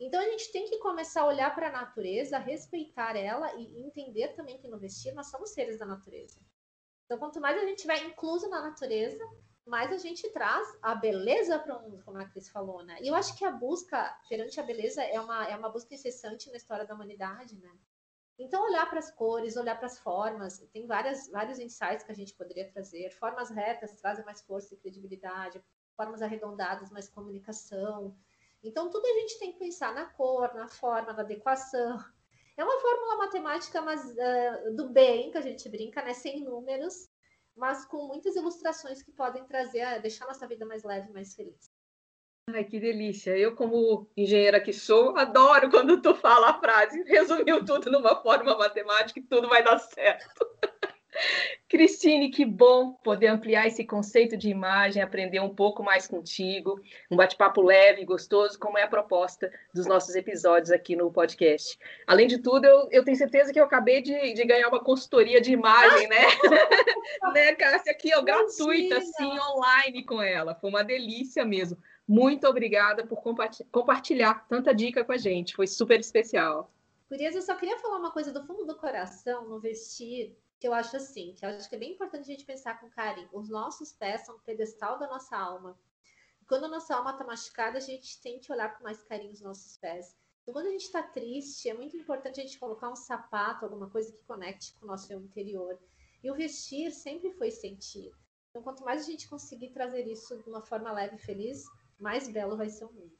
Então 0.00 0.20
a 0.20 0.24
gente 0.24 0.50
tem 0.50 0.64
que 0.68 0.78
começar 0.78 1.20
a 1.20 1.26
olhar 1.26 1.54
para 1.54 1.68
a 1.68 1.72
natureza, 1.72 2.38
respeitar 2.38 3.14
ela 3.14 3.54
e 3.54 3.86
entender 3.86 4.28
também 4.28 4.58
que 4.58 4.66
no 4.66 4.78
vestir 4.78 5.14
nós 5.14 5.30
somos 5.30 5.50
seres 5.50 5.78
da 5.78 5.84
natureza. 5.84 6.40
Então, 7.04 7.18
quanto 7.18 7.40
mais 7.40 7.56
a 7.58 7.66
gente 7.66 7.76
estiver 7.76 8.02
incluso 8.04 8.48
na 8.48 8.62
natureza, 8.62 9.22
mais 9.66 9.92
a 9.92 9.98
gente 9.98 10.28
traz 10.30 10.66
a 10.82 10.94
beleza 10.94 11.58
para 11.58 11.76
o 11.76 11.82
mundo, 11.82 12.02
como 12.04 12.18
a 12.18 12.24
Cris 12.24 12.48
falou, 12.48 12.82
né? 12.84 12.98
E 13.00 13.08
eu 13.08 13.14
acho 13.14 13.36
que 13.36 13.44
a 13.44 13.50
busca 13.50 14.18
perante 14.28 14.58
a 14.58 14.62
beleza 14.62 15.02
é 15.02 15.20
uma, 15.20 15.46
é 15.46 15.56
uma 15.56 15.68
busca 15.68 15.94
incessante 15.94 16.50
na 16.50 16.56
história 16.56 16.84
da 16.84 16.94
humanidade, 16.94 17.56
né? 17.56 17.70
Então, 18.38 18.64
olhar 18.64 18.88
para 18.88 18.98
as 18.98 19.10
cores, 19.10 19.56
olhar 19.56 19.76
para 19.76 19.86
as 19.86 19.98
formas, 19.98 20.58
tem 20.72 20.86
várias, 20.86 21.28
vários 21.28 21.58
insights 21.58 22.04
que 22.04 22.10
a 22.10 22.14
gente 22.14 22.34
poderia 22.34 22.68
trazer. 22.72 23.10
Formas 23.10 23.50
retas 23.50 23.96
trazem 24.00 24.24
mais 24.24 24.42
força 24.42 24.74
e 24.74 24.76
credibilidade, 24.78 25.62
formas 25.96 26.22
arredondadas, 26.22 26.90
mais 26.90 27.08
comunicação. 27.08 28.16
Então, 28.62 28.90
tudo 28.90 29.06
a 29.06 29.20
gente 29.20 29.38
tem 29.38 29.52
que 29.52 29.58
pensar 29.58 29.94
na 29.94 30.06
cor, 30.06 30.52
na 30.54 30.66
forma, 30.66 31.12
na 31.12 31.22
adequação. 31.22 32.02
É 32.56 32.64
uma 32.64 32.80
fórmula 32.80 33.16
matemática, 33.16 33.80
mas 33.80 34.04
uh, 34.04 34.74
do 34.74 34.88
bem, 34.88 35.30
que 35.30 35.38
a 35.38 35.42
gente 35.42 35.68
brinca, 35.68 36.02
né? 36.02 36.12
Sem 36.12 36.42
números, 36.42 37.08
mas 37.56 37.84
com 37.84 38.06
muitas 38.06 38.36
ilustrações 38.36 39.02
que 39.02 39.12
podem 39.12 39.44
trazer, 39.44 40.00
deixar 40.00 40.26
nossa 40.26 40.46
vida 40.46 40.64
mais 40.64 40.82
leve, 40.82 41.12
mais 41.12 41.34
feliz. 41.34 41.70
Ai, 42.50 42.64
que 42.64 42.80
delícia. 42.80 43.36
Eu, 43.38 43.54
como 43.54 44.10
engenheira 44.16 44.60
que 44.60 44.72
sou, 44.72 45.16
adoro 45.16 45.70
quando 45.70 46.02
tu 46.02 46.14
fala 46.14 46.50
a 46.50 46.60
frase, 46.60 47.02
resumiu 47.04 47.64
tudo 47.64 47.90
numa 47.90 48.20
forma 48.20 48.56
matemática 48.56 49.20
e 49.20 49.22
tudo 49.22 49.48
vai 49.48 49.62
dar 49.62 49.78
certo. 49.78 50.44
Cristine, 51.68 52.30
que 52.30 52.44
bom 52.44 52.92
poder 52.92 53.28
ampliar 53.28 53.66
esse 53.66 53.84
conceito 53.84 54.36
de 54.36 54.50
imagem, 54.50 55.02
aprender 55.02 55.40
um 55.40 55.54
pouco 55.54 55.82
mais 55.82 56.06
contigo, 56.06 56.80
um 57.10 57.16
bate-papo 57.16 57.62
leve, 57.62 58.04
gostoso, 58.04 58.58
como 58.58 58.76
é 58.78 58.82
a 58.82 58.88
proposta 58.88 59.50
dos 59.74 59.86
nossos 59.86 60.14
episódios 60.14 60.70
aqui 60.70 60.94
no 60.94 61.10
podcast. 61.10 61.78
Além 62.06 62.26
de 62.26 62.38
tudo, 62.38 62.66
eu, 62.66 62.88
eu 62.90 63.04
tenho 63.04 63.16
certeza 63.16 63.52
que 63.52 63.60
eu 63.60 63.64
acabei 63.64 64.02
de, 64.02 64.34
de 64.34 64.44
ganhar 64.44 64.68
uma 64.68 64.84
consultoria 64.84 65.40
de 65.40 65.52
imagem, 65.52 66.08
né? 66.08 66.22
né, 67.32 67.54
Cássia? 67.54 67.92
Aqui, 67.92 68.14
ó, 68.14 68.22
gratuita, 68.22 68.98
assim, 68.98 69.38
online 69.38 70.04
com 70.04 70.20
ela. 70.20 70.54
Foi 70.54 70.68
uma 70.68 70.84
delícia 70.84 71.44
mesmo. 71.44 71.78
Muito 72.06 72.46
obrigada 72.46 73.06
por 73.06 73.22
compartilhar 73.70 74.46
tanta 74.48 74.74
dica 74.74 75.04
com 75.04 75.12
a 75.12 75.16
gente. 75.16 75.54
Foi 75.54 75.66
super 75.66 76.00
especial. 76.00 76.70
Curias, 77.08 77.34
eu 77.34 77.42
só 77.42 77.54
queria 77.54 77.78
falar 77.78 77.98
uma 77.98 78.10
coisa 78.10 78.32
do 78.32 78.44
fundo 78.44 78.64
do 78.64 78.76
coração 78.76 79.48
no 79.48 79.60
vestir 79.60 80.36
que 80.62 80.68
eu 80.68 80.72
acho 80.72 80.96
assim, 80.96 81.34
que 81.36 81.44
eu 81.44 81.48
acho 81.48 81.68
que 81.68 81.74
é 81.74 81.78
bem 81.78 81.90
importante 81.90 82.22
a 82.22 82.32
gente 82.32 82.44
pensar 82.44 82.78
com 82.78 82.88
carinho. 82.88 83.28
Os 83.32 83.48
nossos 83.48 83.92
pés 83.92 84.24
são 84.24 84.36
o 84.36 84.40
pedestal 84.42 84.96
da 84.96 85.08
nossa 85.08 85.36
alma. 85.36 85.76
Quando 86.46 86.66
a 86.66 86.68
nossa 86.68 86.94
alma 86.94 87.10
está 87.10 87.24
machucada, 87.24 87.78
a 87.78 87.80
gente 87.80 88.22
tem 88.22 88.38
que 88.38 88.52
olhar 88.52 88.78
com 88.78 88.84
mais 88.84 89.02
carinho 89.02 89.32
os 89.32 89.40
nossos 89.40 89.76
pés. 89.78 90.16
Então, 90.40 90.54
quando 90.54 90.66
a 90.66 90.70
gente 90.70 90.84
está 90.84 91.02
triste, 91.02 91.68
é 91.68 91.74
muito 91.74 91.96
importante 91.96 92.38
a 92.38 92.44
gente 92.44 92.60
colocar 92.60 92.88
um 92.88 92.94
sapato, 92.94 93.64
alguma 93.64 93.90
coisa 93.90 94.12
que 94.12 94.22
conecte 94.22 94.72
com 94.74 94.84
o 94.84 94.88
nosso 94.88 95.12
interior. 95.12 95.76
E 96.22 96.30
o 96.30 96.34
vestir 96.36 96.92
sempre 96.92 97.32
foi 97.32 97.50
sentir. 97.50 98.12
Então, 98.50 98.62
quanto 98.62 98.84
mais 98.84 99.02
a 99.02 99.10
gente 99.10 99.28
conseguir 99.28 99.70
trazer 99.70 100.06
isso 100.06 100.40
de 100.44 100.48
uma 100.48 100.62
forma 100.62 100.92
leve 100.92 101.16
e 101.16 101.18
feliz, 101.26 101.64
mais 101.98 102.28
belo 102.28 102.56
vai 102.56 102.68
ser 102.68 102.84
o 102.84 102.92
mundo. 102.92 103.18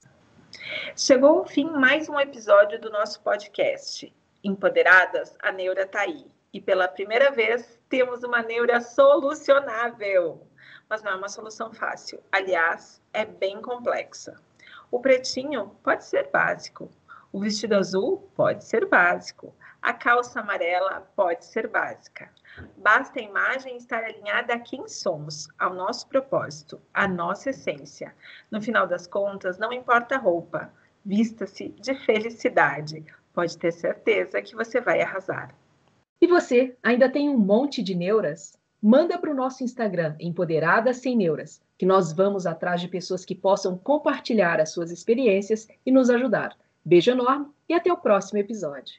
Chegou 0.96 1.40
ao 1.40 1.46
fim 1.48 1.64
mais 1.64 2.08
um 2.08 2.20
episódio 2.20 2.80
do 2.80 2.88
nosso 2.88 3.20
podcast. 3.20 4.14
Empoderadas, 4.44 5.34
a 5.40 5.50
Neura 5.50 5.84
tá 5.88 6.02
aí. 6.02 6.30
E 6.52 6.60
pela 6.60 6.86
primeira 6.86 7.30
vez 7.30 7.80
temos 7.88 8.22
uma 8.22 8.42
neura 8.42 8.80
solucionável. 8.80 10.46
Mas 10.88 11.02
não 11.02 11.12
é 11.12 11.14
uma 11.14 11.28
solução 11.28 11.72
fácil. 11.72 12.22
Aliás, 12.30 13.00
é 13.12 13.24
bem 13.24 13.62
complexa. 13.62 14.36
O 14.90 15.00
pretinho 15.00 15.70
pode 15.82 16.04
ser 16.04 16.30
básico. 16.30 16.90
O 17.32 17.40
vestido 17.40 17.74
azul 17.74 18.30
pode 18.34 18.64
ser 18.64 18.86
básico. 18.86 19.54
A 19.80 19.94
calça 19.94 20.40
amarela 20.40 21.00
pode 21.16 21.46
ser 21.46 21.66
básica. 21.66 22.30
Basta 22.76 23.18
a 23.18 23.22
imagem 23.22 23.78
estar 23.78 24.04
alinhada 24.04 24.52
a 24.52 24.60
quem 24.60 24.86
somos, 24.86 25.48
ao 25.58 25.72
nosso 25.72 26.06
propósito, 26.08 26.78
à 26.92 27.08
nossa 27.08 27.48
essência. 27.48 28.14
No 28.50 28.60
final 28.60 28.86
das 28.86 29.06
contas, 29.06 29.56
não 29.56 29.72
importa 29.72 30.16
a 30.16 30.18
roupa, 30.18 30.70
vista-se 31.02 31.70
de 31.70 31.94
felicidade. 32.04 33.02
Pode 33.32 33.56
ter 33.56 33.72
certeza 33.72 34.42
que 34.42 34.54
você 34.54 34.78
vai 34.78 35.00
arrasar. 35.00 35.54
E 36.22 36.26
você 36.26 36.74
ainda 36.82 37.10
tem 37.10 37.28
um 37.28 37.36
monte 37.36 37.82
de 37.82 37.94
neuras? 37.94 38.56
manda 38.82 39.16
para 39.16 39.30
o 39.30 39.34
nosso 39.34 39.62
Instagram, 39.62 40.16
Empoderadas 40.18 40.96
Sem 40.96 41.16
Neuras, 41.16 41.62
que 41.78 41.86
nós 41.86 42.12
vamos 42.12 42.46
atrás 42.46 42.80
de 42.80 42.88
pessoas 42.88 43.24
que 43.24 43.34
possam 43.34 43.78
compartilhar 43.78 44.60
as 44.60 44.72
suas 44.72 44.90
experiências 44.90 45.68
e 45.86 45.92
nos 45.92 46.10
ajudar. 46.10 46.56
Beijo 46.84 47.12
enorme 47.12 47.46
e 47.68 47.74
até 47.74 47.92
o 47.92 47.96
próximo 47.96 48.40
episódio. 48.40 48.94